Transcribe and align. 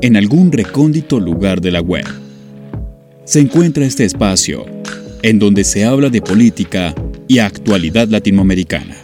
en 0.00 0.16
algún 0.16 0.52
recóndito 0.52 1.20
lugar 1.20 1.60
de 1.60 1.70
la 1.70 1.80
web, 1.80 2.06
se 3.24 3.40
encuentra 3.40 3.84
este 3.84 4.04
espacio 4.04 4.66
en 5.22 5.38
donde 5.38 5.64
se 5.64 5.84
habla 5.84 6.10
de 6.10 6.22
política 6.22 6.94
y 7.28 7.38
actualidad 7.38 8.08
latinoamericana. 8.08 8.96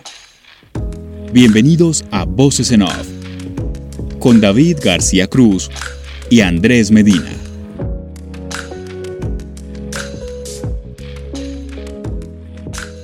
Bienvenidos 1.32 2.04
a 2.10 2.24
Voces 2.24 2.71
en 2.71 2.82
Off, 2.82 3.08
con 4.18 4.40
David 4.40 4.79
García 4.82 5.26
Cruz 5.26 5.71
y 6.31 6.40
Andrés 6.40 6.90
Medina. 6.90 7.33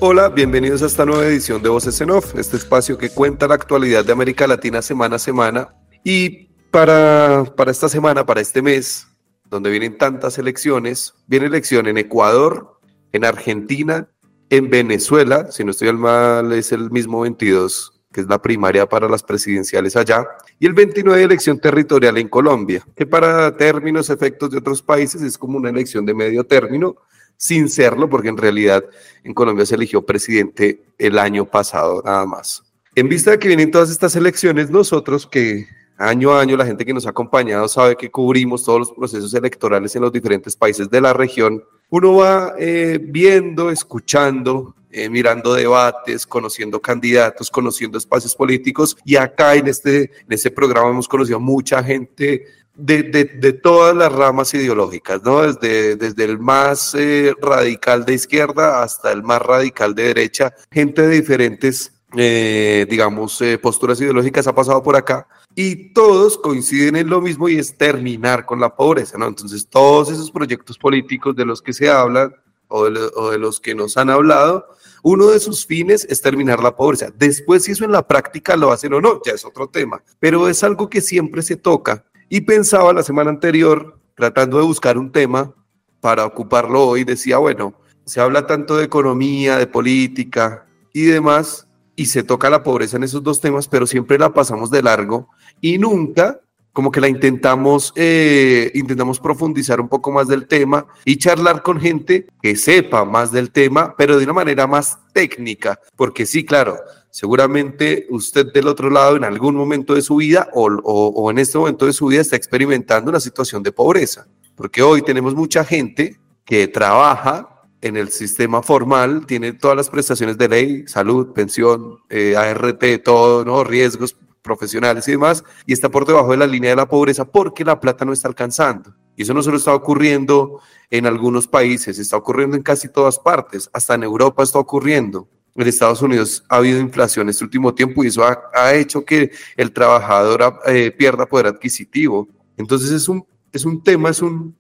Hola, 0.01 0.29
bienvenidos 0.29 0.83
a 0.83 0.87
esta 0.87 1.05
nueva 1.05 1.27
edición 1.27 1.61
de 1.61 1.69
Voces 1.69 2.01
en 2.01 2.11
Off, 2.11 2.37
este 2.37 2.57
espacio 2.57 2.97
que 2.97 3.11
cuenta 3.11 3.49
la 3.49 3.55
actualidad 3.55 4.05
de 4.05 4.13
América 4.13 4.47
Latina 4.47 4.81
semana 4.81 5.17
a 5.17 5.19
semana. 5.19 5.75
Y 6.05 6.48
para, 6.71 7.45
para 7.57 7.71
esta 7.71 7.89
semana, 7.89 8.27
para 8.27 8.41
este 8.41 8.63
mes, 8.63 9.07
donde 9.45 9.71
vienen 9.71 9.97
tantas 9.97 10.39
elecciones, 10.39 11.15
viene 11.27 11.47
elección 11.47 11.87
en 11.87 11.99
Ecuador, 11.99 12.79
en 13.13 13.25
Argentina, 13.25 14.09
en 14.51 14.71
Venezuela, 14.71 15.51
si 15.51 15.65
no 15.65 15.71
estoy 15.71 15.89
al 15.89 15.99
mal, 15.99 16.53
es 16.53 16.73
el 16.73 16.91
mismo 16.91 17.21
22, 17.21 18.01
que 18.13 18.23
es 18.23 18.29
la 18.29 18.41
primaria 18.41 18.89
para 18.89 19.09
las 19.09 19.23
presidenciales 19.23 19.97
allá, 19.97 20.27
y 20.59 20.67
el 20.67 20.73
29 20.73 21.23
elección 21.23 21.59
territorial 21.59 22.19
en 22.19 22.29
Colombia, 22.29 22.85
que 22.97 23.07
para 23.07 23.57
términos, 23.57 24.11
efectos 24.11 24.51
de 24.51 24.59
otros 24.59 24.83
países 24.83 25.23
es 25.23 25.37
como 25.37 25.59
una 25.59 25.71
elección 25.71 26.05
de 26.07 26.15
medio 26.15 26.45
término, 26.45 26.97
sin 27.37 27.69
serlo, 27.69 28.09
porque 28.09 28.29
en 28.29 28.37
realidad 28.37 28.85
en 29.23 29.33
Colombia 29.33 29.65
se 29.65 29.77
eligió 29.77 30.05
presidente 30.05 30.83
el 30.99 31.19
año 31.19 31.45
pasado 31.45 32.03
nada 32.05 32.27
más. 32.27 32.65
En 32.97 33.09
vista 33.09 33.31
de 33.31 33.39
que 33.39 33.47
vienen 33.47 33.71
todas 33.71 33.91
estas 33.91 34.17
elecciones, 34.17 34.71
nosotros 34.71 35.27
que 35.27 35.69
año 35.99 36.33
a 36.33 36.41
año 36.41 36.57
la 36.57 36.65
gente 36.65 36.85
que 36.85 36.95
nos 36.95 37.07
ha 37.07 37.11
acompañado 37.11 37.69
sabe 37.69 37.97
que 37.97 38.11
cubrimos 38.11 38.65
todos 38.65 38.79
los 38.79 38.93
procesos 38.93 39.35
electorales 39.35 39.95
en 39.97 40.03
los 40.03 40.13
diferentes 40.13 40.57
países 40.57 40.89
de 40.89 41.01
la 41.01 41.13
región, 41.13 41.63
uno 41.91 42.17
va 42.17 42.55
eh, 42.59 42.99
viendo, 43.03 43.71
escuchando, 43.71 44.75
eh, 44.91 45.09
mirando 45.11 45.55
debates, 45.55 46.27
conociendo 46.27 46.81
candidatos, 46.81 47.51
conociendo 47.51 47.99
espacios 47.99 48.35
políticos 48.35 48.97
y 49.05 49.17
acá 49.17 49.55
en 49.55 49.69
este, 49.69 50.03
en 50.03 50.31
este 50.31 50.51
programa 50.51 50.91
hemos 50.91 51.09
conocido 51.09 51.41
mucha 51.41 51.83
gente 51.83 52.47
de, 52.79 53.03
de, 53.03 53.53
todas 53.55 53.95
las 53.97 54.13
ramas 54.13 54.55
ideológicas, 54.55 55.21
¿no? 55.25 55.43
Desde, 55.43 55.97
desde 55.97 56.25
el 56.25 56.39
más 56.39 56.95
eh, 56.95 57.35
radical 57.41 58.05
de 58.05 58.15
izquierda 58.15 58.85
hasta 58.85 59.11
el 59.11 59.25
más 59.25 59.43
radical 59.43 59.97
de 59.97 60.05
derecha, 60.05 60.55
gente 60.71 61.03
de 61.03 61.17
diferentes, 61.17 61.93
eh, 62.17 62.87
digamos, 62.89 63.41
eh, 63.43 63.59
posturas 63.59 64.01
ideológicas 64.01 64.47
ha 64.47 64.55
pasado 64.55 64.83
por 64.83 64.97
acá 64.97 65.27
y 65.55 65.93
todos 65.93 66.39
coinciden 66.39 66.97
en 66.97 67.09
lo 67.09 67.21
mismo 67.21 67.49
y 67.49 67.59
es 67.59 67.77
terminar 67.77 68.47
con 68.47 68.61
la 68.61 68.75
pobreza, 68.75 69.19
¿no? 69.19 69.27
Entonces, 69.27 69.69
todos 69.69 70.11
esos 70.11 70.31
proyectos 70.31 70.79
políticos 70.79 71.37
de 71.37 71.45
los 71.45 71.61
que 71.61 71.73
se 71.73 71.91
hablan 71.91 72.35
o 72.69 72.85
de, 72.85 73.11
o 73.15 73.31
de 73.31 73.39
los 73.39 73.61
que 73.61 73.75
nos 73.75 73.97
han 73.97 74.11
hablado, 74.11 74.67
uno 75.03 75.29
de 75.29 75.41
sus 75.41 75.67
fines 75.67 76.07
es 76.09 76.21
terminar 76.23 76.63
la 76.63 76.77
pobreza. 76.77 77.11
Después, 77.17 77.65
si 77.65 77.73
eso 77.73 77.85
en 77.85 77.93
la 77.93 78.07
práctica 78.07 78.57
lo 78.57 78.73
hacen 78.73 78.95
o 78.95 79.01
no, 79.01 79.21
ya 79.25 79.33
es 79.33 79.45
otro 79.45 79.69
tema, 79.69 80.03
pero 80.19 80.49
es 80.49 80.65
algo 80.65 80.89
que 80.89 81.01
siempre 81.01 81.43
se 81.43 81.57
toca 81.57 82.05
y 82.29 82.43
pensaba 82.43 82.93
la 82.93 83.03
semana 83.03 83.31
anterior, 83.31 83.99
tratando 84.15 84.59
de 84.59 84.65
buscar 84.65 84.99
un 84.99 85.13
tema 85.13 85.55
para 86.01 86.25
ocuparlo 86.25 86.87
hoy, 86.87 87.05
decía, 87.05 87.39
bueno, 87.39 87.75
se 88.05 88.21
habla 88.21 88.47
tanto 88.47 88.77
de 88.77 88.85
economía, 88.85 89.59
de 89.59 89.67
política 89.67 90.67
y 90.93 91.05
demás, 91.05 91.68
y 91.99 92.07
se 92.07 92.23
toca 92.23 92.49
la 92.49 92.63
pobreza 92.63 92.97
en 92.97 93.03
esos 93.03 93.25
dos 93.25 93.41
temas, 93.41 93.67
pero 93.67 93.85
siempre 93.85 94.21
la 94.21 94.33
pasamos 94.33 94.71
de 94.71 94.85
largo 94.85 95.31
y 95.61 95.79
nunca 95.79 96.41
como 96.73 96.93
que 96.93 97.01
la 97.01 97.09
intentamos, 97.09 97.93
eh, 97.97 98.71
intentamos 98.75 99.19
profundizar 99.19 99.81
un 99.81 99.89
poco 99.89 100.13
más 100.13 100.29
del 100.29 100.47
tema 100.47 100.87
y 101.05 101.17
charlar 101.17 101.61
con 101.61 101.81
gente 101.81 102.29
que 102.41 102.55
sepa 102.55 103.05
más 103.05 103.33
del 103.33 103.51
tema, 103.51 103.97
pero 103.99 104.17
de 104.17 104.23
una 104.23 104.33
manera 104.33 104.69
más 104.69 104.97
técnica, 105.13 105.81
porque 105.97 106.25
sí, 106.25 106.45
claro, 106.45 106.79
seguramente 107.11 108.07
usted 108.11 108.53
del 108.53 108.69
otro 108.69 108.91
lado 108.91 109.17
en 109.17 109.25
algún 109.25 109.57
momento 109.57 109.97
de 109.97 110.03
su 110.03 110.15
vida 110.15 110.49
o, 110.55 110.67
o, 110.67 111.31
en 111.33 111.39
este 111.39 111.59
momento 111.59 111.85
de 111.85 111.93
su 111.93 112.07
vida 112.07 112.21
está 112.21 112.37
experimentando 112.37 113.11
una 113.11 113.19
situación 113.19 113.65
de 113.65 113.73
pobreza, 113.73 114.29
porque 114.55 114.83
hoy 114.83 115.03
tenemos 115.03 115.35
mucha 115.35 115.65
gente 115.65 116.21
que 116.45 116.69
trabaja 116.69 117.58
en 117.81 117.97
el 117.97 118.09
sistema 118.11 118.63
formal, 118.63 119.27
tiene 119.27 119.53
todas 119.53 119.77
las 119.77 119.89
prestaciones 119.89 120.37
de 120.37 120.49
ley, 120.49 120.89
salud, 120.89 121.33
pensión, 121.33 121.99
eh, 122.09 122.37
ART, 122.37 122.85
todo, 123.05 123.45
¿no? 123.45 123.63
riesgos 123.65 124.17
profesionales 124.43 125.07
y 125.09 125.13
demás, 125.13 125.45
y 125.67 125.73
está 125.73 125.89
por 125.89 126.07
debajo 126.07 126.31
de 126.33 126.39
la 126.39 126.47
línea 126.47 126.71
de 126.71 126.77
la 126.77 126.89
pobreza 126.89 127.25
porque 127.25 127.65
la 127.65 127.79
plata 127.79 128.05
no 128.05 128.13
está 128.13 128.29
alcanzando. 128.29 128.95
Y 129.15 129.23
eso 129.23 129.35
no 129.35 129.43
solo 129.43 129.57
está 129.59 129.75
ocurriendo 129.75 130.61
en 130.91 131.07
algunos 131.07 131.47
países, 131.47 131.99
está 131.99 132.17
ocurriendo 132.17 132.57
en 132.57 132.63
casi 132.63 132.89
todas 132.89 133.19
partes, 133.19 133.69
hasta 133.73 133.95
en 133.95 134.05
Europa 134.05 134.43
está 134.43 134.59
ocurriendo. 134.59 135.29
En 135.55 135.67
Estados 135.67 136.03
Unidos 136.03 136.45
ha 136.49 136.57
habido 136.57 136.79
inflación 136.79 137.29
este 137.29 137.43
último 137.43 137.75
tiempo 137.75 138.05
y 138.05 138.07
eso 138.07 138.25
ha, 138.25 138.75
hecho 138.75 139.05
que 139.05 139.33
el 139.57 139.73
trabajador 139.73 140.61
eh, 140.67 140.93
pierda 140.93 141.27
poder 141.27 141.49
adquisitivo. 141.49 142.29
Entonces 142.57 142.93
es 142.93 143.09
un, 143.09 143.27
es 143.53 143.65
un 143.65 143.83
tema, 143.83 144.11
es 144.11 144.23
un, 144.23 144.57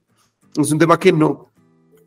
es 0.56 0.72
un 0.72 0.78
tema 0.78 0.98
que 0.98 1.12
no, 1.12 1.52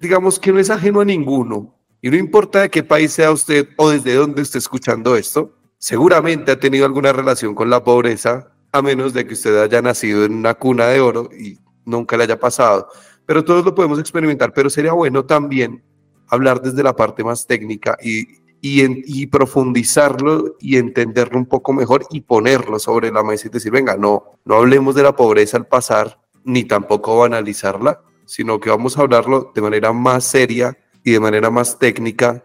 digamos 0.01 0.39
que 0.39 0.51
no 0.51 0.59
es 0.59 0.69
ajeno 0.69 0.99
a 0.99 1.05
ninguno. 1.05 1.77
Y 2.01 2.09
no 2.09 2.17
importa 2.17 2.61
de 2.61 2.69
qué 2.69 2.83
país 2.83 3.11
sea 3.11 3.31
usted 3.31 3.69
o 3.77 3.91
desde 3.91 4.15
dónde 4.15 4.41
esté 4.41 4.57
escuchando 4.57 5.15
esto, 5.15 5.55
seguramente 5.77 6.51
ha 6.51 6.59
tenido 6.59 6.85
alguna 6.85 7.13
relación 7.13 7.53
con 7.53 7.69
la 7.69 7.83
pobreza, 7.83 8.51
a 8.71 8.81
menos 8.81 9.13
de 9.13 9.27
que 9.27 9.35
usted 9.35 9.61
haya 9.61 9.81
nacido 9.81 10.25
en 10.25 10.33
una 10.33 10.55
cuna 10.55 10.87
de 10.87 10.99
oro 10.99 11.29
y 11.31 11.59
nunca 11.85 12.17
le 12.17 12.23
haya 12.23 12.39
pasado. 12.39 12.87
Pero 13.27 13.45
todos 13.45 13.63
lo 13.63 13.75
podemos 13.75 13.99
experimentar, 13.99 14.51
pero 14.53 14.69
sería 14.69 14.93
bueno 14.93 15.25
también 15.25 15.83
hablar 16.27 16.61
desde 16.61 16.81
la 16.81 16.95
parte 16.95 17.23
más 17.23 17.45
técnica 17.45 17.95
y, 18.01 18.27
y, 18.61 19.27
profundizarlo 19.27 20.55
y 20.59 20.77
entenderlo 20.77 21.37
un 21.37 21.45
poco 21.45 21.73
mejor 21.73 22.05
y 22.09 22.21
ponerlo 22.21 22.79
sobre 22.79 23.11
la 23.11 23.21
mesa 23.21 23.47
y 23.47 23.51
decir, 23.51 23.71
venga, 23.71 23.95
no, 23.95 24.39
no 24.45 24.55
hablemos 24.55 24.95
de 24.95 25.03
la 25.03 25.15
pobreza 25.15 25.57
al 25.57 25.67
pasar, 25.67 26.19
ni 26.43 26.63
tampoco 26.63 27.19
banalizarla, 27.19 28.01
sino 28.31 28.61
que 28.61 28.69
vamos 28.69 28.97
a 28.97 29.01
hablarlo 29.01 29.51
de 29.53 29.61
manera 29.61 29.91
más 29.91 30.23
seria 30.23 30.77
y 31.03 31.11
de 31.11 31.19
manera 31.19 31.51
más 31.51 31.77
técnica 31.77 32.41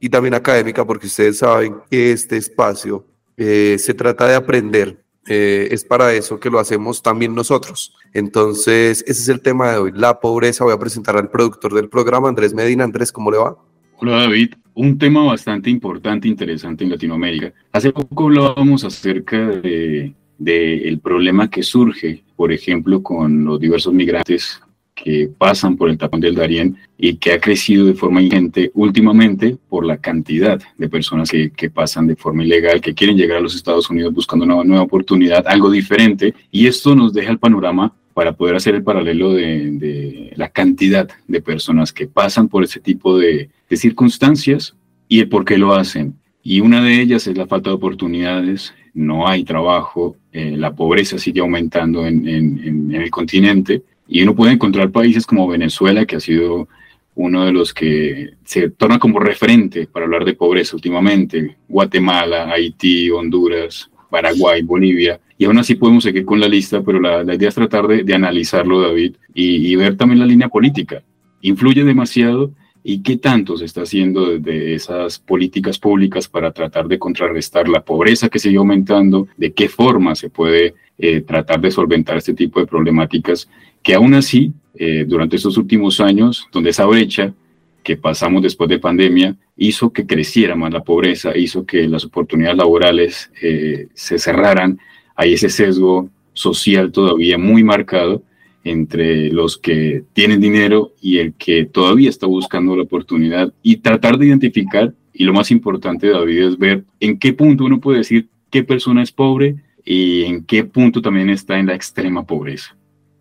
y 0.00 0.08
también 0.08 0.34
académica, 0.34 0.84
porque 0.84 1.06
ustedes 1.06 1.38
saben 1.38 1.76
que 1.88 2.10
este 2.10 2.36
espacio 2.36 3.06
eh, 3.36 3.76
se 3.78 3.94
trata 3.94 4.26
de 4.26 4.34
aprender. 4.34 5.00
Eh, 5.28 5.68
es 5.70 5.84
para 5.84 6.12
eso 6.12 6.40
que 6.40 6.50
lo 6.50 6.58
hacemos 6.58 7.02
también 7.02 7.36
nosotros. 7.36 7.94
Entonces, 8.12 9.04
ese 9.06 9.22
es 9.22 9.28
el 9.28 9.40
tema 9.40 9.70
de 9.70 9.78
hoy, 9.78 9.92
la 9.94 10.18
pobreza. 10.18 10.64
Voy 10.64 10.74
a 10.74 10.78
presentar 10.78 11.16
al 11.16 11.30
productor 11.30 11.72
del 11.72 11.88
programa, 11.88 12.28
Andrés 12.28 12.52
Medina. 12.52 12.82
Andrés, 12.82 13.12
¿cómo 13.12 13.30
le 13.30 13.38
va? 13.38 13.56
Hola 13.98 14.22
David, 14.22 14.54
un 14.74 14.98
tema 14.98 15.22
bastante 15.22 15.70
importante, 15.70 16.26
interesante 16.26 16.82
en 16.82 16.90
Latinoamérica. 16.90 17.52
Hace 17.70 17.92
poco 17.92 18.24
hablábamos 18.24 18.82
acerca 18.82 19.38
de, 19.38 20.14
de 20.36 20.88
el 20.88 20.98
problema 20.98 21.48
que 21.48 21.62
surge, 21.62 22.24
por 22.34 22.50
ejemplo, 22.50 23.04
con 23.04 23.44
los 23.44 23.60
diversos 23.60 23.92
migrantes 23.92 24.60
que 25.02 25.30
pasan 25.38 25.76
por 25.76 25.90
el 25.90 25.98
tapón 25.98 26.20
del 26.20 26.34
Darién 26.34 26.76
y 26.96 27.14
que 27.14 27.32
ha 27.32 27.40
crecido 27.40 27.86
de 27.86 27.94
forma 27.94 28.20
ingente 28.20 28.70
últimamente 28.74 29.56
por 29.68 29.84
la 29.84 29.98
cantidad 29.98 30.60
de 30.76 30.88
personas 30.88 31.30
que, 31.30 31.50
que, 31.50 31.70
pasan 31.70 32.06
de 32.06 32.16
forma 32.16 32.44
ilegal, 32.44 32.80
que 32.80 32.94
quieren 32.94 33.16
llegar 33.16 33.38
a 33.38 33.40
los 33.40 33.54
Estados 33.54 33.88
Unidos 33.90 34.12
buscando 34.12 34.44
una 34.44 34.64
nueva 34.64 34.82
oportunidad, 34.82 35.46
algo 35.46 35.70
diferente. 35.70 36.34
Y 36.50 36.66
esto 36.66 36.94
nos 36.94 37.12
deja 37.12 37.30
el 37.30 37.38
panorama 37.38 37.94
para 38.18 38.32
poder 38.32 38.56
hacer 38.56 38.74
el 38.74 38.82
paralelo 38.82 39.32
de, 39.32 39.70
de 39.72 40.32
la 40.34 40.48
cantidad 40.48 41.08
de 41.28 41.40
personas 41.40 41.92
que 41.92 42.08
pasan 42.08 42.48
por 42.48 42.64
ese 42.64 42.80
tipo 42.80 43.16
de, 43.16 43.48
de, 43.70 43.76
circunstancias 43.76 44.74
y 45.06 45.20
el 45.20 45.28
por 45.28 45.44
qué 45.44 45.56
lo 45.56 45.72
hacen. 45.74 46.14
Y 46.42 46.60
una 46.60 46.82
de 46.82 47.00
ellas 47.00 47.28
es 47.28 47.36
la 47.36 47.46
falta 47.46 47.70
de 47.70 47.76
oportunidades, 47.76 48.74
no 48.92 49.28
hay 49.28 49.44
trabajo, 49.44 50.16
eh, 50.32 50.56
la 50.56 50.74
pobreza 50.74 51.16
sigue 51.18 51.40
aumentando 51.40 52.06
en, 52.06 52.26
en, 52.26 52.90
en 52.92 53.00
el 53.00 53.10
continente 53.10 53.82
y 54.08 54.22
uno 54.22 54.34
puede 54.34 54.52
encontrar 54.52 54.90
países 54.90 55.26
como 55.26 55.46
Venezuela, 55.46 56.06
que 56.06 56.16
ha 56.16 56.20
sido 56.20 56.68
uno 57.14 57.44
de 57.44 57.52
los 57.52 57.74
que 57.74 58.30
se 58.44 58.70
torna 58.70 58.98
como 58.98 59.18
referente 59.20 59.86
para 59.86 60.06
hablar 60.06 60.24
de 60.24 60.34
pobreza 60.34 60.76
últimamente, 60.76 61.56
Guatemala, 61.68 62.50
Haití, 62.50 63.10
Honduras, 63.10 63.90
Paraguay, 64.10 64.62
Bolivia, 64.62 65.20
y 65.36 65.44
aún 65.44 65.58
así 65.58 65.74
podemos 65.74 66.04
seguir 66.04 66.24
con 66.24 66.40
la 66.40 66.48
lista, 66.48 66.82
pero 66.82 67.00
la, 67.00 67.34
idea 67.34 67.48
es 67.48 67.54
tratar 67.54 67.86
de, 67.86 68.02
de 68.02 68.14
analizarlo, 68.14 68.80
David, 68.80 69.16
y, 69.34 69.70
y, 69.70 69.76
ver 69.76 69.96
también 69.96 70.20
la 70.20 70.26
línea 70.26 70.48
política. 70.48 71.02
¿Influye 71.42 71.84
demasiado? 71.84 72.52
¿Y 72.90 73.02
qué 73.02 73.18
tanto 73.18 73.54
se 73.58 73.66
está 73.66 73.82
haciendo 73.82 74.38
desde 74.38 74.74
esas 74.74 75.18
políticas 75.18 75.78
públicas 75.78 76.26
para 76.26 76.52
tratar 76.52 76.88
de 76.88 76.98
contrarrestar 76.98 77.68
la 77.68 77.84
pobreza 77.84 78.30
que 78.30 78.38
sigue 78.38 78.56
aumentando? 78.56 79.28
¿De 79.36 79.52
qué 79.52 79.68
forma 79.68 80.14
se 80.14 80.30
puede 80.30 80.74
eh, 80.96 81.20
tratar 81.20 81.60
de 81.60 81.70
solventar 81.70 82.16
este 82.16 82.32
tipo 82.32 82.60
de 82.60 82.66
problemáticas? 82.66 83.46
que 83.82 83.92
aún 83.92 84.14
así, 84.14 84.54
eh, 84.74 85.04
durante 85.06 85.36
estos 85.36 85.58
últimos 85.58 86.00
años, 86.00 86.48
donde 86.50 86.70
esa 86.70 86.86
brecha 86.86 87.34
que 87.82 87.98
pasamos 87.98 88.42
después 88.42 88.70
de 88.70 88.78
pandemia 88.78 89.36
hizo 89.58 89.92
que 89.92 90.06
creciera 90.06 90.56
más 90.56 90.72
la 90.72 90.82
pobreza, 90.82 91.36
hizo 91.36 91.66
que 91.66 91.86
las 91.88 92.06
oportunidades 92.06 92.56
laborales 92.56 93.30
eh, 93.42 93.88
se 93.92 94.18
cerraran, 94.18 94.78
hay 95.14 95.34
ese 95.34 95.50
sesgo 95.50 96.08
social 96.32 96.90
todavía 96.90 97.36
muy 97.36 97.62
marcado 97.62 98.22
entre 98.70 99.30
los 99.30 99.58
que 99.58 100.04
tienen 100.12 100.40
dinero 100.40 100.92
y 101.00 101.18
el 101.18 101.34
que 101.34 101.64
todavía 101.64 102.10
está 102.10 102.26
buscando 102.26 102.76
la 102.76 102.82
oportunidad 102.82 103.52
y 103.62 103.78
tratar 103.78 104.18
de 104.18 104.26
identificar, 104.26 104.92
y 105.12 105.24
lo 105.24 105.32
más 105.32 105.50
importante, 105.50 106.08
David, 106.08 106.42
es 106.42 106.58
ver 106.58 106.84
en 107.00 107.18
qué 107.18 107.32
punto 107.32 107.64
uno 107.64 107.80
puede 107.80 107.98
decir 107.98 108.28
qué 108.50 108.64
persona 108.64 109.02
es 109.02 109.12
pobre 109.12 109.56
y 109.84 110.24
en 110.24 110.44
qué 110.44 110.64
punto 110.64 111.00
también 111.00 111.30
está 111.30 111.58
en 111.58 111.66
la 111.66 111.74
extrema 111.74 112.24
pobreza. 112.24 112.76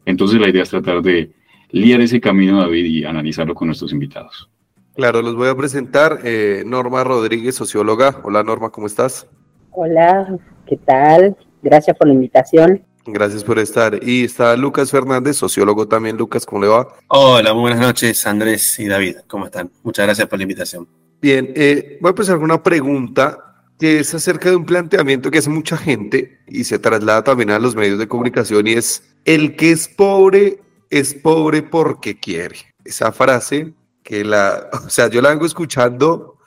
Entonces 0.06 0.40
la 0.40 0.50
idea 0.50 0.64
es 0.64 0.70
tratar 0.70 1.02
de 1.02 1.32
liar 1.72 2.02
ese 2.02 2.22
camino, 2.22 2.60
David, 2.60 2.86
y 2.86 3.06
analizarlo 3.06 3.56
con 3.56 3.68
nuestros 3.68 3.92
invitados. 3.92 4.50
Claro, 4.96 5.22
los 5.22 5.36
voy 5.36 5.48
a 5.48 5.56
presentar. 5.56 6.20
Eh, 6.24 6.64
Norma 6.66 7.04
Rodríguez, 7.04 7.56
socióloga. 7.56 8.20
Hola 8.24 8.44
Norma, 8.44 8.70
¿cómo 8.70 8.88
estás? 8.88 9.28
Hola, 9.72 10.38
¿qué 10.66 10.78
tal? 10.78 11.38
Gracias 11.62 11.96
por 11.98 12.08
la 12.08 12.14
invitación. 12.14 12.84
Gracias 13.08 13.44
por 13.44 13.58
estar. 13.58 14.00
Y 14.04 14.26
está 14.26 14.56
Lucas 14.58 14.92
Fernández, 14.92 15.38
sociólogo 15.38 15.88
también. 15.88 16.18
Lucas, 16.18 16.46
¿cómo 16.46 16.62
le 16.62 16.68
va? 16.68 16.88
Hola, 17.08 17.54
muy 17.54 17.62
buenas 17.62 17.80
noches, 17.80 18.26
Andrés 18.28 18.78
y 18.80 18.88
David. 18.88 19.18
¿Cómo 19.28 19.46
están? 19.46 19.72
Muchas 19.84 20.06
gracias 20.06 20.28
por 20.28 20.38
la 20.38 20.44
invitación. 20.44 20.88
Bien, 21.22 21.52
eh, 21.56 21.98
voy 22.02 22.10
a 22.10 22.12
empezar 22.12 22.36
con 22.36 22.44
una 22.44 22.62
pregunta 22.62 23.64
que 23.80 24.00
es 24.00 24.14
acerca 24.14 24.50
de 24.50 24.56
un 24.56 24.66
planteamiento 24.66 25.32
que 25.32 25.38
hace 25.38 25.50
mucha 25.50 25.78
gente 25.78 26.40
y 26.48 26.64
se 26.64 26.80
traslada 26.80 27.24
también 27.24 27.52
a 27.52 27.60
los 27.60 27.76
medios 27.76 27.98
de 27.98 28.08
comunicación 28.08 28.68
y 28.68 28.74
es, 28.74 29.04
el 29.24 29.56
que 29.56 29.72
es 29.72 29.88
pobre 29.88 30.60
es 30.90 31.14
pobre 31.14 31.64
porque 31.64 32.20
quiere. 32.20 32.58
Esa 32.84 33.12
frase 33.12 33.74
que 34.04 34.24
la, 34.24 34.70
o 34.86 34.90
sea, 34.90 35.10
yo 35.10 35.22
la 35.22 35.30
vengo 35.30 35.46
escuchando, 35.46 36.38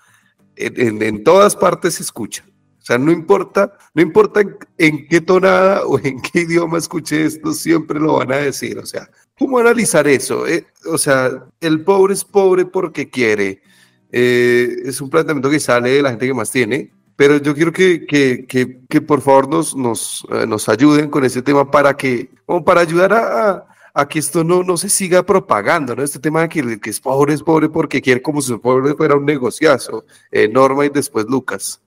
en, 0.57 1.25
todas 1.25 1.57
partes 1.57 1.95
se 1.95 2.03
escucha. 2.03 2.45
O 2.81 2.83
sea, 2.83 2.97
no 2.97 3.13
importa, 3.13 3.77
no 3.93 4.01
importa 4.01 4.41
en, 4.79 5.07
qué 5.07 5.21
tonada 5.21 5.85
o 5.85 5.99
en 5.99 6.21
qué 6.21 6.41
idioma 6.41 6.79
escuche 6.79 7.27
esto, 7.27 7.53
siempre 7.53 8.01
lo 8.01 8.15
van 8.15 8.33
a 8.33 8.37
decir. 8.37 8.79
O 8.79 8.87
sea, 8.87 9.11
¿cómo 9.39 9.59
analizar 9.59 10.09
eso? 10.09 10.47
Eh, 10.47 10.67
o 10.87 10.97
sea, 10.97 11.45
el 11.61 11.85
pobre 11.85 12.15
es 12.15 12.25
pobre 12.25 12.65
porque 12.65 13.11
quiere. 13.11 13.61
Eh, 14.11 14.77
es 14.87 15.01
un 15.01 15.11
planteamiento 15.11 15.51
que 15.51 15.61
sale 15.61 15.91
de 15.91 16.03
la 16.03 16.11
gente 16.11 16.27
que 16.27 16.35
más 16.35 16.51
tiene, 16.51 16.91
pero 17.17 17.37
yo 17.37 17.55
quiero 17.55 17.71
que, 17.71 18.07
que, 18.07 18.47
que, 18.89 19.01
por 19.03 19.21
favor 19.21 19.49
nos, 19.49 19.77
nos, 19.77 20.27
eh, 20.31 20.47
nos, 20.47 20.69
ayuden 20.71 21.11
con 21.11 21.23
ese 21.25 21.43
tema 21.43 21.71
para 21.71 21.95
que, 21.97 22.31
como 22.47 22.65
para 22.65 22.81
ayudar 22.81 23.13
a, 23.13 23.67
que 24.09 24.19
esto 24.19 24.43
no, 24.43 24.63
no 24.63 24.79
se 24.79 24.89
siga 24.89 25.23
propagando, 25.23 25.95
¿no? 25.95 26.03
Este 26.03 26.19
tema 26.19 26.41
de 26.43 26.49
que, 26.49 26.81
que 26.81 26.89
es 26.89 26.99
pobre 26.99 27.35
es 27.35 27.43
pobre 27.43 27.69
porque 27.69 28.01
quiere 28.01 28.23
como 28.23 28.41
si 28.41 28.57
pobre 28.57 28.95
fuera 28.95 29.17
un 29.17 29.27
negociazo. 29.27 30.07
Norma 30.51 30.87
y 30.87 30.89
después 30.89 31.27
Lucas. 31.27 31.83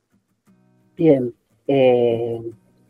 Bien. 0.95 1.34
Eh, 1.68 2.42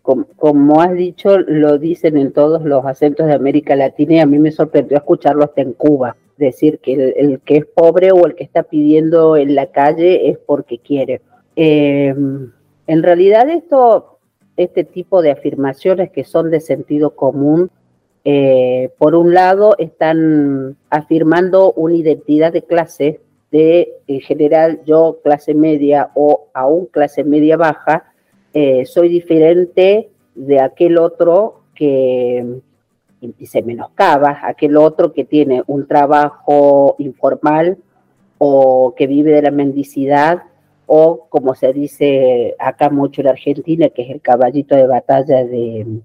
como, 0.01 0.81
has 0.81 0.93
dicho, 0.93 1.39
lo 1.39 1.77
dicen 1.77 2.17
en 2.17 2.33
todos 2.33 2.63
los 2.63 2.85
acentos 2.85 3.27
de 3.27 3.33
América 3.33 3.75
Latina 3.75 4.15
y 4.15 4.19
a 4.19 4.25
mí 4.25 4.37
me 4.37 4.51
sorprendió 4.51 4.97
escucharlo 4.97 5.45
hasta 5.45 5.61
en 5.61 5.73
Cuba. 5.73 6.17
Decir 6.35 6.79
que 6.79 7.13
el, 7.15 7.39
que 7.39 7.57
es 7.57 7.65
pobre 7.65 8.11
o 8.11 8.25
el 8.25 8.35
que 8.35 8.43
está 8.43 8.63
pidiendo 8.63 9.37
en 9.37 9.55
la 9.55 9.67
calle 9.67 10.29
es 10.29 10.37
porque 10.39 10.79
quiere 10.79 11.21
eh, 11.55 12.13
en 12.87 13.03
realidad 13.03 13.49
esto, 13.49 14.19
este 14.57 14.83
tipo 14.83 15.21
de 15.21 15.31
afirmaciones 15.31 16.11
que 16.11 16.23
son 16.23 16.51
de 16.51 16.59
sentido 16.59 17.15
común, 17.15 17.69
eh, 18.25 18.89
por 18.97 19.15
un 19.15 19.33
lado 19.33 19.75
están 19.77 20.77
afirmando 20.89 21.73
una 21.73 21.95
identidad 21.95 22.53
de 22.53 22.63
clase 22.63 23.21
de, 23.53 23.93
en 24.07 24.19
general, 24.21 24.81
yo 24.83 25.19
clase 25.23 25.53
media 25.53 26.09
o 26.15 26.47
aún 26.55 26.87
clase 26.87 27.23
media 27.23 27.55
baja, 27.55 28.11
eh, 28.51 28.83
soy 28.87 29.09
diferente 29.09 30.09
de 30.33 30.59
aquel 30.59 30.97
otro 30.97 31.61
que 31.75 32.61
se 33.45 33.61
menoscaba, 33.61 34.39
aquel 34.43 34.75
otro 34.75 35.13
que 35.13 35.23
tiene 35.23 35.61
un 35.67 35.87
trabajo 35.87 36.95
informal 36.97 37.77
o 38.39 38.95
que 38.97 39.05
vive 39.05 39.31
de 39.31 39.43
la 39.43 39.51
mendicidad 39.51 40.43
o 40.87 41.27
como 41.29 41.53
se 41.53 41.73
dice 41.73 42.55
acá 42.57 42.89
mucho 42.89 43.21
en 43.21 43.27
Argentina, 43.27 43.89
que 43.89 44.01
es 44.01 44.09
el 44.09 44.21
caballito 44.21 44.75
de 44.75 44.87
batalla 44.87 45.45
de, 45.45 46.01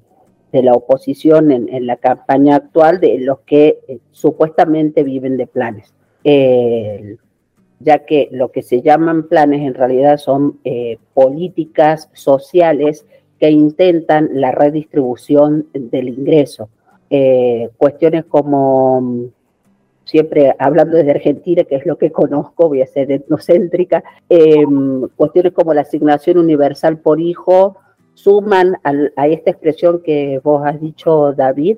la 0.53 0.73
oposición 0.73 1.51
en, 1.51 1.87
la 1.87 1.97
campaña 1.97 2.57
actual, 2.57 3.01
de 3.01 3.19
los 3.21 3.41
que 3.41 3.79
eh, 3.89 3.99
supuestamente 4.13 5.03
viven 5.03 5.39
de 5.39 5.47
planes. 5.47 5.95
Ya 7.81 8.01
que 8.01 8.29
lo 8.33 8.51
que 8.51 8.63
se 8.63 8.83
llaman 8.83 9.29
planes 9.29 9.63
en 9.63 9.75
realidad 9.75 10.19
son 10.19 10.59
eh, 10.65 10.99
políticas 11.15 12.11
sociales 12.13 13.07
que 13.39 13.51
intentan 13.51 14.31
la 14.33 14.51
redistribución 14.51 15.67
del 15.73 16.09
ingreso. 16.09 16.69
Eh, 17.11 17.71
cuestiones 17.79 18.25
como 18.25 19.31
siempre 20.05 20.55
hablando 20.59 20.97
desde 20.97 21.11
Argentina, 21.11 21.65
que 21.65 21.77
es 21.77 21.87
lo 21.87 21.99
que 21.99 22.11
conozco, 22.11 22.69
voy 22.69 22.81
a 22.81 22.87
ser 22.87 23.13
etnocéntrica, 23.13 24.03
em, 24.29 25.07
cuestiones 25.17 25.53
como 25.53 25.75
la 25.75 25.83
asignación 25.83 26.39
universal 26.39 26.99
por 26.99 27.21
hijo 27.21 27.77
suman 28.15 28.77
a 28.83 29.29
esta 29.29 29.51
expresión 29.51 30.01
que 30.03 30.41
vos 30.43 30.63
has 30.65 30.81
dicho, 30.81 31.33
David, 31.35 31.77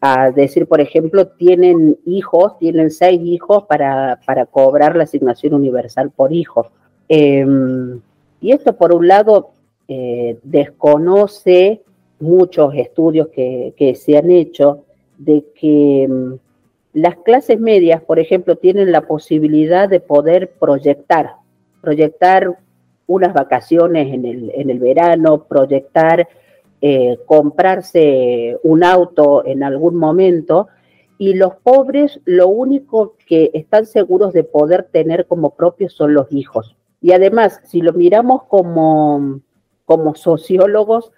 a 0.00 0.30
decir, 0.30 0.66
por 0.66 0.80
ejemplo, 0.80 1.26
tienen 1.26 1.98
hijos, 2.06 2.58
tienen 2.58 2.90
seis 2.90 3.20
hijos 3.22 3.64
para, 3.64 4.20
para 4.24 4.46
cobrar 4.46 4.96
la 4.96 5.04
asignación 5.04 5.54
universal 5.54 6.10
por 6.10 6.32
hijo. 6.32 6.70
Em, 7.08 8.00
y 8.40 8.52
esto, 8.52 8.76
por 8.76 8.94
un 8.94 9.08
lado, 9.08 9.50
eh, 9.88 10.38
desconoce 10.42 11.82
muchos 12.20 12.74
estudios 12.74 13.28
que, 13.28 13.74
que, 13.76 13.94
se 13.94 14.16
han 14.16 14.30
hecho 14.30 14.84
de 15.16 15.44
que 15.54 16.04
em, 16.04 16.38
las 16.92 17.16
clases 17.16 17.58
medias, 17.58 18.02
por 18.02 18.18
ejemplo, 18.18 18.56
tienen 18.56 18.92
la 18.92 19.02
posibilidad 19.02 19.88
de 19.88 20.00
poder 20.00 20.52
proyectar, 20.58 21.34
proyectar 21.80 22.58
unas 23.06 23.32
vacaciones 23.32 24.12
en 24.12 24.24
el, 24.24 24.52
en 24.54 24.70
el 24.70 24.78
verano, 24.78 25.44
proyectar 25.44 26.28
eh, 26.80 27.18
comprarse 27.26 28.56
un 28.62 28.84
auto 28.84 29.44
en 29.44 29.62
algún 29.62 29.96
momento, 29.96 30.68
y 31.18 31.34
los 31.34 31.56
pobres 31.56 32.20
lo 32.24 32.48
único 32.48 33.16
que 33.26 33.50
están 33.54 33.86
seguros 33.86 34.32
de 34.32 34.44
poder 34.44 34.84
tener 34.84 35.26
como 35.26 35.56
propios 35.56 35.92
son 35.92 36.14
los 36.14 36.32
hijos. 36.32 36.76
Y 37.00 37.12
además, 37.12 37.60
si 37.64 37.80
lo 37.80 37.92
miramos 37.92 38.44
como, 38.44 39.40
como 39.84 40.14
sociólogos, 40.14 41.10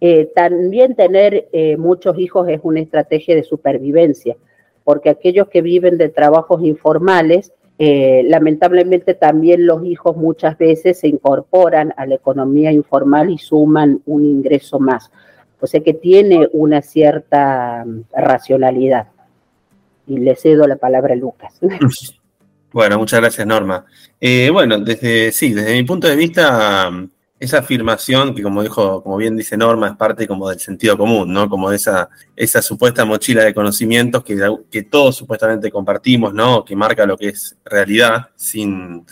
eh, 0.00 0.30
también 0.34 0.94
tener 0.94 1.48
eh, 1.52 1.76
muchos 1.76 2.18
hijos 2.18 2.48
es 2.48 2.60
una 2.62 2.80
estrategia 2.80 3.34
de 3.34 3.42
supervivencia 3.42 4.36
porque 4.88 5.10
aquellos 5.10 5.48
que 5.48 5.60
viven 5.60 5.98
de 5.98 6.08
trabajos 6.08 6.64
informales, 6.64 7.52
eh, 7.78 8.24
lamentablemente 8.26 9.14
también 9.14 9.64
los 9.64 9.84
hijos 9.84 10.16
muchas 10.16 10.58
veces 10.58 10.98
se 10.98 11.08
incorporan 11.08 11.94
a 11.96 12.06
la 12.06 12.16
economía 12.16 12.72
informal 12.72 13.30
y 13.30 13.38
suman 13.38 14.02
un 14.06 14.24
ingreso 14.24 14.80
más. 14.80 15.12
O 15.60 15.66
sea 15.66 15.80
que 15.80 15.94
tiene 15.94 16.48
una 16.52 16.82
cierta 16.82 17.84
mm, 17.86 18.02
racionalidad. 18.12 19.08
Y 20.06 20.18
le 20.18 20.34
cedo 20.36 20.66
la 20.66 20.76
palabra 20.76 21.14
a 21.14 21.16
Lucas. 21.16 21.60
Bueno, 22.70 22.98
muchas 22.98 23.20
gracias, 23.20 23.46
Norma. 23.46 23.86
Eh, 24.20 24.50
bueno, 24.50 24.78
desde 24.78 25.32
sí, 25.32 25.54
desde 25.54 25.72
mi 25.72 25.84
punto 25.84 26.06
de 26.06 26.16
vista, 26.16 26.90
esa 27.40 27.58
afirmación 27.58 28.34
que 28.34 28.42
como 28.42 28.62
dijo, 28.62 29.02
como 29.02 29.16
bien 29.16 29.36
dice 29.36 29.56
Norma, 29.56 29.88
es 29.88 29.96
parte 29.96 30.26
como 30.26 30.48
del 30.48 30.58
sentido 30.58 30.98
común, 30.98 31.32
¿no? 31.32 31.48
Como 31.48 31.70
de 31.70 31.76
esa, 31.76 32.08
esa 32.34 32.62
supuesta 32.62 33.04
mochila 33.04 33.44
de 33.44 33.54
conocimientos 33.54 34.24
que, 34.24 34.36
que 34.70 34.82
todos 34.82 35.16
supuestamente 35.16 35.70
compartimos, 35.70 36.34
¿no? 36.34 36.64
Que 36.64 36.74
marca 36.74 37.06
lo 37.06 37.16
que 37.16 37.28
es 37.28 37.56
realidad 37.64 38.30
sin, 38.34 39.06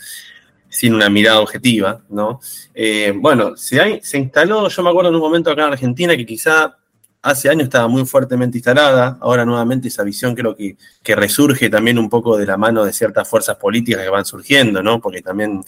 sin 0.67 0.93
una 0.93 1.09
mirada 1.09 1.39
objetiva, 1.39 2.01
¿no? 2.09 2.41
Eh, 2.73 3.13
bueno, 3.15 3.55
se, 3.55 3.79
hay, 3.79 4.01
se 4.03 4.17
instaló, 4.17 4.67
yo 4.67 4.83
me 4.83 4.89
acuerdo 4.89 5.09
en 5.09 5.15
un 5.15 5.21
momento 5.21 5.49
acá 5.49 5.65
en 5.65 5.73
Argentina 5.73 6.17
que 6.17 6.25
quizá 6.25 6.77
hace 7.21 7.49
años 7.49 7.63
estaba 7.63 7.87
muy 7.87 8.05
fuertemente 8.05 8.57
instalada, 8.57 9.17
ahora 9.21 9.45
nuevamente 9.45 9.87
esa 9.87 10.03
visión 10.03 10.35
creo 10.35 10.55
que, 10.55 10.75
que 11.01 11.15
resurge 11.15 11.69
también 11.69 11.97
un 11.97 12.09
poco 12.09 12.37
de 12.37 12.45
la 12.45 12.57
mano 12.57 12.83
de 12.83 12.91
ciertas 12.91 13.27
fuerzas 13.27 13.55
políticas 13.55 14.03
que 14.03 14.09
van 14.09 14.25
surgiendo, 14.25 14.83
¿no? 14.83 14.99
Porque 14.99 15.21
también... 15.21 15.63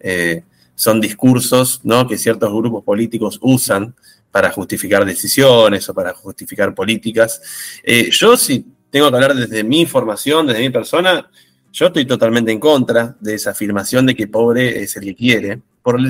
Eh, 0.00 0.42
son 0.80 0.98
discursos 0.98 1.82
¿no? 1.84 2.08
que 2.08 2.16
ciertos 2.16 2.50
grupos 2.50 2.82
políticos 2.82 3.38
usan 3.42 3.94
para 4.30 4.50
justificar 4.50 5.04
decisiones 5.04 5.86
o 5.90 5.92
para 5.92 6.14
justificar 6.14 6.74
políticas. 6.74 7.42
Eh, 7.82 8.08
yo 8.10 8.34
si 8.34 8.64
tengo 8.88 9.10
que 9.10 9.14
hablar 9.14 9.34
desde 9.34 9.62
mi 9.62 9.84
formación, 9.84 10.46
desde 10.46 10.60
mi 10.60 10.70
persona, 10.70 11.28
yo 11.70 11.88
estoy 11.88 12.06
totalmente 12.06 12.50
en 12.50 12.58
contra 12.58 13.14
de 13.20 13.34
esa 13.34 13.50
afirmación 13.50 14.06
de 14.06 14.14
que 14.14 14.26
pobre 14.26 14.82
es 14.82 14.96
el 14.96 15.04
que 15.04 15.14
quiere, 15.14 15.60
por, 15.82 16.00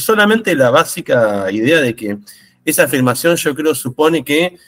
solamente 0.00 0.56
la 0.56 0.70
básica 0.70 1.48
idea 1.52 1.80
de 1.80 1.94
que 1.94 2.18
esa 2.64 2.84
afirmación 2.84 3.36
yo 3.36 3.54
creo 3.54 3.76
supone 3.76 4.24
que 4.24 4.58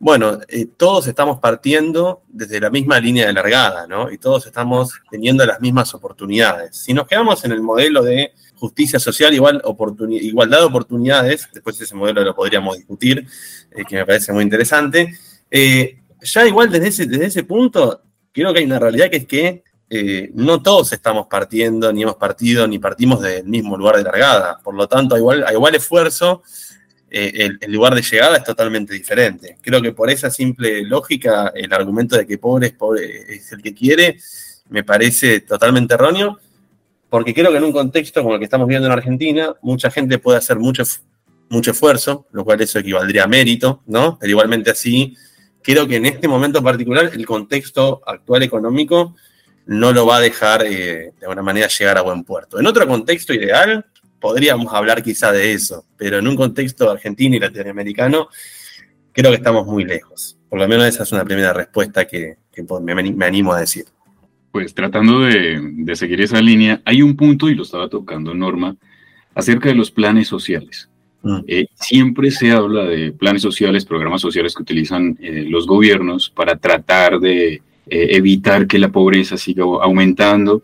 bueno, 0.00 0.38
eh, 0.48 0.66
todos 0.76 1.08
estamos 1.08 1.40
partiendo 1.40 2.22
desde 2.28 2.60
la 2.60 2.70
misma 2.70 3.00
línea 3.00 3.26
de 3.26 3.32
largada, 3.32 3.86
¿no? 3.88 4.12
Y 4.12 4.18
todos 4.18 4.46
estamos 4.46 4.92
teniendo 5.10 5.44
las 5.44 5.60
mismas 5.60 5.92
oportunidades. 5.92 6.76
Si 6.76 6.94
nos 6.94 7.08
quedamos 7.08 7.44
en 7.44 7.50
el 7.50 7.62
modelo 7.62 8.04
de 8.04 8.32
justicia 8.58 8.98
social, 8.98 9.32
igual 9.32 9.62
igualdad 10.10 10.58
de 10.58 10.64
oportunidades, 10.64 11.48
después 11.52 11.80
ese 11.80 11.94
modelo 11.94 12.22
lo 12.22 12.34
podríamos 12.34 12.76
discutir, 12.76 13.26
eh, 13.70 13.84
que 13.88 13.96
me 13.96 14.06
parece 14.06 14.32
muy 14.32 14.42
interesante. 14.42 15.14
Eh, 15.50 15.98
ya 16.20 16.46
igual 16.46 16.70
desde 16.70 16.88
ese, 16.88 17.06
desde 17.06 17.26
ese 17.26 17.44
punto, 17.44 18.02
creo 18.32 18.52
que 18.52 18.58
hay 18.60 18.64
una 18.64 18.78
realidad 18.78 19.10
que 19.10 19.16
es 19.18 19.26
que 19.26 19.62
eh, 19.90 20.30
no 20.34 20.60
todos 20.60 20.92
estamos 20.92 21.28
partiendo, 21.28 21.92
ni 21.92 22.02
hemos 22.02 22.16
partido, 22.16 22.66
ni 22.66 22.78
partimos 22.78 23.20
del 23.22 23.44
mismo 23.44 23.76
lugar 23.76 23.96
de 23.96 24.02
largada. 24.02 24.58
Por 24.62 24.74
lo 24.74 24.86
tanto, 24.88 25.14
a 25.14 25.18
igual, 25.18 25.44
a 25.46 25.52
igual 25.52 25.74
esfuerzo, 25.74 26.42
el, 27.10 27.58
el, 27.62 27.72
lugar 27.72 27.94
de 27.94 28.02
llegada 28.02 28.36
es 28.36 28.44
totalmente 28.44 28.92
diferente. 28.92 29.56
Creo 29.62 29.80
que 29.80 29.92
por 29.92 30.10
esa 30.10 30.30
simple 30.30 30.82
lógica, 30.82 31.52
el 31.54 31.72
argumento 31.72 32.18
de 32.18 32.26
que 32.26 32.36
pobre 32.36 32.66
es 32.66 32.72
pobre 32.74 33.34
es 33.34 33.50
el 33.52 33.62
que 33.62 33.72
quiere, 33.72 34.18
me 34.68 34.84
parece 34.84 35.40
totalmente 35.40 35.94
erróneo 35.94 36.38
porque 37.10 37.34
creo 37.34 37.50
que 37.50 37.58
en 37.58 37.64
un 37.64 37.72
contexto 37.72 38.22
como 38.22 38.34
el 38.34 38.40
que 38.40 38.44
estamos 38.44 38.68
viendo 38.68 38.86
en 38.86 38.92
Argentina, 38.92 39.54
mucha 39.62 39.90
gente 39.90 40.18
puede 40.18 40.38
hacer 40.38 40.58
mucho, 40.58 40.82
mucho 41.48 41.70
esfuerzo, 41.70 42.26
lo 42.32 42.44
cual 42.44 42.60
eso 42.60 42.78
equivaldría 42.78 43.24
a 43.24 43.28
mérito, 43.28 43.82
¿no? 43.86 44.18
Pero 44.20 44.30
igualmente 44.30 44.70
así, 44.70 45.16
creo 45.62 45.86
que 45.86 45.96
en 45.96 46.06
este 46.06 46.28
momento 46.28 46.62
particular 46.62 47.10
el 47.12 47.26
contexto 47.26 48.02
actual 48.06 48.42
económico 48.42 49.14
no 49.66 49.92
lo 49.92 50.06
va 50.06 50.16
a 50.16 50.20
dejar 50.20 50.64
eh, 50.64 51.12
de 51.18 51.26
alguna 51.26 51.42
manera 51.42 51.68
llegar 51.68 51.98
a 51.98 52.02
buen 52.02 52.24
puerto. 52.24 52.58
En 52.58 52.66
otro 52.66 52.86
contexto 52.86 53.34
ideal, 53.34 53.84
podríamos 54.18 54.72
hablar 54.72 55.02
quizá 55.02 55.32
de 55.32 55.52
eso, 55.52 55.84
pero 55.96 56.18
en 56.18 56.26
un 56.26 56.36
contexto 56.36 56.90
argentino 56.90 57.36
y 57.36 57.40
latinoamericano, 57.40 58.28
creo 59.12 59.30
que 59.30 59.36
estamos 59.36 59.66
muy 59.66 59.84
lejos. 59.84 60.38
Por 60.48 60.58
lo 60.58 60.66
menos 60.66 60.86
esa 60.86 61.02
es 61.02 61.12
una 61.12 61.24
primera 61.24 61.52
respuesta 61.52 62.06
que, 62.06 62.38
me 62.80 63.26
animo 63.26 63.52
a 63.52 63.60
decir. 63.60 63.84
Pues 64.50 64.74
tratando 64.74 65.20
de, 65.20 65.94
seguir 65.94 66.20
esa 66.20 66.40
línea, 66.40 66.80
hay 66.84 67.02
un 67.02 67.16
punto, 67.16 67.48
y 67.48 67.54
lo 67.54 67.62
estaba 67.62 67.88
tocando 67.88 68.34
Norma, 68.34 68.76
acerca 69.34 69.68
de 69.68 69.74
los 69.74 69.90
planes 69.90 70.28
sociales. 70.28 70.88
Mm. 71.22 71.38
Eh, 71.46 71.66
siempre 71.74 72.30
se 72.30 72.52
habla 72.52 72.84
de 72.84 73.12
planes 73.12 73.42
sociales, 73.42 73.84
programas 73.84 74.20
sociales 74.20 74.54
que 74.54 74.62
utilizan 74.62 75.18
eh, 75.20 75.44
los 75.48 75.66
gobiernos 75.66 76.30
para 76.30 76.56
tratar 76.56 77.20
de 77.20 77.54
eh, 77.54 77.60
evitar 77.86 78.66
que 78.66 78.78
la 78.78 78.88
pobreza 78.88 79.36
siga 79.36 79.64
aumentando, 79.64 80.62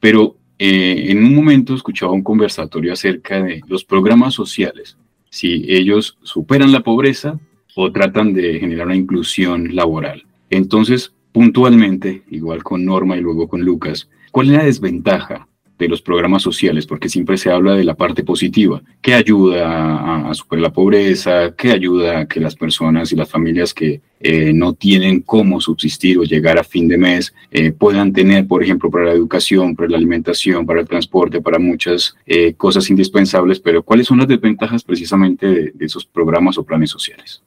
pero 0.00 0.36
en 0.64 1.24
un 1.24 1.34
momento 1.34 1.74
escuchaba 1.74 2.12
un 2.12 2.22
conversatorio 2.22 2.92
acerca 2.92 3.42
de 3.42 3.62
los 3.66 3.84
programas 3.84 4.32
sociales, 4.32 4.96
si 5.28 5.64
ellos 5.66 6.16
superan 6.22 6.70
la 6.70 6.84
pobreza 6.84 7.36
o 7.74 7.90
tratan 7.90 8.32
de 8.32 8.60
generar 8.60 8.86
una 8.86 8.94
inclusión 8.94 9.74
laboral. 9.74 10.24
Entonces, 10.50 11.14
puntualmente, 11.32 12.22
igual 12.30 12.62
con 12.62 12.84
Norma 12.84 13.16
y 13.16 13.20
luego 13.20 13.48
con 13.48 13.62
Lucas, 13.62 14.08
¿cuál 14.30 14.48
es 14.48 14.52
la 14.56 14.64
desventaja 14.64 15.48
de 15.78 15.88
los 15.88 16.02
programas 16.02 16.42
sociales? 16.42 16.86
Porque 16.86 17.08
siempre 17.08 17.38
se 17.38 17.50
habla 17.50 17.74
de 17.74 17.84
la 17.84 17.94
parte 17.94 18.22
positiva, 18.22 18.82
que 19.00 19.14
ayuda 19.14 20.28
a, 20.28 20.34
superar 20.34 20.62
la 20.62 20.72
pobreza, 20.72 21.54
que 21.56 21.72
ayuda 21.72 22.20
a 22.20 22.28
que 22.28 22.38
las 22.38 22.54
personas 22.54 23.12
y 23.12 23.16
las 23.16 23.30
familias 23.30 23.72
que 23.72 24.02
eh, 24.20 24.52
no 24.52 24.74
tienen 24.74 25.22
cómo 25.22 25.60
subsistir 25.60 26.18
o 26.18 26.22
llegar 26.22 26.58
a 26.58 26.64
fin 26.64 26.86
de 26.86 26.98
mes 26.98 27.34
eh, 27.50 27.72
puedan 27.72 28.12
tener, 28.12 28.46
por 28.46 28.62
ejemplo, 28.62 28.90
para 28.90 29.06
la 29.06 29.12
educación, 29.12 29.74
para 29.74 29.88
la 29.88 29.96
alimentación, 29.96 30.66
para 30.66 30.80
el 30.80 30.86
transporte, 30.86 31.40
para 31.40 31.58
muchas 31.58 32.14
eh, 32.26 32.54
cosas 32.54 32.88
indispensables, 32.90 33.58
pero 33.58 33.82
¿cuáles 33.82 34.06
son 34.06 34.18
las 34.18 34.28
desventajas 34.28 34.84
precisamente 34.84 35.46
de, 35.46 35.72
de 35.72 35.86
esos 35.86 36.04
programas 36.04 36.58
o 36.58 36.64
planes 36.64 36.90
sociales? 36.90 37.42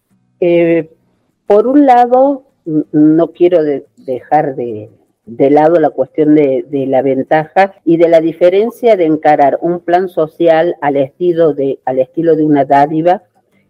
por 1.47 1.65
un 1.65 1.85
lado, 1.85 2.43
no 2.65 3.31
quiero 3.31 3.63
dejar 3.97 4.55
de, 4.55 4.89
lado 5.25 5.79
la 5.79 5.91
cuestión 5.91 6.35
de, 6.35 6.85
la 6.87 7.01
ventaja 7.01 7.75
y 7.85 7.97
de 7.97 8.09
la 8.09 8.19
diferencia 8.19 8.95
de 8.95 9.05
encarar 9.05 9.59
un 9.61 9.79
plan 9.79 10.09
social 10.09 10.75
al 10.81 10.97
estilo 10.97 11.53
de, 11.53 11.79
al 11.85 11.99
estilo 11.99 12.35
de 12.35 12.43
una 12.43 12.65
dádiva 12.65 13.23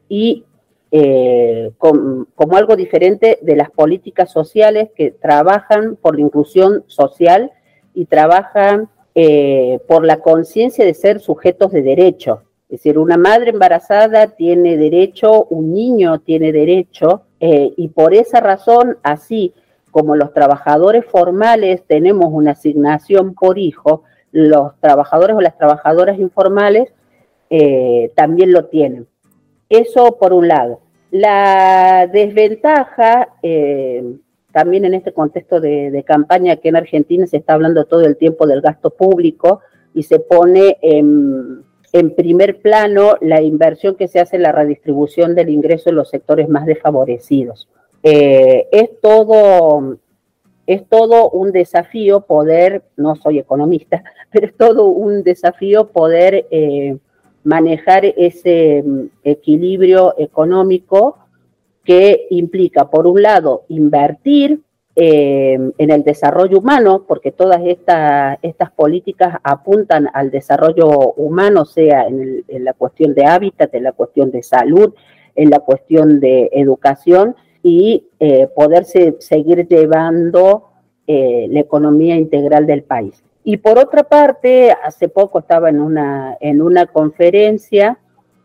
y 0.08 0.46
eh, 0.92 1.72
como 1.78 2.56
algo 2.56 2.76
diferente 2.76 3.40
de 3.42 3.56
las 3.56 3.70
políticas 3.70 4.32
sociales 4.32 4.90
que 4.96 5.12
trabajan 5.12 5.98
por 5.98 6.16
la 6.16 6.22
inclusión 6.22 6.84
social 6.88 7.52
y 7.94 8.06
trabajan 8.06 8.90
eh, 9.14 9.80
por 9.88 10.06
la 10.06 10.20
conciencia 10.20 10.86
de 10.86 10.94
ser 10.94 11.20
sujetos 11.20 11.72
de 11.72 11.82
derecho. 11.82 12.44
Es 12.76 12.84
decir, 12.84 13.00
una 13.00 13.16
madre 13.16 13.52
embarazada 13.52 14.28
tiene 14.28 14.76
derecho, 14.76 15.46
un 15.46 15.74
niño 15.74 16.20
tiene 16.20 16.52
derecho, 16.52 17.22
eh, 17.40 17.72
y 17.78 17.88
por 17.88 18.14
esa 18.14 18.42
razón, 18.42 18.98
así 19.02 19.54
como 19.92 20.18
los 20.18 20.34
trabajadores 20.34 21.06
formales 21.06 21.84
tenemos 21.88 22.28
una 22.32 22.52
asignación 22.52 23.34
por 23.34 23.58
hijo, 23.58 24.04
los 24.34 24.78
trabajadores 24.82 25.38
o 25.38 25.40
las 25.40 25.58
trabajadoras 25.58 26.20
informales 26.20 26.92
eh, 27.50 28.12
también 28.14 28.52
lo 28.52 28.66
tienen. 28.66 29.08
Eso 29.70 30.18
por 30.20 30.34
un 30.34 30.50
lado. 30.50 30.82
La 31.12 32.10
desventaja, 32.12 33.30
eh, 33.42 34.18
también 34.52 34.84
en 34.84 34.96
este 34.96 35.14
contexto 35.14 35.62
de, 35.62 36.04
campaña 36.06 36.58
que 36.58 36.68
en 36.68 36.76
Argentina 36.76 37.26
se 37.26 37.38
está 37.38 37.54
hablando 37.54 37.86
todo 37.86 38.02
el 38.02 38.18
tiempo 38.18 38.46
del 38.46 38.60
gasto 38.60 38.90
público 38.90 39.62
y 39.94 40.04
se 40.04 40.20
pone 40.20 40.78
en 40.82 41.64
en 41.96 42.14
primer 42.14 42.58
plano 42.58 43.16
la 43.22 43.42
inversión 43.42 43.96
que 43.96 44.10
se 44.10 44.20
hace 44.20 44.36
en 44.36 44.42
la 44.42 44.52
redistribución 44.52 45.34
del 45.34 45.48
ingreso 45.48 45.90
en 45.90 45.96
los 45.96 46.10
sectores 46.10 46.50
más 46.50 46.66
desfavorecidos. 46.66 47.70
Eh, 48.04 48.68
es, 48.70 48.90
todo, 49.02 49.96
es 50.68 50.86
todo 50.90 51.30
un 51.30 51.54
desafío 51.54 52.20
poder, 52.20 52.84
no 52.98 53.16
soy 53.16 53.40
economista, 53.40 54.04
pero 54.30 54.48
es 54.48 54.58
todo 54.58 54.88
un 54.88 55.24
desafío 55.24 55.88
poder 55.88 56.46
eh, 56.52 56.98
manejar 57.46 58.04
ese 58.04 58.84
mm, 58.86 59.06
equilibrio 59.24 60.16
económico 60.18 61.18
que 61.86 62.28
implica, 62.30 62.90
por 62.90 63.08
un 63.08 63.22
lado, 63.22 63.64
invertir 63.70 64.60
eh, 64.98 65.58
en 65.78 65.92
el 65.92 66.04
desarrollo 66.04 66.60
humano, 66.60 67.04
porque 67.06 67.34
todas 67.34 67.60
estas 67.66 68.72
políticas 68.78 69.38
apuntan 69.44 70.08
al 70.14 70.32
desarrollo 70.32 70.88
humano, 71.18 71.66
sea 71.66 72.08
en, 72.08 72.46
la 72.48 72.72
cuestión 72.72 73.14
de 73.14 73.26
hábitat, 73.26 73.76
en 73.76 73.84
la 73.84 73.92
cuestión 73.92 74.32
de 74.32 74.42
salud, 74.42 74.94
en 75.36 75.50
la 75.50 75.60
cuestión 75.60 76.22
de 76.22 76.50
educación 76.54 77.36
y 77.62 78.08
eh, 78.22 78.48
poderse 78.56 79.18
seguir 79.20 79.68
llevando 79.68 80.70
eh, 81.08 81.48
la 81.50 81.60
economía 81.60 82.16
integral 82.16 82.66
del 82.66 82.84
país. 82.84 83.22
Y 83.44 83.58
por 83.58 83.78
otra 83.78 84.04
parte, 84.04 84.72
hace 84.72 85.10
poco 85.10 85.40
estaba 85.40 85.70
en 85.70 85.82
una, 85.82 86.38
en 86.40 86.62
una 86.62 86.86
conferencia 86.86 88.00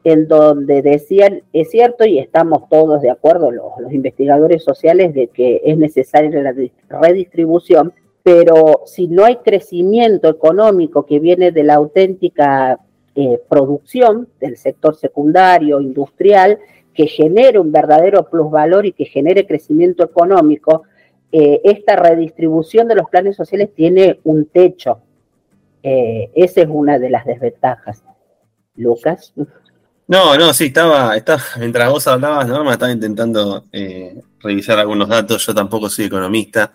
en 0.04 0.28
donde 0.28 0.82
decían, 0.82 1.42
es 1.52 1.70
cierto 1.70 2.04
y 2.04 2.18
estamos 2.18 2.68
todos 2.68 3.02
de 3.02 3.10
acuerdo, 3.10 3.50
los, 3.50 3.92
investigadores 3.92 4.64
sociales, 4.64 5.14
de 5.14 5.28
que 5.28 5.60
es 5.64 5.76
necesaria 5.76 6.42
la 6.42 6.54
redistribución, 6.88 7.92
pero 8.22 8.82
si 8.86 9.08
no 9.08 9.24
hay 9.24 9.36
crecimiento 9.36 10.28
económico 10.28 11.06
que 11.06 11.18
viene 11.18 11.52
de 11.52 11.64
la 11.64 11.74
auténtica 11.74 12.78
eh, 13.14 13.40
producción 13.48 14.28
del 14.40 14.56
sector 14.56 14.94
secundario, 14.94 15.80
industrial, 15.80 16.58
que 16.94 17.06
genere 17.06 17.58
un 17.58 17.72
verdadero 17.72 18.28
plusvalor 18.28 18.86
y 18.86 18.92
que 18.92 19.04
genere 19.04 19.46
crecimiento 19.46 20.04
económico, 20.04 20.82
eh, 21.32 21.60
esta 21.64 21.96
redistribución 21.96 22.88
de 22.88 22.96
los 22.96 23.08
planes 23.08 23.36
sociales 23.36 23.70
tiene 23.74 24.18
un 24.24 24.46
techo. 24.46 25.00
Eh, 25.82 26.30
esa 26.34 26.62
es 26.62 26.68
una 26.68 26.98
de 26.98 27.10
las 27.10 27.24
desventajas. 27.24 28.02
Lucas. 28.76 29.34
No, 30.10 30.36
no, 30.36 30.52
sí, 30.52 30.64
estaba, 30.64 31.16
estaba 31.16 31.40
mientras 31.60 31.88
vos 31.88 32.04
hablabas, 32.08 32.48
Norma, 32.48 32.72
estaba 32.72 32.90
intentando 32.90 33.66
eh, 33.70 34.20
revisar 34.40 34.76
algunos 34.80 35.08
datos. 35.08 35.46
Yo 35.46 35.54
tampoco 35.54 35.88
soy 35.88 36.06
economista, 36.06 36.72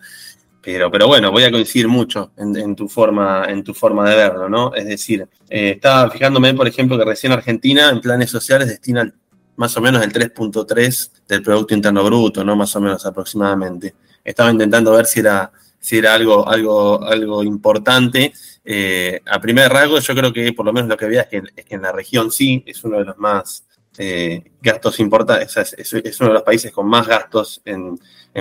pero, 0.62 0.90
pero 0.90 1.08
bueno, 1.08 1.34
voy 1.34 1.44
a 1.44 1.52
coincidir 1.52 1.90
mucho 1.90 2.32
en, 2.38 2.78
tu 2.78 2.88
forma, 2.88 3.44
en 3.50 3.62
tu 3.62 3.74
forma 3.74 4.10
de 4.10 4.16
verlo, 4.16 4.48
¿no? 4.48 4.74
Es 4.74 4.86
decir, 4.86 5.28
eh, 5.50 5.72
estaba 5.72 6.10
fijándome, 6.10 6.54
por 6.54 6.66
ejemplo, 6.66 6.98
que 6.98 7.04
recién 7.04 7.34
Argentina 7.34 7.90
en 7.90 8.00
planes 8.00 8.32
sociales 8.32 8.70
destina 8.70 9.14
más 9.58 9.76
o 9.76 9.82
menos 9.82 10.02
el 10.02 10.14
3.3 10.14 11.12
del 11.28 11.44
Producto 11.44 11.74
Interno 11.74 12.06
Bruto, 12.06 12.42
¿no? 12.42 12.56
Más 12.56 12.74
o 12.78 12.80
menos 12.80 13.06
aproximadamente. 13.06 13.96
Estaba 14.24 14.50
intentando 14.50 14.94
ver 14.94 15.08
si 15.08 15.20
era, 15.20 15.52
si 15.78 15.98
era 15.98 16.14
algo, 16.14 16.48
algo, 16.48 17.04
algo 17.04 17.44
importante 17.44 18.32
eh, 18.66 19.22
a 19.28 19.40
primer 19.40 19.72
rasgo, 19.72 20.00
yo 20.00 20.16
creo 20.16 20.34
que 20.34 20.52
por 20.54 20.66
lo 20.66 20.74
menos 20.74 20.90
lo 20.90 20.98
que 20.98 21.06
veía 21.06 21.22
es 21.22 21.28
que, 21.28 21.76
en 21.76 21.82
la 21.84 21.92
región 21.92 22.32
sí 22.32 22.64
es 22.66 22.84
uno 22.84 22.98
de 22.98 23.06
los 23.06 23.18
más 23.20 23.64
eh, 23.98 24.52
gastos 24.60 25.00
importantes, 25.00 25.76
es, 25.78 26.20
uno 26.20 26.30
de 26.30 26.34
los 26.34 26.44
países 26.44 26.72
con 26.72 26.88
más 26.88 27.08
gastos 27.08 27.62
en, 27.64 28.00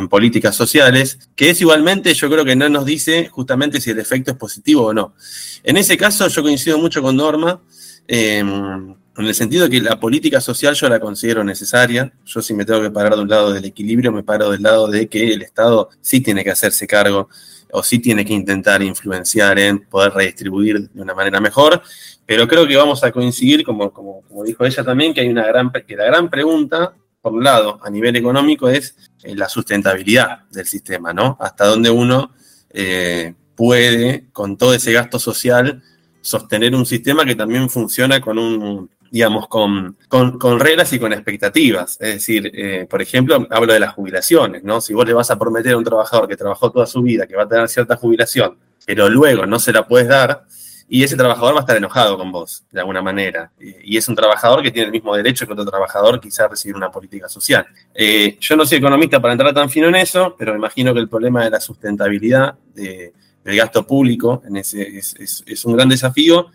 políticas 0.08 0.56
sociales, 0.56 1.30
que 1.36 1.50
es 1.50 1.60
igualmente, 1.60 2.12
yo 2.14 2.28
creo 2.28 2.44
que 2.44 2.56
no 2.56 2.68
nos 2.68 2.84
dice 2.84 3.28
justamente 3.28 3.80
si 3.80 3.90
el 3.90 4.00
efecto 4.00 4.32
es 4.32 4.36
positivo 4.36 4.86
o 4.86 4.92
no. 4.92 5.14
En 5.62 5.76
ese 5.76 5.96
caso, 5.96 6.26
yo 6.26 6.42
coincido 6.42 6.78
mucho 6.78 7.00
con 7.00 7.16
Norma. 7.16 7.62
Em, 8.08 8.96
en 9.16 9.26
el 9.26 9.34
sentido 9.34 9.64
de 9.64 9.70
que 9.70 9.80
la 9.80 10.00
política 10.00 10.40
social 10.40 10.74
yo 10.74 10.88
la 10.88 10.98
considero 10.98 11.44
necesaria. 11.44 12.12
Yo 12.24 12.42
si 12.42 12.52
me 12.54 12.64
tengo 12.64 12.82
que 12.82 12.90
parar 12.90 13.14
de 13.14 13.22
un 13.22 13.28
lado 13.28 13.52
del 13.52 13.64
equilibrio, 13.64 14.10
me 14.10 14.22
paro 14.22 14.50
del 14.50 14.62
lado 14.62 14.88
de 14.88 15.08
que 15.08 15.32
el 15.32 15.42
Estado 15.42 15.90
sí 16.00 16.20
tiene 16.20 16.42
que 16.42 16.50
hacerse 16.50 16.86
cargo 16.86 17.28
o 17.70 17.82
sí 17.82 17.98
tiene 17.98 18.24
que 18.24 18.32
intentar 18.32 18.82
influenciar 18.82 19.58
en 19.58 19.80
poder 19.86 20.12
redistribuir 20.12 20.88
de 20.90 21.02
una 21.02 21.14
manera 21.14 21.40
mejor. 21.40 21.82
Pero 22.26 22.48
creo 22.48 22.66
que 22.66 22.76
vamos 22.76 23.02
a 23.04 23.12
coincidir, 23.12 23.64
como, 23.64 23.92
como, 23.92 24.22
dijo 24.44 24.64
ella 24.64 24.84
también, 24.84 25.12
que 25.12 25.20
hay 25.20 25.28
una 25.28 25.46
gran, 25.46 25.70
que 25.70 25.96
la 25.96 26.04
gran 26.04 26.30
pregunta, 26.30 26.94
por 27.20 27.32
un 27.32 27.44
lado, 27.44 27.80
a 27.82 27.90
nivel 27.90 28.16
económico, 28.16 28.68
es 28.68 28.96
eh, 29.22 29.34
la 29.34 29.48
sustentabilidad 29.48 30.44
del 30.50 30.66
sistema, 30.66 31.12
¿no? 31.12 31.36
Hasta 31.40 31.66
dónde 31.66 31.90
uno 31.90 32.32
eh, 32.70 33.34
puede, 33.56 34.26
con 34.32 34.56
todo 34.56 34.72
ese 34.74 34.92
gasto 34.92 35.18
social, 35.18 35.82
sostener 36.20 36.74
un 36.74 36.86
sistema 36.86 37.24
que 37.24 37.34
también 37.34 37.68
funciona 37.68 38.20
con 38.20 38.38
un, 38.38 38.90
digamos, 39.14 39.46
con, 39.46 39.96
con, 40.08 40.58
reglas 40.58 40.92
y 40.92 40.98
con 40.98 41.12
expectativas. 41.12 41.98
Es 42.00 42.14
decir, 42.14 42.50
eh, 42.52 42.84
por 42.90 43.00
ejemplo, 43.00 43.46
hablo 43.48 43.72
de 43.72 43.78
las 43.78 43.94
jubilaciones, 43.94 44.64
¿no? 44.64 44.80
Si 44.80 44.92
vos 44.92 45.06
le 45.06 45.12
vas 45.12 45.30
a 45.30 45.38
prometer 45.38 45.74
a 45.74 45.76
un 45.76 45.84
trabajador 45.84 46.26
que 46.26 46.36
trabajó 46.36 46.72
toda 46.72 46.84
su 46.84 47.00
vida 47.00 47.24
que 47.24 47.36
va 47.36 47.44
a 47.44 47.48
tener 47.48 47.68
cierta 47.68 47.94
jubilación, 47.94 48.58
pero 48.84 49.08
luego 49.08 49.46
no 49.46 49.60
se 49.60 49.72
la 49.72 49.86
puedes 49.86 50.08
dar, 50.08 50.42
y 50.88 51.04
ese 51.04 51.16
trabajador 51.16 51.54
va 51.54 51.58
a 51.58 51.60
estar 51.60 51.76
enojado 51.76 52.18
con 52.18 52.32
vos, 52.32 52.64
de 52.72 52.80
alguna 52.80 53.02
manera. 53.02 53.52
Y 53.60 53.96
es 53.96 54.08
un 54.08 54.16
trabajador 54.16 54.64
que 54.64 54.72
tiene 54.72 54.86
el 54.86 54.92
mismo 54.92 55.14
derecho 55.14 55.46
que 55.46 55.52
otro 55.52 55.64
trabajador 55.64 56.20
quizá 56.20 56.46
a 56.46 56.48
recibir 56.48 56.74
una 56.74 56.90
política 56.90 57.28
social. 57.28 57.64
Eh, 57.94 58.36
yo 58.40 58.56
no 58.56 58.66
soy 58.66 58.78
economista 58.78 59.22
para 59.22 59.34
entrar 59.34 59.54
tan 59.54 59.70
fino 59.70 59.86
en 59.86 59.94
eso, 59.94 60.34
pero 60.36 60.50
me 60.54 60.58
imagino 60.58 60.92
que 60.92 60.98
el 60.98 61.08
problema 61.08 61.44
de 61.44 61.50
la 61.50 61.60
sustentabilidad 61.60 62.56
del 62.74 63.12
gasto 63.44 63.86
público 63.86 64.42
en 64.44 64.56
ese, 64.56 64.98
es, 64.98 65.44
es 65.46 65.64
un 65.64 65.76
gran 65.76 65.88
desafío 65.88 66.48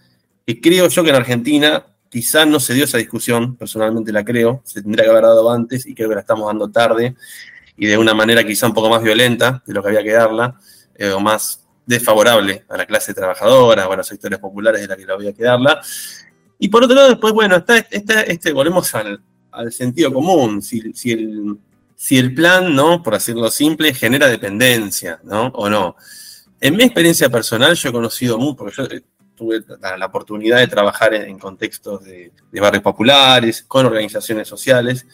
que 0.45 0.59
creo 0.59 0.89
yo 0.89 1.03
que 1.05 1.09
en 1.11 1.15
Argentina 1.15 1.85
Quizás 2.09 2.47
no 2.47 2.59
se 2.59 2.73
dio 2.73 2.85
esa 2.85 2.97
discusión, 2.97 3.55
personalmente 3.55 4.11
la 4.11 4.25
creo, 4.25 4.61
se 4.65 4.81
tendría 4.81 5.05
que 5.05 5.11
haber 5.11 5.23
dado 5.23 5.49
antes 5.51 5.85
y 5.85 5.93
creo 5.93 6.09
que 6.09 6.15
la 6.15 6.21
estamos 6.21 6.47
dando 6.47 6.69
tarde 6.69 7.15
y 7.79 7.85
de 7.85 7.97
una 7.97 8.13
manera 8.13 8.43
quizá 8.43 8.67
un 8.67 8.73
poco 8.73 8.89
más 8.89 9.01
violenta 9.01 9.63
de 9.65 9.73
lo 9.73 9.81
que 9.81 9.89
había 9.89 10.03
que 10.03 10.11
darla, 10.11 10.59
eh, 10.95 11.11
o 11.11 11.19
más 11.19 11.63
desfavorable 11.85 12.65
a 12.67 12.77
la 12.77 12.85
clase 12.85 13.13
trabajadora 13.13 13.87
o 13.87 13.93
a 13.93 13.95
los 13.95 14.05
sectores 14.05 14.37
populares 14.37 14.81
de 14.81 14.87
la 14.87 14.97
que 14.97 15.05
lo 15.05 15.13
había 15.13 15.33
que 15.33 15.43
darla. 15.43 15.81
Y 16.59 16.67
por 16.67 16.83
otro 16.83 16.95
lado, 16.95 17.09
después, 17.09 17.33
bueno, 17.33 17.55
está, 17.55 17.77
este, 17.77 18.51
volvemos 18.51 18.93
al, 18.93 19.21
sentido 19.71 20.13
común. 20.13 20.61
Si, 20.61 20.79
el, 21.11 21.57
si 21.95 22.17
el 22.17 22.33
plan, 22.33 22.75
¿no? 22.75 23.01
Por 23.01 23.13
decirlo 23.13 23.49
simple, 23.49 23.93
genera 23.93 24.27
dependencia, 24.27 25.19
¿no? 25.23 25.47
O 25.47 25.69
no. 25.69 25.95
En 26.59 26.75
mi 26.75 26.83
experiencia 26.83 27.29
personal, 27.29 27.75
yo 27.75 27.89
he 27.89 27.93
conocido 27.93 28.37
mucho, 28.37 28.57
porque 28.57 28.75
yo 28.75 28.87
tuve 29.39 29.61
la, 29.97 30.05
oportunidad 30.05 30.57
de 30.57 30.67
trabajar 30.67 31.13
en, 31.13 31.39
contextos 31.39 32.03
de, 32.03 32.31
barrios 32.51 32.83
populares, 32.83 33.63
con 33.63 33.85
organizaciones 33.85 34.47
sociales. 34.47 35.07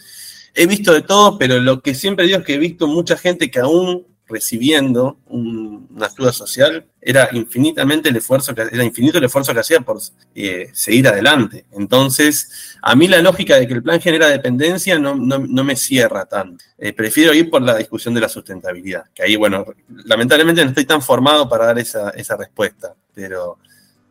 He 0.56 0.66
visto 0.66 0.92
de 0.94 1.04
todo, 1.04 1.38
pero 1.38 1.60
lo 1.60 1.82
que 1.82 1.94
siempre 1.94 2.26
digo 2.26 2.40
es 2.40 2.46
que 2.46 2.56
he 2.56 2.58
visto 2.58 2.88
mucha 2.88 3.16
gente 3.16 3.52
que 3.52 3.60
aún 3.60 4.06
recibiendo 4.28 5.20
una 5.28 6.08
ayuda 6.08 6.34
social, 6.34 6.86
era 7.00 7.30
infinitamente 7.34 8.10
el 8.10 8.16
esfuerzo 8.16 8.56
que 8.56 8.62
era 8.62 8.84
infinito 8.84 9.20
el 9.20 9.26
esfuerzo 9.26 9.54
que 9.54 9.60
hacía 9.60 9.82
por 9.82 10.00
eh, 10.34 10.70
seguir 10.74 11.08
adelante. 11.08 11.66
Entonces, 11.72 12.78
a 12.82 12.96
mí 12.96 13.08
la 13.08 13.22
lógica 13.22 13.58
de 13.58 13.68
que 13.68 13.76
el 13.76 13.84
plan 13.84 14.02
genera 14.02 14.28
dependencia 14.28 14.98
no, 14.98 15.16
me 15.16 15.76
cierra 15.76 16.26
tanto. 16.26 16.64
Eh, 16.78 16.94
prefiero 16.94 17.34
ir 17.34 17.50
por 17.50 17.62
la 17.62 17.78
discusión 17.78 18.14
de 18.16 18.22
la 18.22 18.30
sustentabilidad, 18.30 19.06
que 19.14 19.24
ahí, 19.24 19.36
bueno, 19.36 19.66
lamentablemente 20.06 20.64
no 20.64 20.70
estoy 20.70 20.86
tan 20.86 21.02
formado 21.02 21.48
para 21.48 21.68
dar 21.68 21.78
esa, 21.78 22.10
esa 22.12 22.36
respuesta, 22.36 22.96
pero 23.14 23.60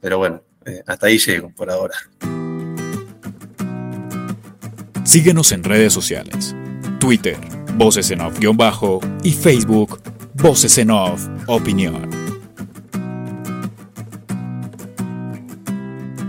pero 0.04 0.18
bueno, 0.18 0.42
eh, 0.66 0.82
hasta 0.86 1.06
ahí 1.06 1.16
llego 1.16 1.48
por 1.48 1.70
ahora. 1.70 1.94
Síguenos 5.02 5.50
en 5.50 5.64
redes 5.64 5.94
sociales. 5.94 6.54
Twitter, 7.00 7.38
Voces 7.76 8.10
en 8.10 8.20
Off-Bajo 8.20 9.00
y 9.22 9.32
Facebook, 9.32 10.02
Voces 10.34 10.76
en 10.76 10.90
Off 10.90 11.26
Opinión. 11.46 12.10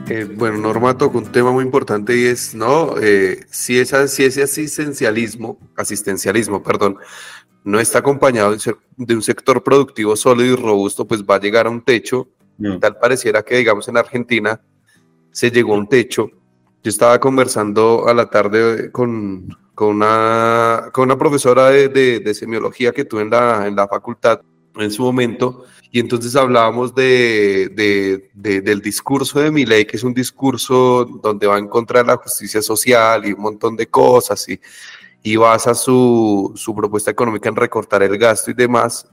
Eh, 0.08 0.24
bueno, 0.24 0.58
Norma 0.60 0.98
tocó 0.98 1.17
un 1.17 1.29
tema 1.29 1.51
muy 1.51 1.65
importante 1.65 2.17
y 2.17 2.27
es, 2.27 2.55
¿no? 2.55 2.96
Eh, 3.01 3.41
si, 3.50 3.77
esa, 3.77 4.08
si 4.08 4.24
ese 4.24 4.44
asistencialismo, 4.44 5.60
asistencialismo, 5.75 6.63
perdón, 6.63 6.98
no 7.65 7.82
está 7.82 8.00
acompañado 8.00 8.55
de 8.96 9.15
un 9.15 9.22
sector 9.22 9.62
productivo 9.63 10.15
sólido 10.15 10.53
y 10.53 10.55
robusto, 10.55 11.05
pues 11.05 11.26
va 11.26 11.36
a 11.36 11.41
llegar 11.41 11.67
a 11.67 11.71
un 11.71 11.84
techo 11.84 12.30
Mm. 12.58 12.80
Tal 12.80 12.98
pareciera 12.98 13.44
que, 13.44 13.58
digamos, 13.58 13.88
en 13.88 13.98
Argentina 13.98 14.62
se 15.32 15.52
llegó 15.52 15.74
a 15.74 15.78
un 15.78 15.88
techo. 15.88 16.30
Yo 16.84 16.89
estaba 16.89 17.20
conversando 17.20 18.08
a 18.08 18.13
la 18.13 18.30
tarde 18.30 18.91
con, 18.91 19.50
con, 19.74 19.96
una, 19.96 20.89
con 20.94 21.06
una 21.06 21.18
profesora 21.18 21.70
de, 21.70 21.89
de, 21.89 22.34
semiología 22.34 22.91
que 22.91 23.06
tuve 23.06 23.24
en 23.24 23.32
la, 23.32 23.68
en 23.68 23.76
la 23.76 23.88
facultad 23.88 24.41
en 24.76 24.91
su 24.91 25.04
momento, 25.04 25.63
y 25.89 26.00
entonces 26.02 26.36
hablábamos 26.36 26.94
de, 26.94 27.70
de, 28.34 28.62
del 28.62 28.82
discurso 28.82 29.39
de 29.39 29.50
Milei, 29.50 29.86
que 29.88 29.96
es 29.96 30.04
un 30.04 30.13
discurso 30.13 31.06
donde 31.24 31.48
va 31.48 31.56
a 31.56 31.60
encontrar 31.60 32.06
la 32.06 32.18
justicia 32.18 32.62
social 32.62 33.26
y 33.26 33.32
un 33.32 33.41
montón 33.41 33.78
de 33.78 33.88
cosas, 33.88 34.48
y, 34.50 34.60
y 35.24 35.38
basa 35.38 35.74
su, 35.74 36.52
su 36.56 36.76
propuesta 36.76 37.10
económica 37.10 37.50
en 37.50 37.56
recortar 37.56 38.04
el 38.04 38.18
gasto 38.18 38.52
y 38.52 38.54
demás. 38.54 39.08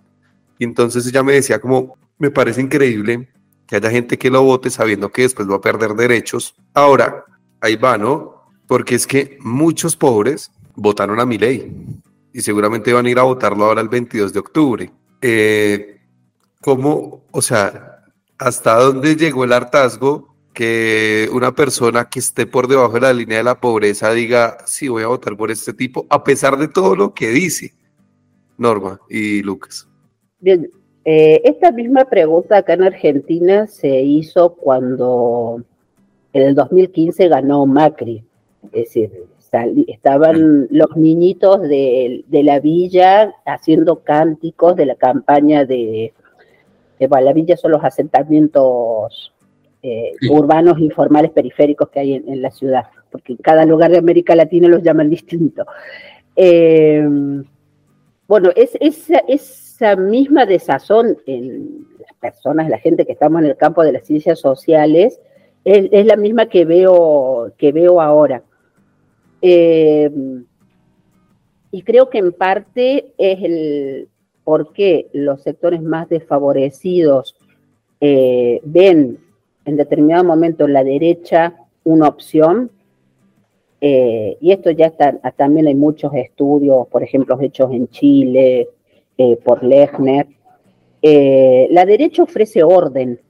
Y 0.58 0.64
entonces 0.64 1.06
ella 1.06 1.22
me 1.22 1.34
decía 1.34 1.60
como, 1.60 1.96
me 2.18 2.30
parece 2.30 2.60
increíble 2.60 3.28
que 3.66 3.76
haya 3.76 3.90
gente 3.90 4.18
que 4.18 4.30
lo 4.30 4.42
vote 4.42 4.70
sabiendo 4.70 5.10
que 5.10 5.22
después 5.22 5.48
va 5.48 5.56
a 5.56 5.60
perder 5.60 5.94
derechos. 5.94 6.54
Ahora, 6.74 7.24
ahí 7.60 7.76
va, 7.76 7.96
¿no? 7.96 8.44
Porque 8.66 8.94
es 8.94 9.06
que 9.06 9.38
muchos 9.40 9.96
pobres 9.96 10.50
votaron 10.74 11.20
a 11.20 11.26
mi 11.26 11.38
ley 11.38 11.72
y 12.32 12.40
seguramente 12.40 12.92
van 12.92 13.06
a 13.06 13.10
ir 13.10 13.18
a 13.18 13.22
votarlo 13.22 13.64
ahora 13.64 13.80
el 13.80 13.88
22 13.88 14.32
de 14.32 14.38
octubre. 14.38 14.92
Eh, 15.20 16.00
¿Cómo, 16.60 17.24
o 17.30 17.42
sea, 17.42 18.04
hasta 18.38 18.76
dónde 18.76 19.16
llegó 19.16 19.44
el 19.44 19.52
hartazgo 19.52 20.36
que 20.52 21.28
una 21.32 21.54
persona 21.54 22.08
que 22.08 22.18
esté 22.18 22.46
por 22.46 22.68
debajo 22.68 22.94
de 22.94 23.00
la 23.00 23.12
línea 23.12 23.38
de 23.38 23.44
la 23.44 23.60
pobreza 23.60 24.12
diga, 24.12 24.58
sí, 24.66 24.88
voy 24.88 25.02
a 25.02 25.08
votar 25.08 25.36
por 25.36 25.50
este 25.50 25.72
tipo, 25.72 26.06
a 26.10 26.22
pesar 26.22 26.58
de 26.58 26.68
todo 26.68 26.94
lo 26.94 27.14
que 27.14 27.30
dice 27.30 27.74
Norma 28.58 29.00
y 29.08 29.42
Lucas? 29.42 29.88
Bien, 30.40 30.68
eh, 31.04 31.40
esta 31.44 31.72
misma 31.72 32.04
pregunta 32.04 32.58
acá 32.58 32.74
en 32.74 32.82
Argentina 32.82 33.66
se 33.66 34.02
hizo 34.02 34.54
cuando 34.54 35.62
en 36.32 36.42
el 36.42 36.54
2015 36.54 37.28
ganó 37.28 37.66
Macri. 37.66 38.24
Es 38.72 38.84
decir, 38.84 39.10
estaban 39.88 40.68
los 40.70 40.96
niñitos 40.96 41.60
de, 41.62 42.24
la 42.30 42.60
villa 42.60 43.34
haciendo 43.44 44.00
cánticos 44.00 44.76
de 44.76 44.86
la 44.86 44.94
campaña 44.94 45.64
de, 45.64 46.12
la 46.98 47.32
villa 47.32 47.56
son 47.56 47.72
los 47.72 47.84
asentamientos 47.84 49.32
eh, 49.82 50.12
urbanos 50.30 50.78
informales 50.78 51.32
periféricos 51.32 51.88
que 51.90 52.00
hay 52.00 52.14
en, 52.14 52.40
la 52.40 52.52
ciudad, 52.52 52.86
porque 53.10 53.32
en 53.32 53.38
cada 53.38 53.66
lugar 53.66 53.90
de 53.90 53.98
América 53.98 54.36
Latina 54.36 54.68
los 54.68 54.82
llaman 54.82 55.10
distinto. 55.10 55.66
Eh, 56.36 57.04
bueno, 58.28 58.50
es, 58.54 58.70
esa, 58.80 59.18
es 59.28 59.61
esa 59.82 59.96
misma 59.96 60.46
desazón 60.46 61.18
en 61.26 61.86
las 61.98 62.14
personas, 62.20 62.68
la 62.68 62.78
gente 62.78 63.04
que 63.04 63.12
estamos 63.12 63.42
en 63.42 63.48
el 63.48 63.56
campo 63.56 63.82
de 63.82 63.92
las 63.92 64.06
ciencias 64.06 64.38
sociales, 64.38 65.20
es, 65.64 66.06
la 66.06 66.16
misma 66.16 66.46
que 66.46 66.64
veo, 66.64 67.52
que 67.56 67.72
veo 67.72 68.00
ahora. 68.00 68.42
Eh, 69.40 70.10
y 71.70 71.82
creo 71.82 72.10
que 72.10 72.18
en 72.18 72.32
parte 72.32 73.12
es 73.18 73.42
el 73.42 74.08
por 74.44 74.72
qué 74.72 75.08
los 75.12 75.42
sectores 75.42 75.82
más 75.82 76.08
desfavorecidos 76.08 77.36
eh, 78.00 78.60
ven 78.64 79.18
en 79.64 79.76
determinado 79.76 80.24
momento 80.24 80.66
la 80.66 80.84
derecha 80.84 81.54
una 81.84 82.08
opción. 82.08 82.70
Eh, 83.80 84.36
y 84.40 84.52
esto 84.52 84.70
ya 84.70 84.86
está, 84.86 85.18
también 85.36 85.66
hay 85.66 85.74
muchos 85.74 86.12
estudios, 86.14 86.86
por 86.88 87.02
ejemplo, 87.02 87.36
hechos 87.40 87.72
en 87.72 87.88
Chile, 87.88 88.68
eh, 89.22 89.36
por 89.36 89.62
Lechner. 89.62 90.26
Eh, 91.00 91.68
la 91.70 91.86
derecha 91.86 92.24
ofrece 92.24 92.64
orden, 92.64 93.20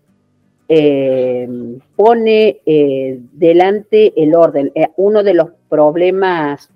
eh, 0.67 1.47
pone 1.95 2.61
delante 2.65 4.15
el 4.17 4.35
orden. 4.35 4.73
uno 4.97 5.23
de 5.23 5.35
los 5.35 5.51
problemas 5.69 6.71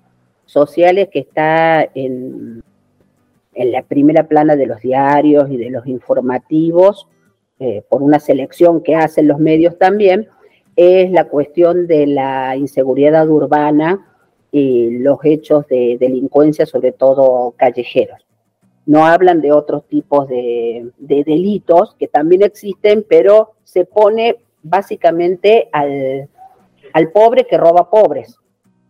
sociales 0.45 1.09
que 1.11 1.21
está 1.21 1.89
en, 1.95 2.63
la 3.55 3.83
primera 3.85 4.29
plana 4.29 4.55
de 4.55 4.67
los 4.67 4.81
diarios 4.81 5.51
y 5.51 5.57
de 5.57 5.71
los 5.71 5.87
informativos, 5.87 7.09
por 7.89 8.03
una 8.03 8.19
selección 8.19 8.83
que 8.83 8.97
hacen 8.97 9.29
los 9.29 9.39
medios 9.39 9.79
también, 9.79 10.29
es 10.77 11.11
la 11.11 11.25
cuestión 11.25 11.87
de 11.87 12.07
la 12.07 12.55
inseguridad 12.55 13.27
urbana 13.31 14.07
y 14.53 14.91
los 14.99 15.21
hechos 15.25 15.67
de 15.69 15.97
delincuencia, 15.99 16.67
sobre 16.67 16.93
todo 16.93 17.55
callejeros 17.57 18.26
no 18.87 19.05
hablan 19.05 19.41
de 19.41 19.53
otros 19.53 19.85
tipos 19.87 20.29
de, 20.29 20.91
delitos 20.99 21.95
que 21.99 22.09
también 22.09 22.43
existen, 22.43 23.05
pero 23.09 23.53
se 23.65 23.85
pone 23.85 24.37
básicamente 24.63 25.69
al, 25.73 26.29
al 26.93 27.11
pobre 27.11 27.47
que 27.47 27.59
roba 27.59 27.91
pobres, 27.91 28.39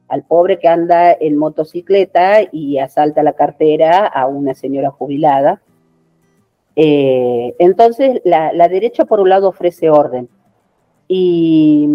al 0.09 0.23
pobre 0.25 0.59
que 0.59 0.69
anda 0.69 1.13
en 1.13 1.37
motocicleta 1.37 2.41
y 2.53 2.79
asalta 2.79 3.23
la 3.23 3.33
cartera 3.33 4.07
a 4.07 4.27
una 4.27 4.55
señora 4.55 4.91
jubilada. 4.91 5.63
Eh, 6.77 7.55
entonces, 7.59 8.21
la, 8.25 8.69
derecha 8.69 9.07
por 9.07 9.21
un 9.21 9.31
lado 9.31 9.49
ofrece 9.49 9.91
orden. 9.91 10.29
Y 11.09 11.89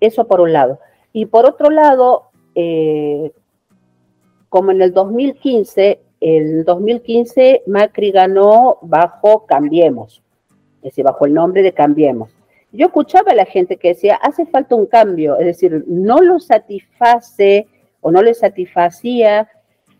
eso 0.00 0.26
por 0.26 0.40
un 0.40 0.52
lado. 0.52 0.80
Y 1.12 1.26
por 1.26 1.44
otro 1.44 1.70
lado, 1.70 2.30
eh, 2.54 3.32
como 4.48 4.70
en 4.70 4.80
el 4.80 4.92
2015, 4.92 6.00
en 6.20 6.64
2015 6.64 7.62
Macri 7.66 8.10
ganó 8.10 8.78
bajo 8.82 9.46
Cambiemos, 9.46 10.22
es 10.78 10.82
decir, 10.82 11.04
bajo 11.04 11.26
el 11.26 11.34
nombre 11.34 11.62
de 11.62 11.72
Cambiemos. 11.72 12.30
Yo 12.72 12.86
escuchaba 12.86 13.32
a 13.32 13.36
la 13.36 13.46
gente 13.46 13.76
que 13.76 13.88
decía, 13.88 14.16
hace 14.16 14.44
falta 14.46 14.74
un 14.74 14.86
cambio, 14.86 15.38
es 15.38 15.46
decir, 15.46 15.84
no 15.86 16.18
lo 16.18 16.38
satisface 16.38 17.66
o 18.00 18.10
no 18.10 18.22
le 18.22 18.34
satisfacía 18.34 19.48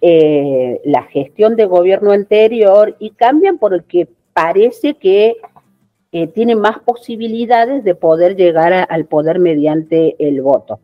eh, 0.01 0.81
la 0.85 1.03
gestión 1.05 1.57
de 1.57 1.65
gobierno 1.65 2.13
anterior 2.13 2.95
y 2.99 3.11
cambian 3.11 3.59
porque 3.59 4.09
parece 4.33 4.95
que 4.95 5.37
eh, 6.13 6.27
tiene 6.29 6.55
más 6.55 6.79
posibilidades 6.79 7.85
de 7.85 7.95
poder 7.95 8.37
llegar 8.37 8.87
al 8.89 9.07
poder 9.07 9.39
mediante 9.39 10.15
el 10.19 10.41
voto. 10.43 10.79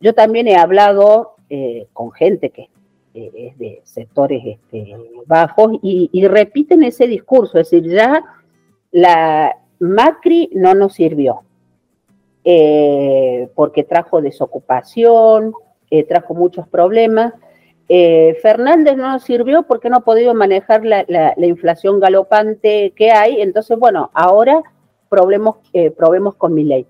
Yo 0.00 0.14
también 0.14 0.48
he 0.48 0.56
hablado 0.56 1.36
eh, 1.48 1.86
con 1.92 2.10
gente 2.10 2.50
que 2.50 2.68
es 3.16 3.58
de 3.58 3.80
sectores 3.84 4.42
este, 4.44 4.96
bajos 5.26 5.72
y, 5.82 6.26
repiten 6.26 6.82
ese 6.82 7.06
discurso, 7.06 7.58
es 7.58 7.70
decir, 7.70 7.90
ya 7.90 8.22
la 8.92 9.56
Macri 9.78 10.50
no 10.54 10.74
nos 10.74 10.94
sirvió 10.94 11.42
eh, 12.44 13.48
porque 13.54 13.84
trajo 13.84 14.20
desocupación, 14.20 15.52
eh, 15.90 16.04
trajo 16.04 16.34
muchos 16.34 16.68
problemas. 16.68 17.34
Fernández 18.42 18.96
no 18.96 19.12
nos 19.12 19.22
sirvió 19.22 19.62
porque 19.62 19.88
no 19.88 19.98
ha 19.98 20.00
podido 20.00 20.34
manejar 20.34 20.84
la, 20.84 21.34
inflación 21.38 22.00
galopante 22.00 22.92
que 22.96 23.12
hay. 23.12 23.40
Entonces, 23.40 23.78
bueno, 23.78 24.10
ahora 24.12 24.60
probemos, 25.08 25.58
probemos 25.96 26.34
con 26.34 26.52
mi 26.52 26.64
ley. 26.64 26.86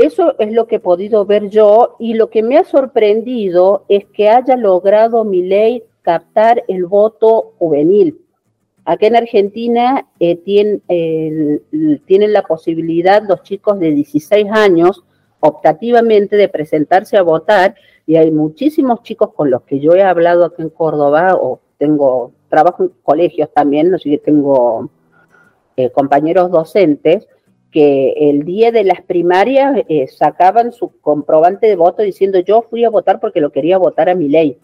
Eso 0.00 0.34
es 0.38 0.50
lo 0.54 0.66
que 0.66 0.76
he 0.76 0.80
podido 0.80 1.26
ver 1.26 1.50
yo 1.50 1.96
y 1.98 2.14
lo 2.14 2.30
que 2.30 2.42
me 2.42 2.56
ha 2.56 2.64
sorprendido 2.64 3.84
es 3.86 4.06
que 4.06 4.30
haya 4.30 4.56
logrado 4.56 5.24
mi 5.24 5.42
ley 5.42 5.84
captar 6.00 6.64
el 6.68 6.86
voto 6.86 7.52
juvenil. 7.58 8.18
Acá 8.86 9.08
en 9.08 9.16
Argentina 9.16 10.06
eh, 10.18 10.36
tienen, 10.36 10.82
la 12.32 12.42
posibilidad 12.44 13.22
los 13.28 13.42
chicos 13.42 13.78
de 13.78 13.90
16 13.90 14.46
años 14.50 15.04
optativamente 15.40 16.36
de 16.36 16.48
presentarse 16.48 17.18
a 17.18 17.22
votar 17.22 17.74
y 18.06 18.16
hay 18.16 18.30
muchísimos 18.30 19.02
chicos 19.02 19.34
con 19.34 19.50
los 19.50 19.64
que 19.64 19.80
yo 19.80 19.92
he 19.92 20.02
hablado 20.02 20.46
aquí 20.46 20.62
en 20.62 20.70
Córdoba 20.70 21.34
o 21.34 21.60
tengo 21.76 22.32
trabajo 22.48 22.84
en 22.84 22.92
colegios 23.02 23.50
también, 23.52 23.94
así 23.94 24.12
que 24.12 24.18
tengo 24.18 24.88
eh, 25.76 25.90
compañeros 25.90 26.50
docentes 26.50 27.28
que 27.70 28.30
el 28.30 28.44
día 28.44 28.72
de 28.72 28.84
las 28.84 29.00
primarias 29.02 29.82
eh, 29.88 30.08
sacaban 30.08 30.72
su 30.72 30.90
comprobante 31.00 31.66
de 31.66 31.76
voto 31.76 32.02
diciendo 32.02 32.40
yo 32.40 32.62
fui 32.62 32.84
a 32.84 32.90
votar 32.90 33.20
porque 33.20 33.40
lo 33.40 33.52
quería 33.52 33.78
votar 33.78 34.08
a 34.08 34.14
mi 34.14 34.28
ley. 34.28 34.58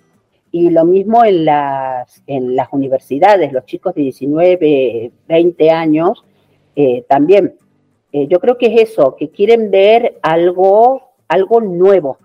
Y 0.50 0.70
lo 0.70 0.84
mismo 0.84 1.24
en 1.24 1.44
las, 1.44 2.22
en 2.26 2.56
las 2.56 2.68
universidades, 2.72 3.52
los 3.52 3.66
chicos 3.66 3.94
de 3.94 4.02
19, 4.02 5.12
20 5.28 5.70
años 5.70 6.24
eh, 6.74 7.04
también. 7.08 7.54
Eh, 8.12 8.26
yo 8.28 8.40
creo 8.40 8.56
que 8.56 8.66
es 8.66 8.90
eso, 8.90 9.16
que 9.18 9.30
quieren 9.30 9.70
ver 9.70 10.18
algo, 10.22 11.10
algo 11.28 11.60
nuevo. 11.60 12.18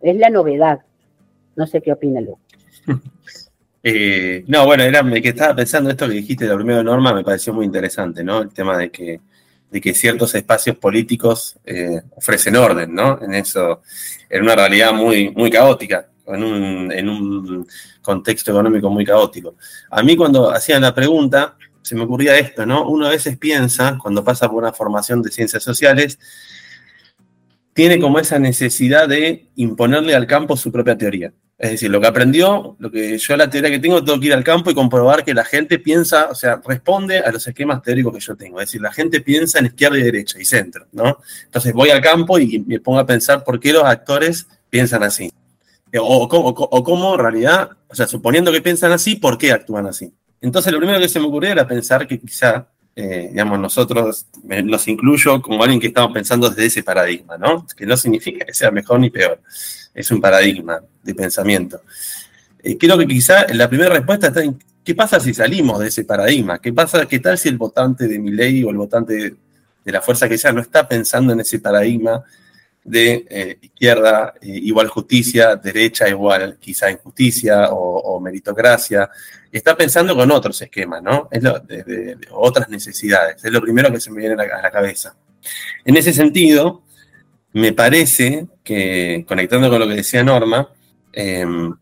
Es 0.00 0.16
la 0.16 0.30
novedad. 0.30 0.80
No 1.54 1.66
sé 1.66 1.82
qué 1.82 1.92
opina 1.92 2.20
Lu. 2.20 2.38
no, 4.46 4.66
bueno, 4.66 4.84
era 4.84 5.02
que 5.20 5.28
estaba 5.28 5.54
pensando 5.54 5.90
esto 5.90 6.08
que 6.08 6.14
dijiste 6.14 6.44
de 6.44 6.50
la 6.50 6.56
primera 6.56 6.82
norma, 6.82 7.12
me 7.12 7.24
pareció 7.24 7.52
muy 7.52 7.66
interesante, 7.66 8.24
¿no? 8.24 8.40
El 8.40 8.52
tema 8.52 8.78
de 8.78 8.90
que 8.90 9.20
de 9.72 9.80
que 9.80 9.94
ciertos 9.94 10.34
espacios 10.34 10.76
políticos 10.76 11.56
eh, 11.64 12.02
ofrecen 12.14 12.56
orden, 12.56 12.94
¿no? 12.94 13.18
En 13.22 13.32
eso, 13.34 13.80
en 14.28 14.42
una 14.42 14.54
realidad 14.54 14.92
muy, 14.92 15.30
muy 15.30 15.50
caótica, 15.50 16.08
en 16.26 16.44
un, 16.44 16.92
en 16.92 17.08
un 17.08 17.66
contexto 18.02 18.50
económico 18.50 18.90
muy 18.90 19.06
caótico. 19.06 19.56
A 19.90 20.02
mí 20.02 20.14
cuando 20.14 20.50
hacían 20.50 20.82
la 20.82 20.94
pregunta, 20.94 21.56
se 21.80 21.94
me 21.94 22.02
ocurría 22.02 22.36
esto, 22.38 22.66
¿no? 22.66 22.86
Uno 22.86 23.06
a 23.06 23.10
veces 23.10 23.38
piensa, 23.38 23.98
cuando 24.00 24.22
pasa 24.22 24.46
por 24.46 24.62
una 24.62 24.74
formación 24.74 25.22
de 25.22 25.30
ciencias 25.30 25.62
sociales, 25.62 26.18
tiene 27.72 27.98
como 27.98 28.18
esa 28.18 28.38
necesidad 28.38 29.08
de 29.08 29.48
imponerle 29.56 30.14
al 30.14 30.26
campo 30.26 30.54
su 30.54 30.70
propia 30.70 30.98
teoría. 30.98 31.32
Es 31.62 31.70
decir, 31.70 31.90
lo 31.92 32.00
que 32.00 32.08
aprendió, 32.08 32.74
lo 32.80 32.90
que 32.90 33.16
yo 33.16 33.36
la 33.36 33.48
teoría 33.48 33.70
que 33.70 33.78
tengo, 33.78 34.02
tengo 34.02 34.18
que 34.18 34.26
ir 34.26 34.34
al 34.34 34.42
campo 34.42 34.72
y 34.72 34.74
comprobar 34.74 35.24
que 35.24 35.32
la 35.32 35.44
gente 35.44 35.78
piensa, 35.78 36.26
o 36.28 36.34
sea, 36.34 36.60
responde 36.66 37.20
a 37.20 37.30
los 37.30 37.46
esquemas 37.46 37.80
teóricos 37.82 38.12
que 38.12 38.18
yo 38.18 38.34
tengo. 38.34 38.60
Es 38.60 38.66
decir, 38.66 38.80
la 38.80 38.92
gente 38.92 39.20
piensa 39.20 39.60
en 39.60 39.66
izquierda 39.66 39.96
y 39.96 40.02
derecha 40.02 40.40
y 40.40 40.44
centro, 40.44 40.88
¿no? 40.90 41.18
Entonces 41.44 41.72
voy 41.72 41.90
al 41.90 42.00
campo 42.00 42.36
y 42.40 42.58
me 42.66 42.80
pongo 42.80 42.98
a 42.98 43.06
pensar 43.06 43.44
por 43.44 43.60
qué 43.60 43.72
los 43.72 43.84
actores 43.84 44.48
piensan 44.70 45.04
así. 45.04 45.30
Eh, 45.92 46.00
o, 46.00 46.28
cómo 46.28 47.14
en 47.14 47.20
realidad, 47.20 47.70
o 47.86 47.94
sea, 47.94 48.08
suponiendo 48.08 48.50
que 48.50 48.60
piensan 48.60 48.90
así, 48.90 49.14
¿por 49.14 49.38
qué 49.38 49.52
actúan 49.52 49.86
así? 49.86 50.12
Entonces 50.40 50.72
lo 50.72 50.80
primero 50.80 50.98
que 50.98 51.08
se 51.08 51.20
me 51.20 51.26
ocurrió 51.26 51.52
era 51.52 51.64
pensar 51.64 52.08
que 52.08 52.18
quizá, 52.18 52.66
eh, 52.96 53.28
digamos, 53.30 53.60
nosotros, 53.60 54.26
nos 54.42 54.88
incluyo 54.88 55.40
como 55.40 55.62
alguien 55.62 55.80
que 55.80 55.86
estamos 55.86 56.12
pensando 56.12 56.50
desde 56.50 56.66
ese 56.66 56.82
paradigma, 56.82 57.38
¿no? 57.38 57.64
Que 57.76 57.86
no 57.86 57.96
significa 57.96 58.44
que 58.44 58.52
sea 58.52 58.72
mejor 58.72 58.98
ni 58.98 59.10
peor 59.10 59.40
es 59.94 60.10
un 60.10 60.20
paradigma 60.20 60.80
de 61.02 61.14
pensamiento. 61.14 61.82
Eh, 62.62 62.76
creo 62.78 62.96
que 62.96 63.06
quizá 63.06 63.46
la 63.52 63.68
primera 63.68 63.94
respuesta 63.94 64.28
está 64.28 64.42
en 64.42 64.58
qué 64.84 64.94
pasa 64.94 65.20
si 65.20 65.34
salimos 65.34 65.80
de 65.80 65.88
ese 65.88 66.04
paradigma, 66.04 66.60
qué 66.60 66.72
pasa, 66.72 67.06
qué 67.06 67.18
tal 67.18 67.38
si 67.38 67.48
el 67.48 67.58
votante 67.58 68.08
de 68.08 68.18
mi 68.18 68.30
ley 68.30 68.62
o 68.64 68.70
el 68.70 68.76
votante 68.76 69.36
de, 69.84 69.92
la 69.92 70.00
fuerza 70.00 70.28
que 70.28 70.38
sea 70.38 70.52
no 70.52 70.60
está 70.60 70.88
pensando 70.88 71.32
en 71.32 71.40
ese 71.40 71.58
paradigma 71.58 72.22
de 72.84 73.26
eh, 73.28 73.58
izquierda 73.60 74.34
eh, 74.40 74.48
igual 74.48 74.88
justicia, 74.88 75.56
derecha 75.56 76.08
igual 76.08 76.56
quizá 76.60 76.90
injusticia 76.90 77.68
o, 77.70 78.20
meritocracia, 78.20 79.10
está 79.50 79.76
pensando 79.76 80.14
con 80.16 80.30
otros 80.30 80.60
esquemas, 80.62 81.02
¿no? 81.02 81.28
Es 81.30 81.42
de, 81.42 82.16
otras 82.30 82.68
necesidades, 82.68 83.44
es 83.44 83.52
lo 83.52 83.60
primero 83.60 83.90
que 83.92 84.00
se 84.00 84.10
me 84.10 84.20
viene 84.20 84.40
a 84.40 84.62
la 84.62 84.70
cabeza. 84.70 85.16
En 85.84 85.96
ese 85.96 86.12
sentido, 86.12 86.82
me 87.52 87.72
parece 87.72 88.46
que, 88.64 89.24
conectando 89.26 89.68
con 89.68 89.80
lo 89.80 89.88
que 89.88 89.94
decía 89.94 90.24
Norma, 90.24 90.68
em, 91.12 91.74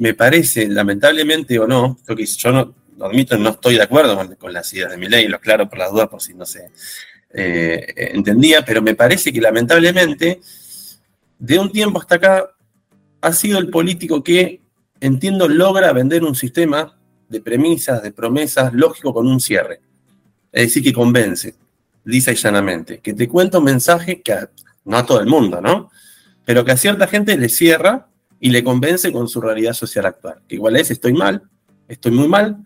me 0.00 0.14
parece, 0.14 0.68
lamentablemente 0.68 1.58
o 1.58 1.66
no, 1.66 1.98
porque 2.06 2.26
yo 2.26 2.52
no, 2.52 2.74
lo 2.96 3.06
admito, 3.06 3.36
no 3.36 3.50
estoy 3.50 3.76
de 3.76 3.82
acuerdo 3.82 4.16
con, 4.38 4.52
las 4.52 4.72
ideas 4.72 4.90
de 4.90 4.96
mi 4.96 5.08
ley, 5.08 5.28
lo 5.28 5.40
claro 5.40 5.68
por 5.68 5.78
las 5.78 5.90
dudas, 5.90 6.08
por 6.08 6.22
si 6.22 6.34
no 6.34 6.46
se 6.46 6.70
eh, 7.32 8.12
entendía, 8.14 8.64
pero 8.64 8.82
me 8.82 8.94
parece 8.94 9.32
que 9.32 9.40
lamentablemente, 9.40 10.40
de 11.38 11.58
un 11.58 11.70
tiempo 11.70 12.00
hasta 12.00 12.16
acá, 12.16 12.50
ha 13.20 13.32
sido 13.32 13.58
el 13.58 13.70
político 13.70 14.22
que, 14.22 14.60
entiendo, 15.00 15.48
logra 15.48 15.92
vender 15.92 16.24
un 16.24 16.34
sistema 16.34 16.96
de 17.28 17.40
premisas, 17.40 18.02
de 18.02 18.12
promesas, 18.12 18.72
lógico 18.72 19.12
con 19.12 19.26
un 19.26 19.40
cierre. 19.40 19.80
Es 20.52 20.66
decir, 20.66 20.84
que 20.84 20.92
convence, 20.92 21.54
lisa 22.04 22.32
y 22.32 22.36
llanamente, 22.36 23.00
que 23.00 23.14
te 23.14 23.28
cuenta 23.28 23.58
un 23.58 23.64
mensaje 23.64 24.20
que 24.22 24.36
no 24.84 24.96
a 24.96 25.06
todo 25.06 25.20
el 25.20 25.26
mundo, 25.26 25.60
¿no? 25.60 25.90
Pero 26.44 26.64
que 26.64 26.72
a 26.72 26.76
cierta 26.76 27.06
gente 27.06 27.36
le 27.36 27.48
cierra 27.48 28.08
y 28.40 28.50
le 28.50 28.62
convence 28.62 29.12
con 29.12 29.28
su 29.28 29.40
realidad 29.40 29.72
social 29.72 30.06
actual. 30.06 30.42
Que 30.46 30.56
igual 30.56 30.76
es, 30.76 30.90
estoy 30.90 31.12
mal, 31.12 31.42
estoy 31.88 32.12
muy 32.12 32.28
mal, 32.28 32.58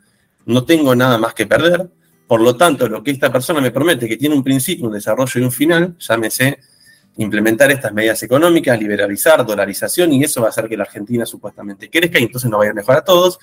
no 0.46 0.64
tengo 0.64 0.94
nada 0.94 1.18
más 1.18 1.34
que 1.34 1.46
perder, 1.46 1.90
por 2.28 2.42
lo 2.42 2.56
tanto, 2.56 2.88
lo 2.88 3.02
que 3.02 3.10
esta 3.10 3.32
persona 3.32 3.60
me 3.60 3.70
promete, 3.70 4.06
que 4.06 4.18
tiene 4.18 4.34
un 4.34 4.44
principio, 4.44 4.86
un 4.86 4.92
desarrollo 4.92 5.40
y 5.40 5.44
un 5.44 5.50
final, 5.50 5.96
llámese 5.98 6.58
implementar 7.16 7.70
estas 7.70 7.92
medidas 7.92 8.22
económicas, 8.22 8.78
liberalizar, 8.78 9.44
dolarización, 9.46 10.12
y 10.12 10.22
eso 10.24 10.42
va 10.42 10.48
a 10.48 10.50
hacer 10.50 10.68
que 10.68 10.76
la 10.76 10.84
Argentina 10.84 11.24
supuestamente 11.24 11.88
crezca 11.88 12.20
y 12.20 12.24
entonces 12.24 12.50
nos 12.50 12.58
vaya 12.58 12.74
mejor 12.74 12.96
a 12.96 13.00
todos. 13.02 13.38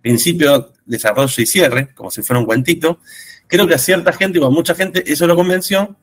Principio, 0.00 0.72
desarrollo 0.86 1.42
y 1.42 1.46
cierre, 1.46 1.94
como 1.94 2.10
si 2.10 2.22
fuera 2.22 2.40
un 2.40 2.46
cuentito. 2.46 3.00
Creo 3.46 3.66
que 3.66 3.74
a 3.74 3.78
cierta 3.78 4.12
gente, 4.14 4.38
o 4.38 4.46
a 4.46 4.50
mucha 4.50 4.74
gente, 4.74 5.04
eso 5.12 5.26
lo 5.26 5.36
convenció, 5.36 5.96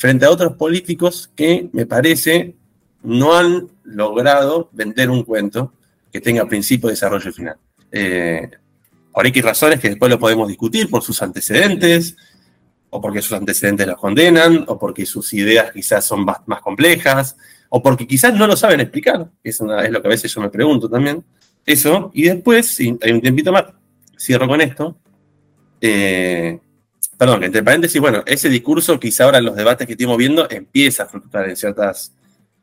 frente 0.00 0.24
a 0.24 0.30
otros 0.30 0.54
políticos 0.54 1.30
que, 1.36 1.68
me 1.74 1.84
parece, 1.84 2.56
no 3.02 3.34
han 3.36 3.68
logrado 3.84 4.70
vender 4.72 5.10
un 5.10 5.24
cuento 5.24 5.74
que 6.10 6.22
tenga 6.22 6.48
principio, 6.48 6.88
desarrollo 6.88 7.28
y 7.28 7.32
final. 7.34 7.56
Eh, 7.92 8.48
por 9.12 9.26
X 9.26 9.44
razones 9.44 9.78
que 9.78 9.90
después 9.90 10.10
lo 10.10 10.18
podemos 10.18 10.48
discutir, 10.48 10.88
por 10.88 11.02
sus 11.02 11.20
antecedentes, 11.20 12.16
o 12.88 12.98
porque 12.98 13.20
sus 13.20 13.34
antecedentes 13.34 13.86
los 13.86 13.98
condenan, 13.98 14.64
o 14.68 14.78
porque 14.78 15.04
sus 15.04 15.34
ideas 15.34 15.70
quizás 15.70 16.02
son 16.02 16.24
más, 16.24 16.62
complejas, 16.62 17.36
o 17.68 17.82
porque 17.82 18.06
quizás 18.06 18.32
no 18.32 18.46
lo 18.46 18.56
saben 18.56 18.80
explicar, 18.80 19.30
es, 19.44 19.60
es 19.60 19.90
lo 19.90 20.00
que 20.00 20.08
a 20.08 20.16
veces 20.16 20.32
yo 20.32 20.40
me 20.40 20.48
pregunto 20.48 20.88
también. 20.88 21.22
Eso, 21.66 22.10
y 22.14 22.22
después, 22.22 22.66
si 22.68 22.96
hay 23.02 23.12
un 23.12 23.20
tiempito 23.20 23.52
más, 23.52 23.64
cierro 24.18 24.48
con 24.48 24.62
esto, 24.62 24.96
eh, 25.82 26.58
perdón, 27.20 27.44
entre 27.44 27.62
paréntesis, 27.62 28.00
bueno, 28.00 28.22
ese 28.24 28.48
discurso 28.48 28.98
quizá 28.98 29.24
ahora 29.24 29.36
en 29.36 29.44
los 29.44 29.54
debates 29.54 29.86
que 29.86 29.92
estamos 29.92 30.16
viendo 30.16 30.48
empieza 30.48 31.02
a 31.02 31.06
fructuar 31.06 31.50
en 31.50 31.54
ciertas 31.54 32.14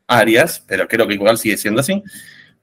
áreas, 0.08 0.64
pero 0.66 0.88
creo 0.88 1.06
que 1.06 1.14
igual 1.14 1.38
sigue 1.38 1.56
siendo 1.56 1.80
así. 1.80 2.02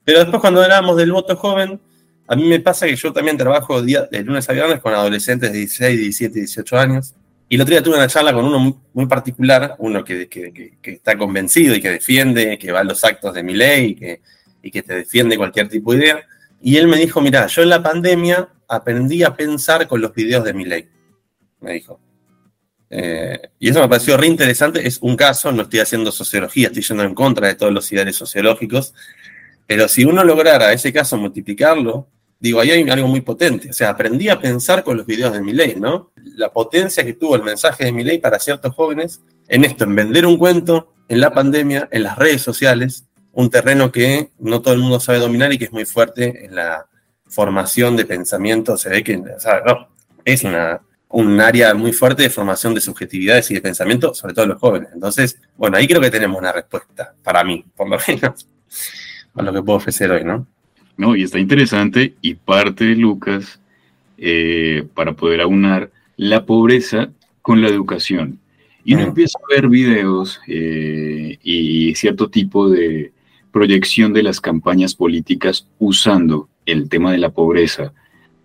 Pero 0.04 0.20
después 0.20 0.42
cuando 0.42 0.62
hablábamos 0.62 0.98
del 0.98 1.14
voto 1.14 1.38
joven, 1.38 1.80
a 2.28 2.36
mí 2.36 2.44
me 2.50 2.60
pasa 2.60 2.86
que 2.86 2.98
yo 2.98 3.14
también 3.14 3.38
trabajo 3.38 3.82
de 3.82 4.24
lunes 4.26 4.50
a 4.50 4.52
viernes 4.52 4.82
con 4.82 4.94
adolescentes 4.94 5.54
de 5.54 5.60
16, 5.60 5.98
17, 5.98 6.40
18 6.40 6.78
años. 6.78 7.16
Y 7.48 7.56
el 7.56 7.62
otro 7.62 7.72
día 7.72 7.82
tuve 7.82 7.96
una 7.96 8.08
charla 8.08 8.34
con 8.34 8.44
uno 8.44 8.78
muy, 8.92 9.06
particular, 9.06 9.76
uno 9.78 10.04
que, 10.04 10.28
que, 10.28 10.74
está 10.84 11.18
convencido 11.18 11.76
y 11.76 11.82
que 11.82 11.92
defiende, 11.92 12.58
que 12.58 12.74
va 12.74 12.82
a 12.82 12.84
los 12.84 13.06
actos 13.06 13.34
de 13.34 13.42
mi 13.42 13.54
ley 13.54 13.92
y 13.92 13.96
que, 13.96 14.22
y 14.62 14.70
que 14.70 14.84
te 14.84 14.96
defiende 14.96 15.38
cualquier 15.38 15.70
tipo 15.70 15.94
de 15.94 16.00
idea. 16.00 16.20
Y 16.62 16.76
él 16.76 16.90
me 16.90 16.98
dijo, 16.98 17.22
mira, 17.22 17.48
yo 17.48 17.62
en 17.62 17.70
la 17.70 17.82
pandemia 17.82 18.50
aprendí 18.68 19.24
a 19.24 19.34
pensar 19.34 19.88
con 19.88 20.02
los 20.02 20.14
videos 20.14 20.44
de 20.44 20.54
mi 20.54 20.66
ley 20.66 20.90
me 21.66 21.74
dijo. 21.74 22.00
Eh, 22.90 23.50
y 23.60 23.70
eso 23.70 23.82
me 23.82 23.90
pareció 23.90 24.16
re 24.16 24.28
interesante. 24.28 24.88
Es 24.88 25.00
un 25.02 25.18
caso, 25.18 25.52
no 25.52 25.64
estoy 25.64 25.80
haciendo 25.80 26.12
sociología, 26.12 26.68
estoy 26.68 26.84
yendo 26.84 27.04
en 27.04 27.16
contra 27.16 27.48
de 27.48 27.56
todos 27.56 27.74
los 27.74 27.92
ideales 27.92 28.16
sociológicos. 28.16 28.94
Pero 29.68 29.88
si 29.88 30.06
uno 30.06 30.24
lograra 30.24 30.72
ese 30.72 30.94
caso 30.94 31.18
multiplicarlo, 31.18 32.08
digo, 32.40 32.60
ahí 32.60 32.72
hay 32.72 32.90
algo 32.90 33.08
muy 33.08 33.22
potente. 33.22 33.70
O 33.70 33.74
sea, 33.74 33.90
aprendí 33.90 34.30
a 34.30 34.40
pensar 34.40 34.84
con 34.84 34.98
los 34.98 35.06
videos 35.06 35.34
de 35.34 35.42
mi 35.42 35.54
ley, 35.54 35.76
¿no? 35.76 36.12
La 36.36 36.52
potencia 36.54 37.04
que 37.04 37.14
tuvo 37.14 37.36
el 37.36 37.44
mensaje 37.44 37.86
de 37.86 37.92
mi 37.92 38.04
ley 38.04 38.20
para 38.20 38.40
ciertos 38.40 38.74
jóvenes 38.74 39.22
en 39.48 39.66
esto, 39.66 39.84
en 39.86 39.96
vender 39.96 40.26
un 40.26 40.38
cuento, 40.38 40.94
en 41.08 41.20
la 41.20 41.34
pandemia, 41.34 41.88
en 41.92 42.04
las 42.04 42.18
redes 42.18 42.42
sociales, 42.42 43.06
un 43.32 43.50
terreno 43.50 43.92
que 43.92 44.32
no 44.40 44.62
todo 44.62 44.74
el 44.74 44.80
mundo 44.80 45.00
sabe 45.00 45.20
dominar 45.20 45.52
y 45.52 45.58
que 45.58 45.66
es 45.66 45.72
muy 45.72 45.86
fuerte 45.86 46.46
en 46.46 46.56
la 46.56 46.88
formación 47.26 47.96
de 47.96 48.06
pensamiento. 48.06 48.78
Se 48.78 48.90
ve 48.90 49.04
que, 49.04 49.18
o 49.18 49.66
no, 49.66 49.90
es 50.24 50.44
una, 50.44 50.82
un 51.10 51.40
área 51.40 51.74
muy 51.74 51.94
fuerte 51.94 52.24
de 52.24 52.30
formación 52.30 52.74
de 52.74 52.82
subjetividades 52.82 53.50
y 53.52 53.54
de 53.54 53.62
pensamiento, 53.62 54.14
sobre 54.14 54.34
todo 54.34 54.44
en 54.44 54.52
los 54.52 54.60
jóvenes. 54.60 54.90
Entonces, 54.94 55.40
bueno, 55.58 55.78
ahí 55.78 55.88
creo 55.88 56.02
que 56.02 56.12
tenemos 56.12 56.38
una 56.38 56.52
respuesta, 56.52 57.14
para 57.24 57.44
mí, 57.44 57.64
por 57.76 57.90
lo 57.90 57.98
menos, 58.08 58.48
a 59.34 59.42
lo 59.42 59.54
que 59.54 59.62
puedo 59.62 59.78
ofrecer 59.78 60.12
hoy, 60.12 60.24
¿no? 60.24 60.48
No, 60.98 61.16
y 61.16 61.24
está 61.24 61.40
interesante 61.40 62.16
y 62.22 62.36
parte 62.36 62.86
de 62.86 62.96
Lucas 62.96 63.60
eh, 64.18 64.88
para 64.94 65.14
poder 65.14 65.42
aunar 65.42 65.92
la 66.16 66.46
pobreza 66.46 67.10
con 67.42 67.62
la 67.62 67.68
educación. 67.68 68.40
Y 68.86 68.94
uno 68.94 69.04
mm. 69.04 69.08
empieza 69.08 69.38
a 69.40 69.54
ver 69.54 69.68
videos 69.68 70.40
eh, 70.48 71.38
y 71.44 71.94
cierto 71.96 72.30
tipo 72.30 72.70
de 72.70 73.12
proyección 73.52 74.14
de 74.14 74.24
las 74.24 74.40
campañas 74.40 74.96
políticas 74.96 75.68
usando 75.80 76.50
el 76.66 76.90
tema 76.90 77.12
de 77.12 77.18
la 77.18 77.30
pobreza 77.30 77.94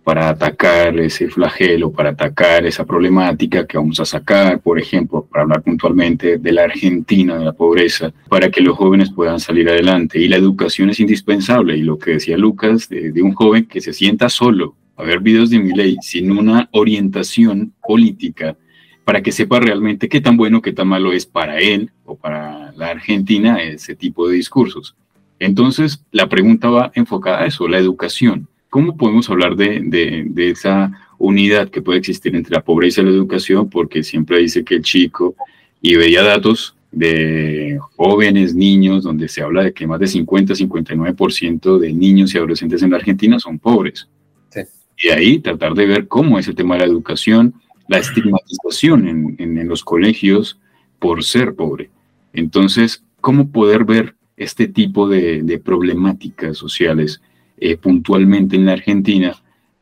para 0.05 0.29
atacar 0.31 0.99
ese 0.99 1.29
flagelo, 1.29 1.93
para 1.93 2.11
atacar 2.11 2.67
esa 2.67 2.85
problemática 2.85 3.67
que 3.67 3.77
vamos 3.77 4.01
a 4.01 4.05
sacar, 4.05 4.61
por 4.61 4.79
ejemplo, 4.79 5.27
para 5.31 5.43
hablar 5.43 5.63
puntualmente 5.63 6.39
de 6.39 6.53
la 6.53 6.65
Argentina, 6.65 7.37
de 7.39 7.45
la 7.45 7.53
pobreza, 7.53 8.13
para 8.29 8.51
que 8.51 8.61
los 8.61 8.77
jóvenes 8.77 9.11
puedan 9.13 9.41
salir 9.41 9.69
adelante. 9.69 10.19
Y 10.19 10.29
la 10.29 10.37
educación 10.37 10.91
es 10.91 11.01
indispensable. 11.01 11.77
Y 11.77 11.83
lo 11.83 11.99
que 11.99 12.13
decía 12.13 12.37
Lucas, 12.37 12.89
de, 12.89 13.23
un 13.23 13.35
joven 13.35 13.67
que 13.67 13.81
se 13.81 13.93
sienta 13.93 14.29
solo 14.29 14.75
a 14.97 15.03
ver 15.03 15.21
videos 15.21 15.51
de 15.51 15.59
mi 15.59 15.73
ley 15.73 15.97
sin 16.03 16.31
una 16.31 16.69
orientación 16.73 17.73
política, 17.83 18.57
para 19.05 19.23
que 19.23 19.33
sepa 19.33 19.61
realmente 19.61 20.09
qué 20.09 20.21
tan 20.21 20.37
bueno, 20.37 20.63
qué 20.63 20.73
tan 20.73 20.89
malo 20.89 21.13
es 21.13 21.27
para 21.27 21.59
él 21.59 21.91
o 22.05 22.17
para 22.17 22.73
la 22.73 22.89
Argentina 22.89 23.63
ese 23.63 23.95
tipo 23.95 24.29
de 24.29 24.37
discursos. 24.37 24.95
Entonces, 25.39 26.05
la 26.13 26.29
pregunta 26.29 26.69
va 26.69 26.93
enfocada 26.95 27.41
a 27.41 27.47
eso, 27.47 27.67
la 27.67 27.79
educación. 27.79 28.47
¿Cómo 28.70 28.96
podemos 28.96 29.28
hablar 29.28 29.56
de, 29.56 30.30
esa 30.37 30.92
unidad 31.18 31.68
que 31.68 31.83
puede 31.83 31.98
existir 31.98 32.37
entre 32.37 32.54
la 32.54 32.62
pobreza 32.62 33.00
y 33.00 33.04
la 33.04 33.11
educación? 33.11 33.68
Porque 33.68 34.04
siempre 34.04 34.38
dice 34.38 34.64
que 34.64 34.76
el 34.76 34.83
chico, 34.83 35.35
y 35.83 35.96
veía 35.96 36.22
datos 36.22 36.76
de 36.92 37.80
jóvenes, 37.96 38.54
niños, 38.54 39.02
donde 39.02 39.28
se 39.28 39.42
habla 39.42 39.64
de 39.64 39.72
que 39.72 39.88
más 39.88 39.98
de 39.98 40.06
50-59% 40.06 41.78
de 41.78 41.92
niños 41.92 42.33
y 42.33 42.38
adolescentes 42.38 42.83
en 42.83 42.90
la 42.90 42.98
Argentina 42.98 43.40
son 43.40 43.59
pobres. 43.59 44.09
Y 45.02 45.09
ahí 45.09 45.38
tratar 45.40 45.74
de 45.74 45.87
ver 45.87 46.06
cómo 46.06 46.38
es 46.38 46.46
el 46.46 46.54
tema 46.54 46.74
de 46.74 46.80
la 46.80 46.87
educación, 46.87 47.54
la 47.88 47.98
estigmatización 47.98 49.37
en, 49.38 49.68
los 49.68 49.83
colegios 49.83 50.61
por 51.00 51.24
ser 51.24 51.54
pobre. 51.54 51.90
Entonces, 52.35 53.02
¿cómo 53.20 53.50
poder 53.50 53.85
ver 53.85 54.14
este 54.37 54.68
tipo 54.68 55.09
de 55.09 55.61
problemáticas 55.64 56.56
sociales 56.56 57.20
eh, 57.61 57.77
puntualmente 57.77 58.57
en 58.57 58.66
la 58.66 58.73
Argentina 58.73 59.37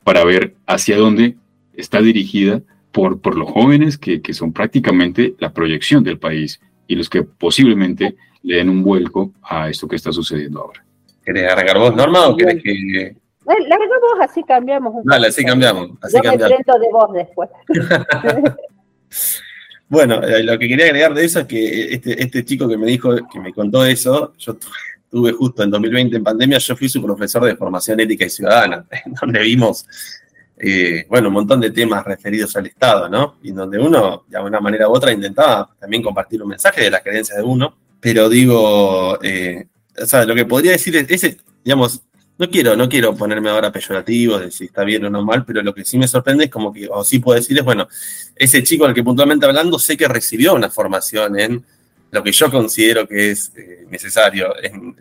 para 0.05 0.25
ver 0.25 0.55
hacia 0.67 0.97
dónde 0.97 1.37
está 1.75 2.01
dirigida 2.01 2.61
por, 2.93 3.21
por 3.21 3.37
los 3.37 3.51
jóvenes 3.51 3.99
que, 3.99 4.21
que, 4.21 4.35
son 4.35 4.53
prácticamente 4.53 5.35
la 5.39 5.53
proyección 5.53 6.03
del 6.03 6.19
país 6.19 6.61
y 6.87 6.97
los 6.97 7.09
que 7.09 7.23
posiblemente 7.23 8.17
le 8.43 8.57
den 8.57 8.69
un 8.69 8.83
vuelco 8.83 9.33
a 9.43 9.69
esto 9.69 9.87
que 9.87 9.97
está 9.97 10.13
sucediendo 10.13 10.61
ahora. 10.61 10.85
¿Querés 11.25 11.53
arrancar 11.53 11.79
vos, 11.79 11.95
Norma, 11.95 12.29
o 12.29 12.37
querés 12.37 12.63
que...? 12.63 13.17
Larga 13.47 13.87
vos, 14.01 14.29
así 14.29 14.43
cambiamos. 14.43 14.95
Un 14.95 15.05
Dale, 15.05 15.29
así 15.29 15.45
cambiamos. 15.45 15.91
Así 16.03 16.17
Yo 16.17 16.23
cambiamos. 16.23 16.59
me 16.69 16.79
de 16.79 16.93
vos 16.93 17.13
después. 17.15 17.51
bueno, 19.89 20.23
eh, 20.23 20.43
lo 20.43 20.59
que 20.59 20.69
quería 20.69 20.87
agregar 20.87 21.15
de 21.15 21.25
eso 21.25 21.41
es 21.41 21.47
que 21.47 21.95
este, 21.95 22.23
este 22.23 22.45
chico 22.45 22.69
que 22.69 22.77
me 22.77 22.87
dijo, 22.87 23.15
que 23.31 23.41
me 23.41 23.55
contó 23.55 23.87
eso, 23.87 24.35
yo 24.37 24.59
tuve 25.11 25.33
justo 25.33 25.63
en 25.63 25.71
2020 25.71 26.17
en 26.17 26.25
pandemia, 26.25 26.59
yo 26.59 26.77
fui 26.77 26.89
su 26.89 27.03
profesor 27.03 27.45
de 27.45 27.57
formación 27.57 28.01
ética 28.01 28.25
y 28.25 28.31
ciudadana, 28.31 28.85
donde 29.21 29.41
vimos, 29.41 29.87
eh, 30.59 31.07
bueno, 31.09 31.29
un 31.29 31.35
montón 31.35 31.61
de 31.61 31.71
temas 31.71 32.05
referidos 32.05 32.55
al 32.57 32.67
Estado, 32.67 33.09
¿no? 33.09 33.37
Y 33.43 33.53
donde 33.53 33.79
uno, 33.79 34.25
de 34.29 34.37
alguna 34.37 34.61
manera 34.61 34.89
u 34.89 34.93
otra, 34.93 35.13
intentaba 35.13 35.71
también 35.79 36.03
compartir 36.03 36.43
un 36.43 36.49
mensaje 36.49 36.83
de 36.83 36.91
las 36.91 37.03
creencias 37.03 37.39
de 37.39 37.45
uno, 37.45 37.77
pero 38.01 38.29
digo, 38.29 39.19
eh, 39.23 39.67
o 40.01 40.07
sea, 40.07 40.25
lo 40.25 40.35
que 40.35 40.45
podría 40.45 40.73
decir 40.73 40.97
es, 40.97 41.11
ese, 41.11 41.39
digamos, 41.65 42.03
no 42.39 42.49
quiero, 42.49 42.77
no 42.77 42.89
quiero 42.89 43.17
ponerme 43.17 43.51
ahora 43.51 43.73
peyorativo 43.73 44.39
de 44.39 44.53
si 44.53 44.67
está 44.67 44.85
bien 44.85 45.05
o 45.05 45.11
no 45.11 45.25
mal, 45.25 45.45
pero 45.45 45.61
lo 45.61 45.75
que 45.75 45.85
sí 45.85 45.99
me 45.99 46.07
sorprende 46.07 46.45
es 46.45 46.51
como 46.51 46.73
que, 46.73 46.89
o 46.89 47.03
sí 47.03 47.19
puedo 47.19 47.39
decir 47.39 47.59
es, 47.59 47.65
bueno, 47.65 47.89
ese 48.37 48.63
chico 48.63 48.85
al 48.85 48.95
que 48.95 49.03
puntualmente 49.03 49.45
hablando 49.45 49.79
sé 49.79 49.97
que 49.97 50.07
recibió 50.07 50.55
una 50.55 50.71
formación 50.71 51.39
en 51.39 51.65
lo 52.11 52.23
que 52.23 52.33
yo 52.33 52.51
considero 52.51 53.07
que 53.07 53.31
es 53.31 53.53
eh, 53.57 53.87
necesario 53.91 54.55
en, 54.63 54.97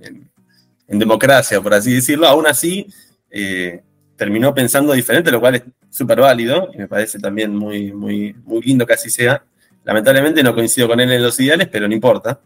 democracia, 0.88 1.60
por 1.60 1.74
así 1.74 1.94
decirlo, 1.94 2.28
aún 2.28 2.48
así 2.48 2.88
eh, 3.30 3.82
terminó 4.16 4.54
pensando 4.54 4.94
diferente, 4.94 5.32
lo 5.32 5.42
cual 5.42 5.56
es 5.56 5.64
súper 5.90 6.22
válido 6.22 6.70
y 6.74 6.78
me 6.78 6.88
parece 6.88 7.20
también 7.20 7.54
muy, 7.54 7.92
muy, 7.92 8.34
muy 8.46 8.62
lindo 8.62 8.86
que 8.86 8.94
así 8.94 9.10
sea. 9.10 9.44
Lamentablemente 9.84 10.42
no 10.42 10.56
coincido 10.56 10.88
con 10.88 11.00
él 11.02 11.12
en 11.12 11.22
los 11.22 11.38
ideales, 11.42 11.68
pero 11.70 11.90
no 11.90 11.94
importa. 11.94 12.40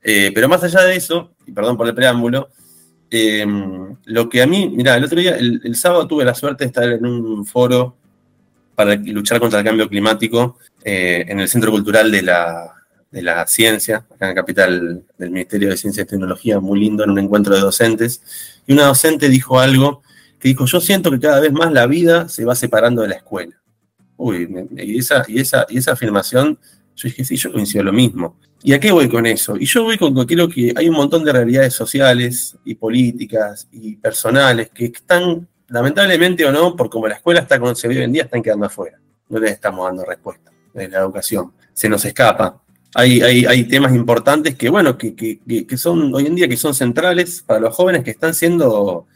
Eh, 0.00 0.30
pero 0.32 0.48
más 0.48 0.62
allá 0.62 0.82
de 0.82 0.94
eso, 0.94 1.32
y 1.44 1.50
perdón 1.50 1.76
por 1.76 1.88
el 1.88 1.94
preámbulo, 1.94 2.50
lo 4.04 4.28
que 4.28 4.42
a 4.42 4.46
mí, 4.46 4.70
mira, 4.72 4.96
el 4.96 5.04
otro 5.04 5.20
día, 5.20 5.36
el, 5.36 5.74
sábado 5.74 6.06
tuve 6.06 6.24
la 6.24 6.34
suerte 6.34 6.64
de 6.64 6.68
estar 6.68 6.84
en 6.84 7.04
un 7.04 7.44
foro 7.44 7.96
para 8.74 8.94
luchar 8.94 9.38
contra 9.38 9.58
el 9.58 9.64
cambio 9.64 9.88
climático 9.88 10.56
en 10.82 11.40
el 11.40 11.48
Centro 11.48 11.72
Cultural 11.72 12.10
de 12.10 12.22
la, 12.22 12.81
de 13.12 13.22
la 13.22 13.46
ciencia, 13.46 13.98
acá 13.98 14.24
en 14.26 14.28
la 14.30 14.34
capital 14.34 15.04
del 15.18 15.30
Ministerio 15.30 15.68
de 15.68 15.76
Ciencia 15.76 16.02
y 16.02 16.06
Tecnología, 16.06 16.58
muy 16.58 16.80
lindo, 16.80 17.04
en 17.04 17.10
un 17.10 17.18
encuentro 17.18 17.54
de 17.54 17.60
docentes. 17.60 18.22
Y 18.66 18.72
una 18.72 18.86
docente 18.86 19.28
dijo 19.28 19.60
algo 19.60 20.02
que 20.40 20.48
dijo, 20.48 20.64
yo 20.64 20.80
siento 20.80 21.10
que 21.10 21.20
cada 21.20 21.38
vez 21.38 21.52
más 21.52 21.70
la 21.72 21.86
vida 21.86 22.28
se 22.28 22.44
va 22.44 22.54
separando 22.54 23.02
de 23.02 23.08
la 23.08 23.16
escuela. 23.16 23.54
Uy, 24.16 24.48
y 24.78 24.98
esa, 24.98 25.24
y 25.28 25.40
esa, 25.40 25.66
y 25.68 25.78
esa 25.78 25.92
afirmación, 25.92 26.58
yo 26.96 27.08
dije, 27.08 27.22
sí, 27.22 27.36
yo 27.36 27.52
coincido 27.52 27.84
lo 27.84 27.92
mismo. 27.92 28.38
¿Y 28.62 28.72
a 28.72 28.80
qué 28.80 28.92
voy 28.92 29.08
con 29.08 29.26
eso? 29.26 29.56
Y 29.58 29.66
yo 29.66 29.84
voy 29.84 29.98
con 29.98 30.14
que 30.14 30.34
creo 30.34 30.48
que 30.48 30.72
hay 30.74 30.88
un 30.88 30.96
montón 30.96 31.22
de 31.24 31.32
realidades 31.32 31.74
sociales 31.74 32.56
y 32.64 32.74
políticas 32.76 33.68
y 33.70 33.96
personales 33.96 34.70
que 34.70 34.86
están, 34.86 35.46
lamentablemente 35.68 36.46
o 36.46 36.52
no, 36.52 36.74
por 36.74 36.88
como 36.88 37.08
la 37.08 37.16
escuela 37.16 37.40
está 37.40 37.60
concebida 37.60 37.98
hoy 37.98 38.04
en 38.04 38.12
día, 38.12 38.22
están 38.22 38.42
quedando 38.42 38.66
afuera. 38.66 38.98
No 39.28 39.38
les 39.38 39.52
estamos 39.52 39.84
dando 39.84 40.04
respuesta 40.04 40.50
de 40.72 40.88
la 40.88 41.00
educación. 41.00 41.52
Se 41.74 41.88
nos 41.88 42.04
escapa 42.04 42.62
hay, 42.94 43.64
temas 43.64 43.94
importantes 43.94 44.54
que, 44.54 44.68
bueno, 44.68 44.98
que, 44.98 45.76
son 45.76 46.14
hoy 46.14 46.26
en 46.26 46.34
día 46.34 46.48
que 46.48 46.56
son 46.56 46.74
centrales 46.74 47.42
para 47.42 47.60
los 47.60 47.74
jóvenes 47.74 48.04
que 48.04 48.10
están 48.10 48.34
siendo 48.34 49.06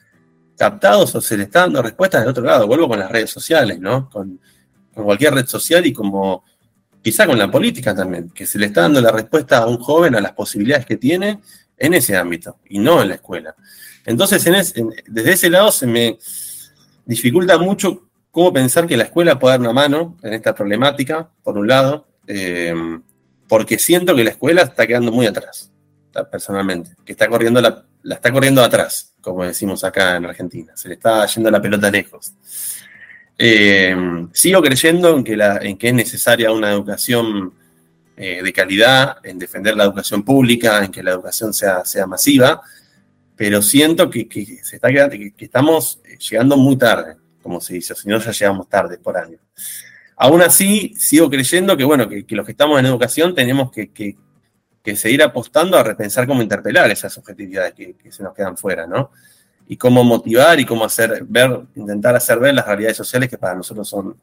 captados 0.56 1.14
o 1.14 1.20
se 1.20 1.36
les 1.36 1.46
está 1.46 1.60
dando 1.60 1.82
respuestas 1.82 2.22
del 2.22 2.30
otro 2.30 2.44
lado. 2.44 2.66
Vuelvo 2.66 2.88
con 2.88 2.98
las 2.98 3.10
redes 3.10 3.30
sociales, 3.30 3.78
¿no? 3.78 4.08
Con, 4.10 4.40
cualquier 4.94 5.34
red 5.34 5.46
social 5.46 5.84
y 5.84 5.92
como 5.92 6.42
quizá 7.02 7.26
con 7.26 7.38
la 7.38 7.50
política 7.50 7.94
también, 7.94 8.30
que 8.30 8.46
se 8.46 8.58
le 8.58 8.64
está 8.64 8.80
dando 8.80 8.98
la 9.02 9.12
respuesta 9.12 9.58
a 9.58 9.66
un 9.66 9.76
joven 9.76 10.14
a 10.14 10.22
las 10.22 10.32
posibilidades 10.32 10.86
que 10.86 10.96
tiene 10.96 11.40
en 11.76 11.92
ese 11.92 12.16
ámbito 12.16 12.56
y 12.70 12.78
no 12.78 13.02
en 13.02 13.10
la 13.10 13.16
escuela. 13.16 13.54
Entonces, 14.06 14.42
desde 15.06 15.32
ese 15.32 15.50
lado 15.50 15.70
se 15.70 15.86
me 15.86 16.18
dificulta 17.04 17.58
mucho 17.58 18.08
cómo 18.30 18.54
pensar 18.54 18.86
que 18.86 18.96
la 18.96 19.04
escuela 19.04 19.38
puede 19.38 19.52
dar 19.52 19.60
una 19.60 19.74
mano 19.74 20.16
en 20.22 20.32
esta 20.32 20.54
problemática, 20.54 21.28
por 21.42 21.58
un 21.58 21.68
lado. 21.68 22.06
Eh, 22.26 22.74
porque 23.48 23.78
siento 23.78 24.14
que 24.14 24.24
la 24.24 24.30
escuela 24.30 24.62
está 24.62 24.86
quedando 24.86 25.12
muy 25.12 25.26
atrás, 25.26 25.70
personalmente, 26.30 26.90
que 27.04 27.12
está 27.12 27.28
corriendo 27.28 27.60
la, 27.60 27.84
está 28.04 28.32
corriendo 28.32 28.62
atrás, 28.62 29.14
como 29.20 29.44
decimos 29.44 29.84
acá 29.84 30.16
en 30.16 30.26
Argentina, 30.26 30.72
se 30.76 30.88
le 30.88 30.94
está 30.94 31.26
yendo 31.26 31.50
la 31.50 31.60
pelota 31.60 31.90
lejos. 31.90 32.32
Eh, 33.38 33.94
sigo 34.32 34.62
creyendo 34.62 35.16
en 35.16 35.24
que, 35.24 35.36
la, 35.36 35.58
en 35.58 35.76
que 35.76 35.88
es 35.88 35.94
necesaria 35.94 36.50
una 36.52 36.72
educación 36.72 37.52
eh, 38.16 38.42
de 38.42 38.52
calidad, 38.52 39.18
en 39.22 39.38
defender 39.38 39.76
la 39.76 39.84
educación 39.84 40.22
pública, 40.22 40.82
en 40.82 40.90
que 40.90 41.02
la 41.02 41.10
educación 41.10 41.52
sea, 41.52 41.84
sea 41.84 42.06
masiva, 42.06 42.62
pero 43.36 43.60
siento 43.60 44.08
que, 44.08 44.26
se 44.62 44.76
está 44.76 44.90
que, 44.90 45.34
estamos 45.36 46.00
llegando 46.18 46.56
muy 46.56 46.78
tarde, 46.78 47.16
como 47.42 47.60
se 47.60 47.74
dice, 47.74 47.94
si 47.94 48.08
no 48.08 48.18
ya 48.18 48.30
llegamos 48.30 48.68
tarde 48.70 48.96
por 48.96 49.18
año. 49.18 49.38
Aún 50.16 50.40
así, 50.42 50.94
sigo 50.96 51.28
creyendo 51.28 51.76
que, 51.76 51.84
bueno, 51.84 52.08
que, 52.08 52.24
los 52.30 52.46
que 52.46 52.52
estamos 52.52 52.78
en 52.80 52.86
educación 52.86 53.34
tenemos 53.34 53.70
que, 53.70 54.16
seguir 54.94 55.22
apostando 55.22 55.76
a 55.76 55.82
repensar 55.82 56.26
cómo 56.26 56.42
interpelar 56.42 56.90
esas 56.90 57.16
objetividades 57.18 57.74
que, 57.74 57.96
se 58.10 58.22
nos 58.22 58.34
quedan 58.34 58.56
fuera, 58.56 58.86
¿no? 58.86 59.10
Y 59.68 59.76
cómo 59.76 60.04
motivar 60.04 60.58
y 60.60 60.64
cómo 60.64 60.84
hacer 60.84 61.24
ver, 61.28 61.60
intentar 61.74 62.14
hacer 62.14 62.38
ver 62.38 62.54
las 62.54 62.66
realidades 62.66 62.96
sociales 62.96 63.28
que 63.28 63.36
para 63.36 63.56
nosotros 63.56 63.88
son, 63.88 64.16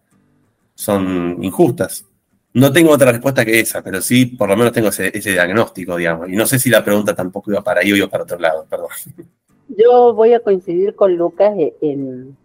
son 0.73 1.43
injustas. 1.43 2.06
No 2.53 2.71
tengo 2.71 2.91
otra 2.91 3.12
respuesta 3.12 3.43
que 3.43 3.60
esa, 3.60 3.84
pero 3.84 3.99
sí, 3.99 4.25
por 4.25 4.47
lo 4.47 4.56
menos 4.56 4.71
tengo 4.71 4.89
ese, 4.89 5.12
diagnóstico, 5.12 5.97
digamos. 5.97 6.29
Y 6.29 6.36
no 6.36 6.45
sé 6.45 6.60
si 6.60 6.69
la 6.69 6.84
pregunta 6.84 7.15
tampoco 7.15 7.51
iba 7.51 7.63
para 7.63 7.82
ahí 7.82 7.91
o 7.91 7.95
iba 7.95 8.08
para 8.08 8.23
otro 8.23 8.39
lado, 8.39 8.65
perdón. 8.69 8.89
Yo 9.69 10.13
voy 10.13 10.34
a 10.34 10.39
coincidir 10.39 10.95
con 10.95 11.15
Lucas 11.15 11.53
en, 11.82 12.38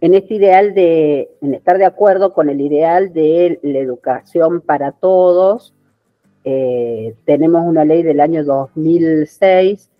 en 0.00 0.14
este 0.14 0.34
ideal 0.34 0.74
de, 0.74 1.30
en 1.42 1.54
estar 1.54 1.78
de 1.78 1.84
acuerdo 1.84 2.32
con 2.32 2.48
el 2.48 2.60
ideal 2.60 3.12
de 3.12 3.58
la 3.62 3.78
educación 3.78 4.60
para 4.60 4.92
todos. 4.92 5.74
Eh, 6.44 7.14
tenemos 7.26 7.62
una 7.66 7.84
ley 7.84 8.02
del 8.02 8.20
año 8.20 8.44
2006 8.44 9.90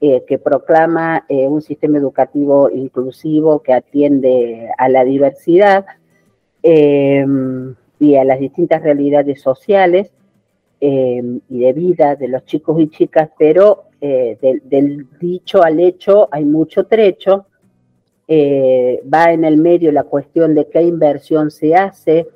eh, 0.00 0.24
que 0.26 0.38
proclama 0.38 1.24
eh, 1.28 1.46
un 1.46 1.62
sistema 1.62 1.98
educativo 1.98 2.70
inclusivo 2.70 3.62
que 3.62 3.72
atiende 3.72 4.68
a 4.76 4.88
la 4.88 5.04
diversidad 5.04 5.86
y 6.62 8.16
a 8.16 8.24
las 8.24 8.40
distintas 8.40 8.82
realidades 8.82 9.40
sociales 9.40 10.10
y 10.80 11.60
de 11.60 11.72
vida 11.72 12.16
de 12.16 12.26
los 12.26 12.44
chicos 12.44 12.80
y 12.80 12.88
chicas, 12.88 13.30
pero 13.38 13.84
del 14.00 15.06
dicho 15.20 15.62
al 15.62 15.78
hecho 15.78 16.28
hay 16.32 16.44
mucho 16.44 16.86
trecho 16.86 17.46
eh, 18.28 19.02
va 19.12 19.32
en 19.32 19.44
el 19.44 19.56
medio 19.56 19.92
la 19.92 20.02
cuestión 20.02 20.54
de 20.54 20.68
qué 20.68 20.82
inversión 20.82 21.50
se 21.50 21.76
hace, 21.76 22.26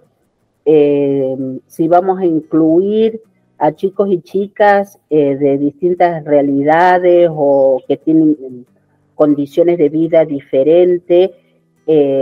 eh, 0.64 1.36
si 1.66 1.88
vamos 1.88 2.20
a 2.20 2.26
incluir 2.26 3.20
a 3.58 3.72
chicos 3.72 4.08
y 4.10 4.20
chicas 4.20 4.98
eh, 5.10 5.36
de 5.36 5.58
distintas 5.58 6.24
realidades 6.24 7.28
o 7.32 7.82
que 7.88 7.96
tienen 7.96 8.66
condiciones 9.14 9.78
de 9.78 9.88
vida 9.88 10.24
diferentes, 10.24 11.30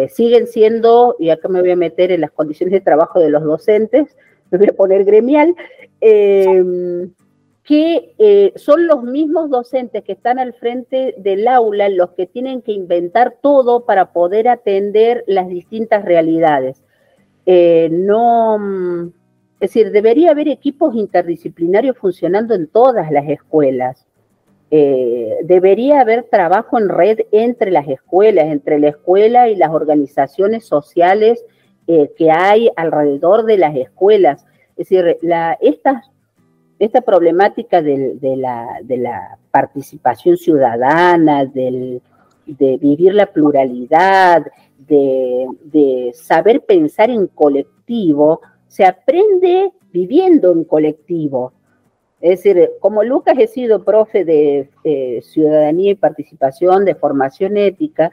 siguen 0.08 0.46
siendo, 0.46 1.14
y 1.18 1.28
acá 1.28 1.48
me 1.48 1.60
voy 1.60 1.72
a 1.72 1.76
meter 1.76 2.10
en 2.10 2.22
las 2.22 2.30
condiciones 2.30 2.72
de 2.72 2.80
trabajo 2.80 3.20
de 3.20 3.28
los 3.28 3.44
docentes, 3.44 4.16
me 4.50 4.56
voy 4.56 4.68
a 4.68 4.72
poner 4.72 5.04
gremial, 5.04 5.54
que 7.68 8.14
eh, 8.16 8.54
son 8.56 8.86
los 8.86 9.02
mismos 9.02 9.50
docentes 9.50 10.02
que 10.02 10.12
están 10.12 10.38
al 10.38 10.54
frente 10.54 11.14
del 11.18 11.46
aula 11.46 11.90
los 11.90 12.12
que 12.12 12.26
tienen 12.26 12.62
que 12.62 12.72
inventar 12.72 13.34
todo 13.42 13.84
para 13.84 14.14
poder 14.14 14.48
atender 14.48 15.22
las 15.26 15.48
distintas 15.48 16.02
realidades. 16.02 16.82
Eh, 17.44 17.90
no, 17.92 18.56
mm, 18.58 19.08
es 19.60 19.74
decir, 19.74 19.90
debería 19.90 20.30
haber 20.30 20.48
equipos 20.48 20.94
interdisciplinarios 20.94 21.98
funcionando 21.98 22.54
en 22.54 22.68
todas 22.68 23.12
las 23.12 23.28
escuelas. 23.28 24.06
Eh, 24.70 25.36
debería 25.44 26.00
haber 26.00 26.22
trabajo 26.22 26.78
en 26.78 26.88
red 26.88 27.18
entre 27.32 27.70
las 27.70 27.86
escuelas, 27.86 28.46
entre 28.46 28.78
la 28.78 28.88
escuela 28.88 29.50
y 29.50 29.56
las 29.56 29.72
organizaciones 29.72 30.64
sociales 30.64 31.44
que 32.16 32.30
hay 32.30 32.70
alrededor 32.76 33.46
de 33.46 33.56
las 33.56 33.74
escuelas. 33.74 34.44
Es 34.76 34.90
decir, 34.90 35.18
estas 35.60 36.10
esta 36.78 37.00
problemática 37.00 37.82
de, 37.82 38.18
la, 38.36 39.38
participación 39.50 40.36
ciudadana, 40.36 41.44
de 41.44 42.00
vivir 42.80 43.14
la 43.14 43.26
pluralidad, 43.26 44.44
de, 44.88 46.12
saber 46.14 46.62
pensar 46.62 47.10
en 47.10 47.26
colectivo, 47.28 48.40
se 48.66 48.84
aprende 48.84 49.72
viviendo 49.92 50.52
en 50.52 50.64
colectivo. 50.64 51.52
Es 52.20 52.42
decir, 52.42 52.70
como 52.80 53.04
Lucas 53.04 53.36
he 53.38 53.46
sido 53.46 53.84
profe 53.84 54.24
de 54.24 54.68
eh, 54.82 55.20
ciudadanía 55.22 55.92
y 55.92 55.94
participación, 55.94 56.84
de 56.84 56.94
formación 56.94 57.56
ética, 57.56 58.10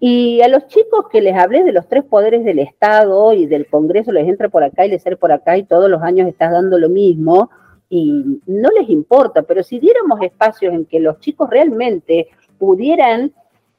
y 0.00 0.42
a 0.42 0.48
los 0.48 0.68
chicos 0.68 1.06
que 1.10 1.20
les 1.20 1.34
hablé 1.34 1.64
de 1.64 1.72
los 1.72 1.88
tres 1.88 2.04
poderes 2.04 2.44
del 2.44 2.60
Estado 2.60 3.32
y 3.32 3.46
del 3.46 3.66
Congreso, 3.66 4.12
les 4.12 4.28
entra 4.28 4.48
por 4.48 4.62
acá 4.62 4.86
y 4.86 4.90
les 4.90 5.02
sale 5.02 5.16
por 5.16 5.32
acá 5.32 5.56
y 5.56 5.64
todos 5.64 5.90
los 5.90 6.02
años 6.02 6.28
estás 6.28 6.52
dando 6.52 6.78
lo 6.78 6.88
mismo, 6.88 7.50
y 7.90 8.40
no 8.46 8.70
les 8.70 8.88
importa, 8.90 9.42
pero 9.42 9.62
si 9.62 9.78
diéramos 9.78 10.20
espacios 10.20 10.74
en 10.74 10.84
que 10.84 11.00
los 11.00 11.18
chicos 11.20 11.48
realmente 11.48 12.28
pudieran 12.58 13.32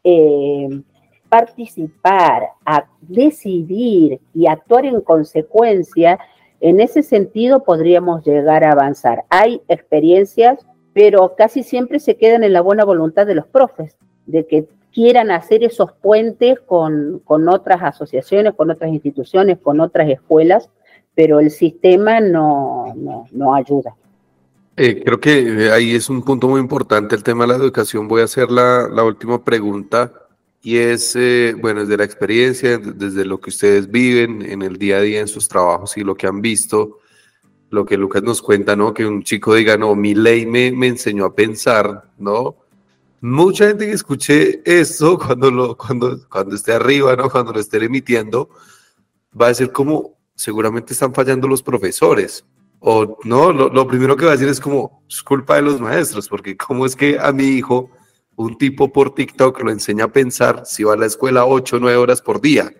eh, 0.03 0.81
participar, 1.29 2.43
a 2.65 2.85
decidir 3.01 4.19
y 4.33 4.47
actuar 4.47 4.85
en 4.85 5.01
consecuencia, 5.01 6.19
en 6.59 6.79
ese 6.79 7.03
sentido 7.03 7.63
podríamos 7.63 8.25
llegar 8.25 8.63
a 8.63 8.71
avanzar. 8.71 9.23
Hay 9.29 9.61
experiencias, 9.67 10.65
pero 10.93 11.35
casi 11.35 11.63
siempre 11.63 11.99
se 11.99 12.17
quedan 12.17 12.43
en 12.43 12.53
la 12.53 12.61
buena 12.61 12.83
voluntad 12.83 13.27
de 13.27 13.35
los 13.35 13.47
profes, 13.47 13.95
de 14.25 14.45
que 14.45 14.67
quieran 14.91 15.29
hacer 15.29 15.63
esos 15.63 15.91
puentes 15.93 16.59
con, 16.59 17.21
con 17.23 17.47
otras 17.47 17.81
asociaciones, 17.83 18.55
con 18.55 18.71
otras 18.71 18.91
instituciones, 18.91 19.59
con 19.59 19.79
otras 19.79 20.09
escuelas, 20.09 20.69
pero 21.19 21.41
el 21.41 21.51
sistema 21.51 22.21
no, 22.21 22.95
no, 23.33 23.53
ayuda. 23.53 23.93
Eh, 24.77 25.03
creo 25.03 25.19
que 25.19 25.65
eh, 25.65 25.69
ahí 25.69 25.93
es 25.93 26.09
un 26.09 26.23
punto 26.23 26.47
muy 26.47 26.61
importante 26.61 27.13
el 27.13 27.23
tema 27.23 27.43
de 27.43 27.49
la 27.49 27.55
educación. 27.57 28.07
Voy 28.07 28.21
a 28.21 28.23
hacer 28.23 28.49
la, 28.49 28.87
la 28.87 29.03
última 29.03 29.43
pregunta 29.43 30.13
y 30.61 30.77
es, 30.77 31.17
eh, 31.17 31.57
bueno, 31.59 31.81
desde 31.81 31.97
la 31.97 32.05
experiencia, 32.05 32.77
desde 32.77 33.25
lo 33.25 33.41
que 33.41 33.49
ustedes 33.49 33.91
viven 33.91 34.43
en 34.43 34.61
el 34.61 34.77
día 34.77 34.95
a 34.95 35.01
día 35.01 35.19
en 35.19 35.27
sus 35.27 35.49
trabajos 35.49 35.97
y 35.97 36.05
lo 36.05 36.15
que 36.15 36.25
han 36.25 36.41
visto, 36.41 36.99
lo 37.69 37.85
que 37.85 37.97
Lucas 37.97 38.23
nos 38.23 38.41
cuenta, 38.41 38.77
¿no? 38.77 38.93
Que 38.93 39.05
un 39.05 39.21
chico 39.21 39.55
diga, 39.55 39.75
no, 39.75 39.95
mi 39.95 40.15
ley 40.15 40.45
me, 40.45 40.71
me 40.71 40.87
enseñó 40.87 41.25
a 41.25 41.35
pensar, 41.35 42.05
¿no? 42.17 42.55
Mucha 43.19 43.67
gente 43.67 43.87
que 43.87 43.91
escuche 43.91 44.61
eso 44.63 45.17
cuando, 45.19 45.51
lo, 45.51 45.75
cuando, 45.75 46.17
cuando 46.29 46.55
esté 46.55 46.71
arriba, 46.71 47.17
¿no? 47.17 47.29
Cuando 47.29 47.51
lo 47.51 47.59
esté 47.59 47.83
emitiendo, 47.83 48.49
va 49.39 49.49
a 49.49 49.53
ser 49.53 49.73
como, 49.73 50.17
seguramente 50.39 50.93
están 50.93 51.13
fallando 51.13 51.49
los 51.49 51.61
profesores. 51.61 52.45
O 52.79 53.17
no, 53.25 53.51
lo, 53.51 53.87
primero 53.87 54.15
que 54.15 54.23
va 54.23 54.31
a 54.31 54.35
decir 54.35 54.47
es 54.47 54.61
como, 54.61 55.03
es 55.09 55.21
culpa 55.21 55.57
de 55.57 55.63
los 55.63 55.81
maestros, 55.81 56.29
porque 56.29 56.55
cómo 56.55 56.85
es 56.85 56.95
que 56.95 57.19
a 57.19 57.33
mi 57.33 57.43
hijo, 57.43 57.91
un 58.37 58.57
tipo 58.57 58.93
por 58.93 59.13
TikTok 59.13 59.61
lo 59.61 59.69
enseña 59.69 60.05
a 60.05 60.13
pensar 60.13 60.63
si 60.65 60.85
va 60.85 60.93
a 60.93 60.97
la 60.97 61.07
escuela 61.07 61.45
8 61.45 61.75
o 61.75 61.79
9 61.81 61.97
horas 61.97 62.21
por 62.21 62.39
día. 62.39 62.73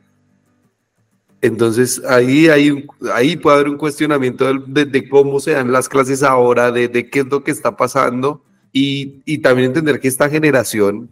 Entonces 1.42 2.02
ahí, 2.08 2.48
hay, 2.48 2.88
ahí 3.14 3.36
puede 3.36 3.58
haber 3.58 3.70
un 3.70 3.78
cuestionamiento 3.78 4.46
de, 4.54 5.10
cómo 5.10 5.42
se 5.42 5.52
dan 5.52 5.74
las 5.74 5.90
clases 5.90 6.24
ahora, 6.24 6.72
de, 6.72 7.10
qué 7.10 7.20
es 7.20 7.26
lo 7.26 7.44
que 7.44 7.52
está 7.52 7.76
pasando 7.76 8.42
y, 8.72 9.22
y 9.26 9.40
también 9.40 9.68
entender 9.68 10.00
que 10.00 10.08
esta 10.08 10.30
generación, 10.30 11.10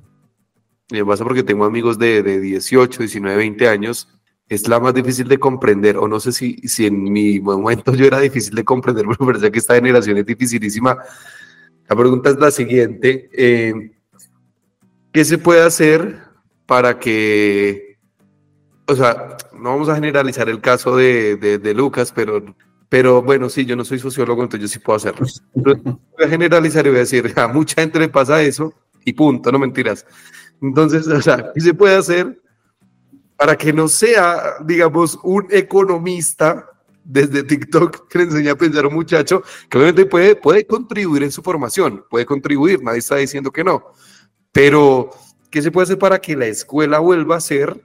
me 0.92 1.04
pasa 1.04 1.26
porque 1.26 1.44
tengo 1.44 1.66
amigos 1.66 2.00
de, 2.00 2.24
de 2.24 2.40
18, 2.40 3.00
19, 3.00 3.36
20 3.36 3.68
años, 3.68 4.16
es 4.50 4.68
la 4.68 4.80
más 4.80 4.94
difícil 4.94 5.28
de 5.28 5.40
comprender, 5.40 5.98
o 5.98 6.08
no 6.08 6.20
sé 6.20 6.32
si, 6.32 6.56
si 6.68 6.86
en 6.86 7.04
mi 7.04 7.40
momento 7.40 7.94
yo 7.94 8.06
era 8.06 8.20
difícil 8.20 8.56
de 8.56 8.64
comprender, 8.64 9.06
pero 9.18 9.26
parece 9.26 9.52
que 9.52 9.60
esta 9.60 9.76
generación 9.76 10.18
es 10.18 10.26
dificilísima. 10.26 10.98
La 11.88 11.96
pregunta 11.96 12.30
es 12.30 12.38
la 12.38 12.52
siguiente, 12.52 13.30
eh, 13.34 13.92
¿qué 15.12 15.26
se 15.26 15.38
puede 15.38 15.62
hacer 15.64 16.22
para 16.66 17.00
que, 17.00 17.98
o 18.86 18.96
sea, 18.96 19.38
no 19.54 19.70
vamos 19.70 19.90
a 19.90 19.96
generalizar 19.96 20.50
el 20.50 20.62
caso 20.62 20.96
de, 20.96 21.38
de, 21.38 21.74
Lucas, 21.74 22.12
pero, 22.14 22.44
pero 22.90 23.22
bueno, 23.22 23.50
sí, 23.50 23.66
yo 23.66 23.76
no 23.76 23.86
soy 23.86 24.00
sociólogo, 24.00 24.44
entonces 24.44 24.70
yo 24.70 24.74
sí 24.74 24.80
puedo 24.80 24.98
hacerlo. 24.98 25.26
voy 25.54 26.26
a 26.26 26.28
generalizar 26.28 26.86
y 26.86 26.90
voy 26.90 26.98
a 26.98 27.02
decir, 27.02 27.34
a 27.38 27.48
mucha 27.48 27.82
gente 27.82 28.00
le 28.00 28.10
pasa 28.10 28.42
eso 28.42 28.74
y 29.06 29.14
punto, 29.14 29.50
no 29.52 29.60
mentiras. 29.60 30.06
Entonces, 30.62 31.08
o 31.08 31.22
sea, 31.22 31.52
¿qué 31.54 31.62
se 31.62 31.74
puede 31.74 31.96
hacer 31.96 32.42
para 33.38 33.56
que 33.56 33.71
no 33.71 33.88
sea, 33.88 34.56
digamos, 34.65 35.19
un 35.23 35.47
economista 35.52 36.69
desde 37.04 37.43
TikTok 37.43 38.08
que 38.10 38.17
le 38.17 38.23
enseña 38.26 38.52
a 38.52 38.56
pensar 38.56 38.84
a 38.84 38.88
un 38.89 38.95
muchacho 38.95 39.43
que 39.70 39.78
obviamente 39.78 40.05
puede, 40.05 40.36
puede 40.36 40.66
contribuir 40.66 41.24
en 41.24 41.32
su 41.32 41.41
formación, 41.41 42.03
puede 42.09 42.26
contribuir, 42.26 42.84
nadie 42.84 42.99
está 42.99 43.16
diciendo 43.16 43.51
que 43.51 43.64
no, 43.64 43.93
pero 44.51 45.12
¿qué 45.49 45.62
se 45.62 45.72
puede 45.72 45.86
hacer 45.86 45.99
para 45.99 46.20
que 46.20 46.36
la 46.36 46.47
escuela 46.47 46.99
vuelva 46.99 47.38
a 47.38 47.41
ser 47.41 47.82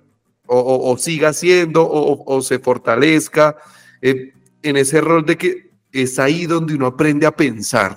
o, 0.55 0.97
siga 0.99 1.33
siendo 1.33 1.89
o, 1.89 2.43
se 2.43 2.59
fortalezca 2.59 3.57
eh, 4.03 4.35
en 4.63 4.77
ese 4.77 5.01
rol 5.01 5.25
de 5.25 5.39
que 5.39 5.71
es 5.93 6.19
ahí 6.19 6.47
donde 6.47 6.75
uno 6.75 6.87
aprende 6.87 7.27
a 7.27 7.35
pensar? 7.35 7.97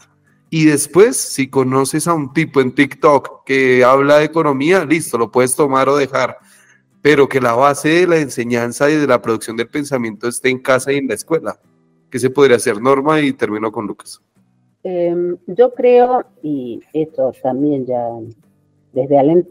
Y 0.50 0.66
después, 0.66 1.18
si 1.18 1.50
conoces 1.50 2.08
a 2.08 2.14
un 2.14 2.32
tipo 2.32 2.62
en 2.62 2.74
TikTok 2.74 3.44
que 3.46 3.84
habla 3.84 4.20
de 4.20 4.26
economía, 4.26 4.86
listo, 4.86 5.18
lo 5.18 5.32
puedes 5.32 5.56
tomar 5.56 5.90
o 5.90 5.98
dejar 5.98 6.38
pero 7.06 7.30
que 7.30 7.40
la 7.40 7.54
base 7.54 7.90
de 7.90 8.08
la 8.08 8.18
enseñanza 8.18 8.90
y 8.90 8.96
de 8.96 9.06
la 9.06 9.22
producción 9.22 9.56
del 9.56 9.68
pensamiento 9.68 10.28
esté 10.28 10.50
en 10.50 10.58
casa 10.58 10.92
y 10.92 10.98
en 10.98 11.08
la 11.08 11.14
escuela. 11.14 11.60
¿Qué 12.10 12.18
se 12.18 12.32
podría 12.32 12.56
hacer, 12.56 12.82
Norma? 12.82 13.22
Y 13.22 13.32
termino 13.32 13.72
con 13.72 13.86
Lucas. 13.86 14.20
Em, 14.82 15.38
yo 15.46 15.72
creo, 15.76 16.26
y 16.42 16.82
esto 16.94 17.32
también 17.44 17.86
ya 17.86 18.10
desde 18.92 19.20
Alain 19.20 19.46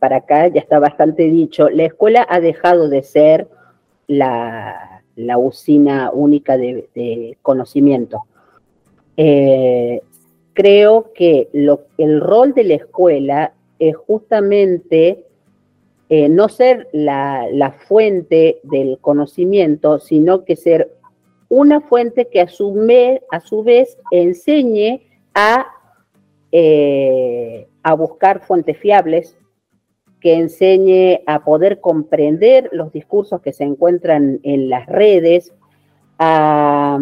para 0.00 0.16
acá 0.16 0.48
ya 0.48 0.60
está 0.60 0.80
bastante 0.80 1.22
dicho, 1.30 1.70
la 1.70 1.84
escuela 1.84 2.26
ha 2.28 2.40
dejado 2.40 2.88
de 2.88 3.04
ser 3.04 3.46
la, 4.08 5.00
usina 5.38 6.10
única 6.12 6.56
de, 6.56 7.38
conocimiento. 7.40 8.24
Eh, 9.16 10.02
creo 10.54 11.12
que 11.14 11.50
el 11.52 12.20
rol 12.20 12.52
de 12.52 12.64
la 12.64 12.74
escuela 12.74 13.52
es 13.78 13.94
justamente 13.94 15.23
eh, 16.10 16.28
no 16.28 16.48
ser 16.48 16.88
la, 16.92 17.74
fuente 17.86 18.60
del 18.62 18.98
conocimiento, 19.00 19.98
sino 19.98 20.44
que 20.44 20.56
ser 20.56 20.92
una 21.48 21.80
fuente 21.80 22.28
que 22.28 22.40
a 22.40 22.48
su, 22.48 22.86
a 23.30 23.40
su 23.40 23.62
vez 23.62 23.96
enseñe 24.10 25.02
a, 25.34 25.66
eh, 26.52 27.66
a 27.82 27.94
buscar 27.94 28.44
fuentes 28.44 28.76
fiables, 28.78 29.36
que 30.20 30.34
enseñe 30.34 31.22
a 31.26 31.44
poder 31.44 31.80
comprender 31.80 32.70
los 32.72 32.92
discursos 32.92 33.40
que 33.40 33.52
se 33.52 33.64
encuentran 33.64 34.40
en 34.42 34.68
las 34.68 34.86
redes, 34.86 35.52
a, 36.18 36.98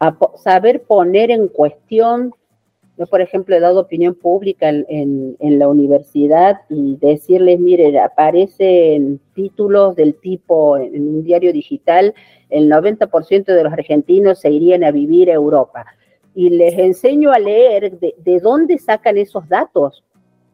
a 0.00 0.18
saber 0.36 0.82
poner 0.82 1.30
en 1.30 1.48
cuestión 1.48 2.34
yo, 3.00 3.06
por 3.06 3.22
ejemplo, 3.22 3.56
he 3.56 3.60
dado 3.60 3.80
opinión 3.80 4.14
pública 4.14 4.68
en, 4.68 5.36
la 5.40 5.68
universidad 5.68 6.60
y 6.68 6.96
decirles, 6.96 7.58
mire, 7.58 7.98
aparecen 7.98 9.18
títulos 9.32 9.96
del 9.96 10.16
tipo 10.16 10.76
en 10.76 11.08
un 11.08 11.24
diario 11.24 11.50
digital, 11.50 12.12
el 12.50 12.70
90% 12.70 13.46
de 13.46 13.64
los 13.64 13.72
argentinos 13.72 14.40
se 14.40 14.50
irían 14.50 14.84
a 14.84 14.90
vivir 14.90 15.30
a 15.30 15.34
Europa. 15.34 15.86
Y 16.34 16.50
les 16.50 16.74
enseño 16.74 17.32
a 17.32 17.38
leer 17.38 17.98
de, 17.98 18.40
dónde 18.40 18.76
sacan 18.76 19.16
esos 19.16 19.48
datos. 19.48 20.04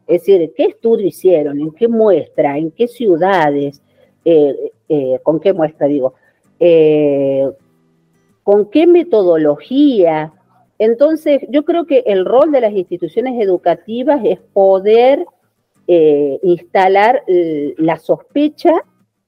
Es 0.07 0.21
decir, 0.21 0.53
qué 0.55 0.67
estudio 0.67 1.05
hicieron, 1.05 1.59
en 1.59 1.71
qué 1.71 1.89
muestra, 1.89 2.57
en 2.57 2.71
qué 2.71 2.87
ciudades, 2.87 3.81
eh, 4.23 4.71
eh, 4.87 5.19
con 5.21 5.41
qué 5.41 5.51
muestra 5.51 5.87
digo, 5.87 6.13
eh, 6.61 7.45
con 8.43 8.69
qué 8.69 8.87
metodología, 8.87 10.31
entonces, 10.79 11.41
yo 11.49 11.65
creo 11.65 11.85
que 11.85 12.03
el 12.05 12.25
rol 12.25 12.51
de 12.51 12.61
las 12.61 12.73
instituciones 12.73 13.41
educativas 13.41 14.21
es 14.23 14.39
poder 14.39 15.25
eh, 15.87 16.39
instalar 16.43 17.23
la 17.27 17.97
sospecha 17.97 18.71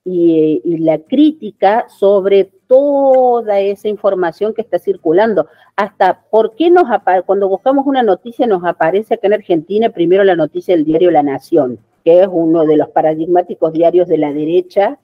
y, 0.05 0.77
la 0.79 0.99
crítica 0.99 1.85
sobre 1.89 2.51
toda 2.67 3.59
esa 3.59 3.87
información 3.87 4.53
que 4.53 4.61
está 4.61 4.79
circulando. 4.79 5.47
Hasta 5.75 6.21
por 6.29 6.55
qué 6.55 6.69
nos 6.69 6.85
cuando 7.25 7.49
buscamos 7.49 7.85
una 7.87 8.03
noticia 8.03 8.45
nos 8.47 8.63
aparece 8.63 9.15
acá 9.15 9.27
en 9.27 9.33
Argentina 9.33 9.89
primero 9.89 10.23
la 10.23 10.35
noticia 10.35 10.75
del 10.75 10.85
diario 10.85 11.11
La 11.11 11.23
Nación, 11.23 11.79
que 12.03 12.21
es 12.21 12.27
uno 12.31 12.65
de 12.65 12.77
los 12.77 12.89
paradigmáticos 12.89 13.73
diarios 13.73 14.07
de 14.07 14.17
la 14.17 14.33
derecha 14.33 14.99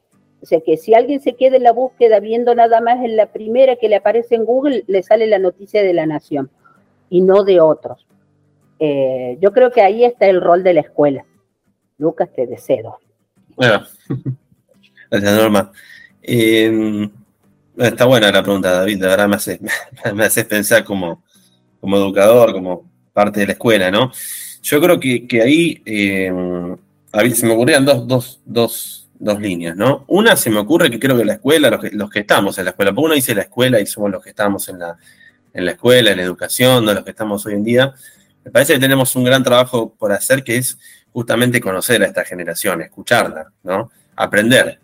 o 0.46 0.48
sea 0.48 0.62
que 0.62 0.78
si 0.78 0.94
alguien 0.94 1.22
se 1.22 1.34
queda 1.34 1.58
en 1.58 1.64
la 1.64 1.72
búsqueda 1.72 2.20
viendo 2.20 2.54
nada 2.54 2.80
más 2.80 3.04
en 3.04 3.16
la 3.16 3.32
primera 3.32 3.78
que 3.78 3.90
le 3.90 3.96
aparece 3.96 4.36
en 4.36 4.46
Google, 4.46 4.84
le 4.86 5.02
sale 5.02 5.26
la 5.26 5.40
noticia 5.40 5.82
de 5.82 5.92
la 5.92 6.06
nación 6.06 6.52
y 7.10 7.22
no 7.22 7.44
de 7.44 7.60
otros. 7.60 8.06
Eh, 8.78 9.40
yo 9.42 9.52
creo 9.54 9.72
que 9.72 9.82
ahí 9.82 10.06
está 10.06 10.28
el 10.28 10.40
rol 10.40 10.62
de 10.62 10.76
la 10.76 10.82
escuela. 10.82 11.26
Lucas, 11.98 12.30
te 12.36 12.46
deseo. 12.46 13.00
Bueno, 13.56 13.88
gracias 15.10 15.36
Norma. 15.36 15.72
Eh, 16.22 17.10
está 17.80 18.06
buena 18.06 18.32
la 18.32 18.44
pregunta, 18.44 18.70
David. 18.70 19.02
De 19.02 19.08
verdad 19.08 19.28
me 19.28 19.38
haces 19.38 19.60
me 20.14 20.26
hace 20.26 20.46
pensar 20.46 20.84
como, 20.84 21.24
como 21.82 21.98
educador, 21.98 22.54
como 22.54 22.88
parte 23.14 23.40
de 23.40 23.48
la 23.48 23.54
escuela, 23.54 23.90
¿no? 23.90 24.12
Yo 24.62 24.80
creo 24.80 25.00
que, 25.00 25.42
ahí 25.42 25.82
eh, 25.88 26.32
se 27.34 27.46
me 27.48 27.54
ocurrían 27.54 27.84
dos, 27.84 28.08
dos, 28.08 28.42
dos 28.46 29.05
dos 29.18 29.40
líneas, 29.40 29.76
¿no? 29.76 30.06
Una 30.08 30.36
se 30.36 30.50
me 30.50 30.60
ocurre 30.60 30.90
que 30.92 31.00
creo 31.00 31.18
que 31.18 31.26
la 31.26 31.34
escuela, 31.34 31.80
los 31.92 32.10
que, 32.10 32.20
estamos 32.20 32.58
en 32.58 32.66
la 32.66 32.72
escuela, 32.72 32.94
porque 32.94 33.06
uno 33.06 33.16
dice 33.16 33.36
la 33.36 33.44
escuela 33.44 33.80
y 33.80 33.86
somos 33.86 34.12
los 34.12 34.24
que 34.24 34.30
estamos 34.30 34.68
en 34.70 34.80
la, 34.80 34.98
en 35.54 35.66
la 35.66 35.72
escuela, 35.72 36.12
en 36.12 36.18
la 36.18 36.24
educación, 36.24 36.86
no 36.86 36.94
los 36.94 37.04
que 37.04 37.12
estamos 37.12 37.46
hoy 37.46 37.54
en 37.54 37.64
día, 37.64 37.94
me 38.44 38.52
parece 38.52 38.74
que 38.74 38.80
tenemos 38.80 39.16
un 39.16 39.24
gran 39.24 39.44
trabajo 39.44 39.94
por 39.98 40.12
hacer 40.12 40.44
que 40.44 40.58
es 40.58 40.78
justamente 41.12 41.62
conocer 41.62 42.04
a 42.04 42.08
esta 42.08 42.24
generación, 42.26 42.82
escucharla, 42.82 43.52
¿no? 43.64 43.90
Aprender 44.16 44.80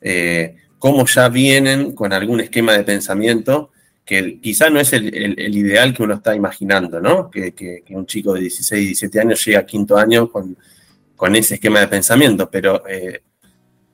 eh, 0.00 0.56
cómo 0.78 1.06
ya 1.06 1.28
vienen 1.28 1.92
con 1.92 2.12
algún 2.12 2.40
esquema 2.40 2.72
de 2.72 2.84
pensamiento 2.84 3.70
que 4.04 4.38
quizá 4.40 4.70
no 4.70 4.78
es 4.78 4.92
el, 4.92 5.56
ideal 5.56 5.92
que 5.92 6.02
uno 6.02 6.14
está 6.14 6.34
imaginando, 6.34 7.00
¿no? 7.00 7.28
Que, 7.28 7.52
que, 7.54 7.82
un 7.90 8.06
chico 8.06 8.34
de 8.34 8.42
16, 8.42 8.80
17 8.80 9.20
años 9.20 9.44
llegue 9.44 9.58
a 9.58 9.66
quinto 9.66 9.96
año 9.96 10.30
con, 10.30 10.56
con 11.16 11.34
ese 11.34 11.54
esquema 11.54 11.80
de 11.80 11.88
pensamiento, 11.88 12.48
pero 12.48 12.86
eh, 12.88 13.22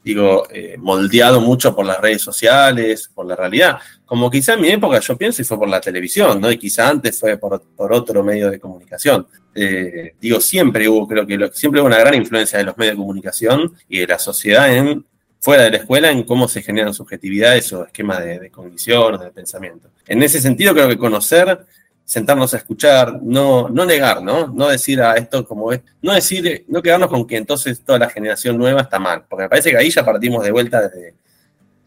digo, 0.04 0.46
eh, 0.50 0.76
moldeado 0.78 1.40
mucho 1.40 1.74
por 1.74 1.86
las 1.86 2.00
redes 2.00 2.22
sociales, 2.22 3.10
por 3.14 3.26
la 3.26 3.36
realidad. 3.36 3.78
Como 4.04 4.30
quizá 4.30 4.54
en 4.54 4.60
mi 4.60 4.68
época 4.68 4.98
yo 5.00 5.16
pienso 5.16 5.42
y 5.42 5.44
fue 5.44 5.58
por 5.58 5.68
la 5.68 5.80
televisión, 5.80 6.40
¿no? 6.40 6.50
Y 6.50 6.58
quizá 6.58 6.88
antes 6.88 7.18
fue 7.18 7.36
por, 7.38 7.62
otro 7.92 8.22
medio 8.22 8.50
de 8.50 8.58
comunicación. 8.58 9.26
Eh, 9.54 10.14
digo, 10.20 10.40
siempre 10.40 10.88
hubo, 10.88 11.06
creo 11.06 11.26
que 11.26 11.50
siempre 11.52 11.80
hubo 11.80 11.86
una 11.86 11.98
gran 11.98 12.14
influencia 12.14 12.58
de 12.58 12.64
los 12.64 12.76
medios 12.76 12.96
de 12.96 13.00
comunicación 13.00 13.74
y 13.88 13.98
de 14.00 14.06
la 14.06 14.18
sociedad 14.18 14.74
en 14.74 15.04
fuera 15.38 15.64
de 15.64 15.70
la 15.70 15.76
escuela 15.78 16.10
en 16.10 16.22
cómo 16.22 16.46
se 16.46 16.62
generan 16.62 16.94
subjetividades 16.94 17.72
o 17.72 17.84
esquemas 17.84 18.20
de, 18.20 18.38
de 18.38 18.50
cognición 18.50 19.14
o 19.14 19.18
de 19.18 19.30
pensamiento. 19.30 19.88
En 20.06 20.22
ese 20.22 20.40
sentido, 20.40 20.72
creo 20.72 20.88
que 20.88 20.98
conocer 20.98 21.66
sentarnos 22.12 22.52
a 22.52 22.58
escuchar, 22.58 23.22
no, 23.22 23.70
no 23.70 23.86
negar, 23.86 24.22
¿no? 24.22 24.46
No 24.48 24.68
decir 24.68 25.00
a 25.00 25.14
esto 25.14 25.46
como 25.46 25.72
es, 25.72 25.80
no 26.02 26.12
decir, 26.12 26.66
no 26.68 26.82
quedarnos 26.82 27.08
con 27.08 27.26
que 27.26 27.38
entonces 27.38 27.80
toda 27.80 27.98
la 28.00 28.10
generación 28.10 28.58
nueva 28.58 28.82
está 28.82 28.98
mal, 28.98 29.24
porque 29.26 29.44
me 29.44 29.48
parece 29.48 29.70
que 29.70 29.78
ahí 29.78 29.88
ya 29.88 30.04
partimos 30.04 30.44
de 30.44 30.50
vuelta 30.50 30.82
desde, 30.82 31.14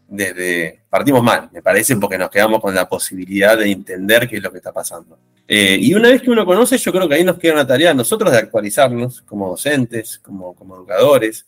desde 0.08 0.80
partimos 0.90 1.22
mal, 1.22 1.48
me 1.52 1.62
parece, 1.62 1.94
porque 1.94 2.18
nos 2.18 2.28
quedamos 2.28 2.60
con 2.60 2.74
la 2.74 2.88
posibilidad 2.88 3.56
de 3.56 3.70
entender 3.70 4.28
qué 4.28 4.38
es 4.38 4.42
lo 4.42 4.50
que 4.50 4.56
está 4.58 4.72
pasando. 4.72 5.16
Eh, 5.46 5.78
y 5.80 5.94
una 5.94 6.08
vez 6.08 6.20
que 6.22 6.30
uno 6.30 6.44
conoce, 6.44 6.76
yo 6.76 6.90
creo 6.90 7.08
que 7.08 7.14
ahí 7.14 7.22
nos 7.22 7.38
queda 7.38 7.52
una 7.52 7.66
tarea 7.66 7.94
nosotros 7.94 8.32
de 8.32 8.38
actualizarnos 8.38 9.22
como 9.22 9.50
docentes, 9.50 10.18
como, 10.18 10.56
como 10.56 10.74
educadores, 10.74 11.46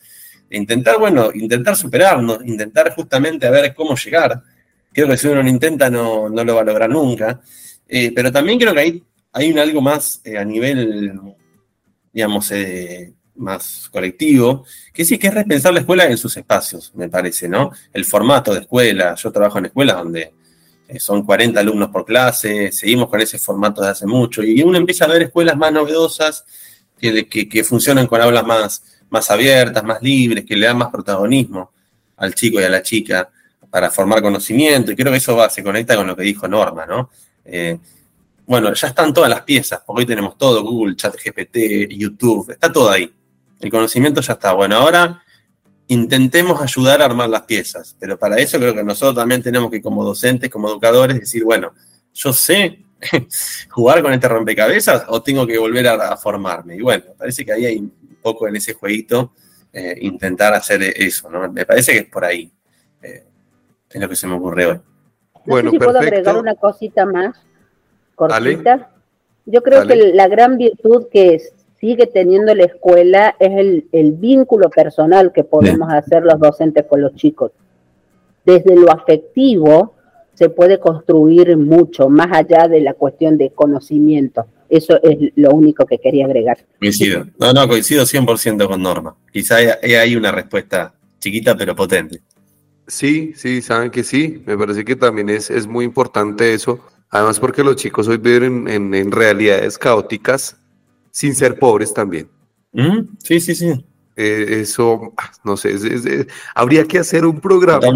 de 0.48 0.56
intentar, 0.56 1.00
bueno, 1.00 1.30
intentar 1.34 1.74
superarnos, 1.74 2.46
intentar 2.46 2.94
justamente 2.94 3.44
a 3.44 3.50
ver 3.50 3.74
cómo 3.74 3.96
llegar. 3.96 4.40
Creo 4.92 5.08
que 5.08 5.16
si 5.16 5.26
uno 5.26 5.42
no 5.42 5.48
intenta 5.48 5.90
no, 5.90 6.28
no 6.28 6.44
lo 6.44 6.54
va 6.54 6.60
a 6.60 6.64
lograr 6.64 6.88
nunca. 6.88 7.40
Eh, 7.88 8.12
pero 8.14 8.30
también 8.30 8.58
creo 8.58 8.74
que 8.74 8.80
hay, 8.80 9.02
hay 9.32 9.50
un 9.50 9.58
algo 9.58 9.80
más 9.80 10.20
eh, 10.24 10.36
a 10.36 10.44
nivel, 10.44 11.12
digamos, 12.12 12.50
eh, 12.50 13.14
más 13.36 13.88
colectivo, 13.90 14.64
que 14.92 15.04
sí, 15.04 15.18
que 15.18 15.28
es 15.28 15.34
repensar 15.34 15.72
la 15.72 15.80
escuela 15.80 16.04
en 16.04 16.18
sus 16.18 16.36
espacios, 16.36 16.92
me 16.94 17.08
parece, 17.08 17.48
¿no? 17.48 17.70
El 17.92 18.04
formato 18.04 18.52
de 18.52 18.60
escuela. 18.60 19.14
Yo 19.14 19.32
trabajo 19.32 19.58
en 19.58 19.66
escuelas 19.66 19.96
donde 19.96 20.34
son 20.98 21.24
40 21.24 21.60
alumnos 21.60 21.88
por 21.90 22.04
clase, 22.04 22.72
seguimos 22.72 23.08
con 23.08 23.20
ese 23.20 23.38
formato 23.38 23.82
de 23.82 23.90
hace 23.90 24.06
mucho, 24.06 24.42
y 24.42 24.62
uno 24.62 24.76
empieza 24.76 25.04
a 25.04 25.08
ver 25.08 25.22
escuelas 25.22 25.56
más 25.56 25.72
novedosas 25.72 26.44
que, 26.98 27.28
que, 27.28 27.64
funcionan 27.64 28.06
con 28.06 28.20
aulas 28.20 28.44
más, 28.44 28.82
más 29.08 29.30
abiertas, 29.30 29.84
más 29.84 30.02
libres, 30.02 30.44
que 30.44 30.56
le 30.56 30.66
dan 30.66 30.78
más 30.78 30.88
protagonismo 30.88 31.72
al 32.16 32.34
chico 32.34 32.60
y 32.60 32.64
a 32.64 32.68
la 32.68 32.82
chica 32.82 33.30
para 33.70 33.90
formar 33.90 34.20
conocimiento, 34.22 34.90
y 34.90 34.96
creo 34.96 35.12
que 35.12 35.18
eso 35.18 35.36
va, 35.36 35.48
se 35.48 35.62
conecta 35.62 35.94
con 35.94 36.06
lo 36.06 36.16
que 36.16 36.22
dijo 36.22 36.48
Norma, 36.48 36.86
¿no? 36.86 37.10
Eh, 37.50 37.78
bueno, 38.46 38.72
ya 38.72 38.88
están 38.88 39.12
todas 39.12 39.30
las 39.30 39.42
piezas, 39.42 39.82
porque 39.86 40.02
hoy 40.02 40.06
tenemos 40.06 40.36
todo, 40.38 40.62
Google, 40.62 40.96
ChatGPT, 40.96 41.88
YouTube, 41.90 42.50
está 42.50 42.72
todo 42.72 42.90
ahí. 42.90 43.12
El 43.60 43.70
conocimiento 43.70 44.20
ya 44.20 44.34
está. 44.34 44.52
Bueno, 44.52 44.76
ahora 44.76 45.22
intentemos 45.88 46.60
ayudar 46.60 47.02
a 47.02 47.06
armar 47.06 47.28
las 47.28 47.42
piezas, 47.42 47.96
pero 47.98 48.18
para 48.18 48.36
eso 48.36 48.58
creo 48.58 48.74
que 48.74 48.84
nosotros 48.84 49.16
también 49.16 49.42
tenemos 49.42 49.70
que, 49.70 49.82
como 49.82 50.04
docentes, 50.04 50.50
como 50.50 50.68
educadores, 50.68 51.18
decir, 51.18 51.44
bueno, 51.44 51.72
yo 52.14 52.32
sé 52.32 52.84
jugar 53.70 54.02
con 54.02 54.12
este 54.12 54.28
rompecabezas 54.28 55.04
o 55.08 55.22
tengo 55.22 55.46
que 55.46 55.58
volver 55.58 55.88
a, 55.88 56.16
formarme. 56.16 56.76
Y 56.76 56.80
bueno, 56.80 57.04
parece 57.16 57.44
que 57.44 57.52
ahí 57.52 57.66
hay 57.66 57.76
un 57.78 58.18
poco 58.22 58.48
en 58.48 58.56
ese 58.56 58.74
jueguito 58.74 59.32
eh, 59.72 59.96
intentar 60.02 60.54
hacer 60.54 60.82
eso, 60.82 61.30
¿no? 61.30 61.50
Me 61.50 61.64
parece 61.64 61.92
que 61.92 61.98
es 61.98 62.06
por 62.06 62.24
ahí. 62.24 62.50
Eh, 63.02 63.24
es 63.90 64.00
lo 64.00 64.08
que 64.08 64.16
se 64.16 64.26
me 64.26 64.34
ocurre 64.34 64.66
hoy 64.66 64.80
bueno, 65.48 65.70
si 65.70 65.78
puedo 65.78 65.98
agregar 65.98 66.36
una 66.36 66.54
cosita 66.54 67.06
más, 67.06 67.36
cortita. 68.14 68.90
Yo 69.46 69.62
creo 69.62 69.86
que 69.86 69.96
la 69.96 70.28
gran 70.28 70.58
virtud 70.58 71.06
que 71.10 71.40
sigue 71.80 72.06
teniendo 72.06 72.54
la 72.54 72.64
escuela 72.64 73.36
es 73.38 73.84
el, 73.92 74.12
vínculo 74.12 74.68
personal 74.68 75.32
que 75.32 75.44
podemos 75.44 75.90
hacer 75.90 76.22
los 76.22 76.38
docentes 76.38 76.84
con 76.86 77.00
los 77.00 77.14
chicos. 77.14 77.52
Desde 78.44 78.76
lo 78.76 78.90
afectivo 78.90 79.94
se 80.34 80.50
puede 80.50 80.78
construir 80.78 81.56
mucho, 81.56 82.08
más 82.08 82.28
allá 82.30 82.68
de 82.68 82.80
la 82.80 82.94
cuestión 82.94 83.38
de 83.38 83.50
conocimiento. 83.50 84.46
Eso 84.68 85.00
es 85.02 85.32
lo 85.36 85.50
único 85.50 85.86
que 85.86 85.98
quería 85.98 86.26
agregar. 86.26 86.58
Coincido. 86.78 87.26
No, 87.38 87.52
no, 87.52 87.66
coincido 87.66 88.04
100% 88.04 88.68
con 88.68 88.82
Norma. 88.82 89.16
Quizá 89.32 89.56
hay, 89.56 89.94
hay 89.94 90.14
una 90.14 90.30
respuesta 90.30 90.94
chiquita 91.18 91.56
pero 91.56 91.74
potente. 91.74 92.20
Sí, 92.88 93.34
sí, 93.36 93.62
saben 93.62 93.90
que 93.90 94.02
sí. 94.02 94.42
Me 94.46 94.56
parece 94.56 94.84
que 94.84 94.96
también 94.96 95.28
es, 95.28 95.50
es 95.50 95.66
muy 95.66 95.84
importante 95.84 96.54
eso. 96.54 96.80
Además, 97.10 97.38
porque 97.38 97.62
los 97.62 97.76
chicos 97.76 98.08
hoy 98.08 98.16
viven 98.16 98.66
en, 98.68 99.12
realidades 99.12 99.78
caóticas 99.78 100.56
sin 101.10 101.34
ser 101.34 101.58
pobres 101.58 101.94
también. 101.94 102.28
Sí, 103.22 103.40
sí, 103.40 103.54
sí. 103.54 103.84
Eh, 104.20 104.62
eso, 104.62 105.14
no 105.44 105.56
sé, 105.56 105.76
habría 106.52 106.84
que 106.86 106.98
hacer 106.98 107.24
un 107.24 107.40
programa 107.40 107.86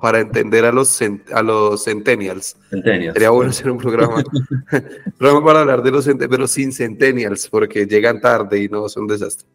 para 0.00 0.18
entender 0.18 0.64
a 0.64 0.72
los, 0.72 0.98
a 1.30 1.42
los 1.42 1.84
centennials. 1.84 2.56
Sería 2.70 3.28
bueno 3.28 3.50
hacer 3.50 3.70
un 3.70 3.76
programa, 3.76 4.24
programa 5.18 5.44
para 5.44 5.60
hablar 5.60 5.82
de 5.82 5.90
los 5.90 6.08
pero 6.18 6.48
sin 6.48 6.72
centennials, 6.72 7.48
porque 7.48 7.84
llegan 7.84 8.18
tarde 8.18 8.62
y 8.62 8.68
no 8.68 8.88
son 8.88 9.06
desastre. 9.06 9.46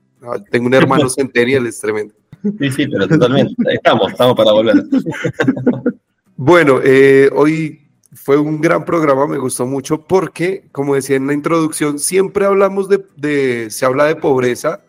tengo 0.52 0.68
un 0.68 0.76
hermano 0.76 1.10
centennial, 1.10 1.66
es 1.66 1.80
tremendo. 1.80 2.14
Sí, 2.44 2.72
sí, 2.72 2.88
pero 2.88 3.08
totalmente. 3.08 3.56
Estamos, 3.74 4.12
estamos 4.12 4.36
para 4.36 4.52
volver. 4.52 4.84
Bueno, 6.36 6.80
eh, 6.84 7.30
hoy 7.36 7.88
fue 8.12 8.38
un 8.38 8.60
gran 8.60 8.84
programa, 8.86 9.28
me 9.28 9.38
gustó 9.38 9.68
mucho 9.68 10.02
porque, 10.02 10.68
como 10.72 10.96
decía 10.96 11.16
en 11.16 11.28
la 11.28 11.34
introducción, 11.34 12.00
siempre 12.00 12.46
hablamos 12.46 12.90
de, 12.90 13.68
se 13.70 13.86
habla 13.86 14.06
de 14.06 14.16
pobreza 14.16 14.82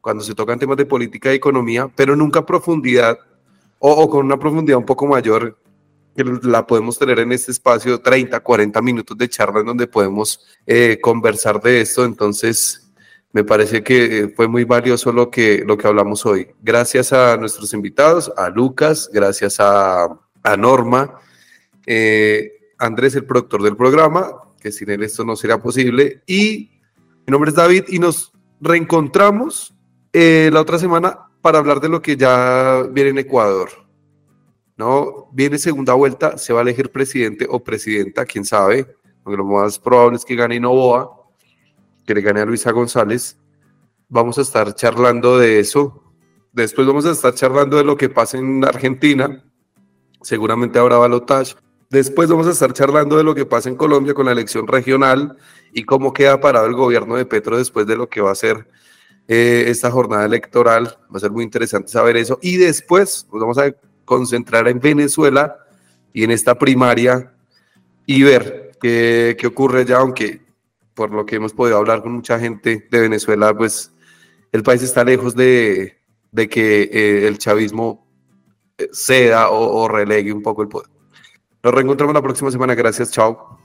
cuando 0.00 0.24
se 0.24 0.34
tocan 0.34 0.58
temas 0.58 0.78
de 0.78 0.86
política 0.86 1.32
y 1.32 1.36
economía, 1.36 1.90
pero 1.94 2.16
nunca 2.16 2.46
profundidad 2.46 3.18
o, 3.78 4.08
con 4.08 4.24
una 4.24 4.38
profundidad 4.38 4.78
un 4.78 4.86
poco 4.86 5.06
mayor 5.06 5.58
que 6.16 6.24
la 6.24 6.66
podemos 6.66 6.98
tener 6.98 7.18
en 7.18 7.32
este 7.32 7.52
espacio, 7.52 8.00
30, 8.00 8.40
40 8.40 8.80
minutos 8.80 9.18
de 9.18 9.28
charla 9.28 9.60
en 9.60 9.66
donde 9.66 9.86
podemos 9.86 10.40
eh, 10.66 10.98
conversar 11.02 11.60
de 11.60 11.82
esto. 11.82 12.06
Entonces, 12.06 12.85
me 13.36 13.44
parece 13.44 13.84
que 13.84 14.20
eh, 14.20 14.28
fue 14.34 14.48
muy 14.48 14.64
valioso 14.64 15.12
lo 15.12 15.30
que, 15.30 15.62
lo 15.62 15.76
que 15.76 15.86
hablamos 15.86 16.24
hoy. 16.24 16.48
Gracias 16.62 17.12
a 17.12 17.36
nuestros 17.36 17.74
invitados, 17.74 18.32
a 18.34 18.48
Lucas, 18.48 19.10
gracias 19.12 19.58
a, 19.60 20.08
Norma, 20.56 21.18
eh, 21.84 22.50
Andrés, 22.78 23.14
el 23.14 23.26
productor 23.26 23.62
del 23.62 23.76
programa, 23.76 24.32
que 24.58 24.72
sin 24.72 24.88
él 24.88 25.02
esto 25.02 25.22
no 25.22 25.36
sería 25.36 25.58
posible. 25.58 26.22
Y 26.26 26.80
mi 27.26 27.30
nombre 27.30 27.50
es 27.50 27.56
David 27.56 27.84
y 27.88 27.98
nos 27.98 28.32
reencontramos 28.58 29.74
eh, 30.14 30.48
la 30.50 30.62
otra 30.62 30.78
semana 30.78 31.28
para 31.42 31.58
hablar 31.58 31.80
de 31.80 31.90
lo 31.90 32.00
que 32.00 32.16
ya 32.16 32.84
viene 32.90 33.10
en 33.10 33.18
Ecuador. 33.18 33.68
¿no? 34.78 35.28
Viene 35.32 35.58
segunda 35.58 35.92
vuelta, 35.92 36.38
se 36.38 36.54
va 36.54 36.60
a 36.60 36.62
elegir 36.62 36.90
presidente 36.90 37.46
o 37.50 37.62
presidenta, 37.62 38.24
quién 38.24 38.46
sabe, 38.46 38.96
aunque 39.26 39.36
lo 39.36 39.44
más 39.44 39.78
probable 39.78 40.16
es 40.16 40.24
que 40.24 40.36
gane 40.36 40.58
Novoa 40.58 41.25
que 42.06 42.14
le 42.14 42.22
gane 42.22 42.40
a 42.40 42.46
Luisa 42.46 42.70
González. 42.70 43.36
Vamos 44.08 44.38
a 44.38 44.42
estar 44.42 44.74
charlando 44.74 45.38
de 45.38 45.58
eso. 45.58 46.02
Después 46.52 46.86
vamos 46.86 47.04
a 47.04 47.10
estar 47.10 47.34
charlando 47.34 47.76
de 47.76 47.84
lo 47.84 47.96
que 47.96 48.08
pasa 48.08 48.38
en 48.38 48.64
Argentina. 48.64 49.44
Seguramente 50.22 50.78
habrá 50.78 50.96
balotaje. 50.96 51.54
Después 51.90 52.28
vamos 52.28 52.46
a 52.46 52.52
estar 52.52 52.72
charlando 52.72 53.16
de 53.16 53.24
lo 53.24 53.34
que 53.34 53.44
pasa 53.44 53.68
en 53.68 53.76
Colombia 53.76 54.14
con 54.14 54.26
la 54.26 54.32
elección 54.32 54.66
regional 54.66 55.36
y 55.72 55.84
cómo 55.84 56.12
queda 56.12 56.40
parado 56.40 56.66
el 56.66 56.74
gobierno 56.74 57.16
de 57.16 57.26
Petro 57.26 57.58
después 57.58 57.86
de 57.86 57.96
lo 57.96 58.08
que 58.08 58.20
va 58.20 58.32
a 58.32 58.34
ser 58.34 58.68
eh, 59.28 59.64
esta 59.68 59.90
jornada 59.90 60.24
electoral. 60.24 60.98
Va 61.12 61.16
a 61.16 61.20
ser 61.20 61.32
muy 61.32 61.44
interesante 61.44 61.88
saber 61.88 62.16
eso. 62.16 62.38
Y 62.40 62.56
después 62.56 63.26
nos 63.32 63.40
vamos 63.40 63.58
a 63.58 63.74
concentrar 64.04 64.68
en 64.68 64.80
Venezuela 64.80 65.56
y 66.12 66.24
en 66.24 66.30
esta 66.30 66.56
primaria 66.56 67.32
y 68.06 68.22
ver 68.22 68.72
qué, 68.80 69.36
qué 69.38 69.46
ocurre 69.48 69.84
ya, 69.84 69.98
aunque 69.98 70.45
por 70.96 71.12
lo 71.12 71.26
que 71.26 71.36
hemos 71.36 71.52
podido 71.52 71.76
hablar 71.76 72.02
con 72.02 72.12
mucha 72.12 72.40
gente 72.40 72.88
de 72.90 73.00
Venezuela, 73.00 73.56
pues 73.56 73.92
el 74.50 74.62
país 74.62 74.82
está 74.82 75.04
lejos 75.04 75.36
de, 75.36 76.00
que 76.50 76.82
eh, 76.82 77.28
el 77.28 77.38
chavismo 77.38 78.08
eh, 78.78 78.88
ceda 78.92 79.50
o, 79.50 79.82
o 79.82 79.88
relegue 79.88 80.32
un 80.32 80.42
poco 80.42 80.62
el 80.62 80.68
poder. 80.68 80.88
Nos 81.62 81.74
reencontramos 81.74 82.14
la 82.14 82.22
próxima 82.22 82.50
semana. 82.50 82.74
Gracias. 82.74 83.12
Chao. 83.12 83.55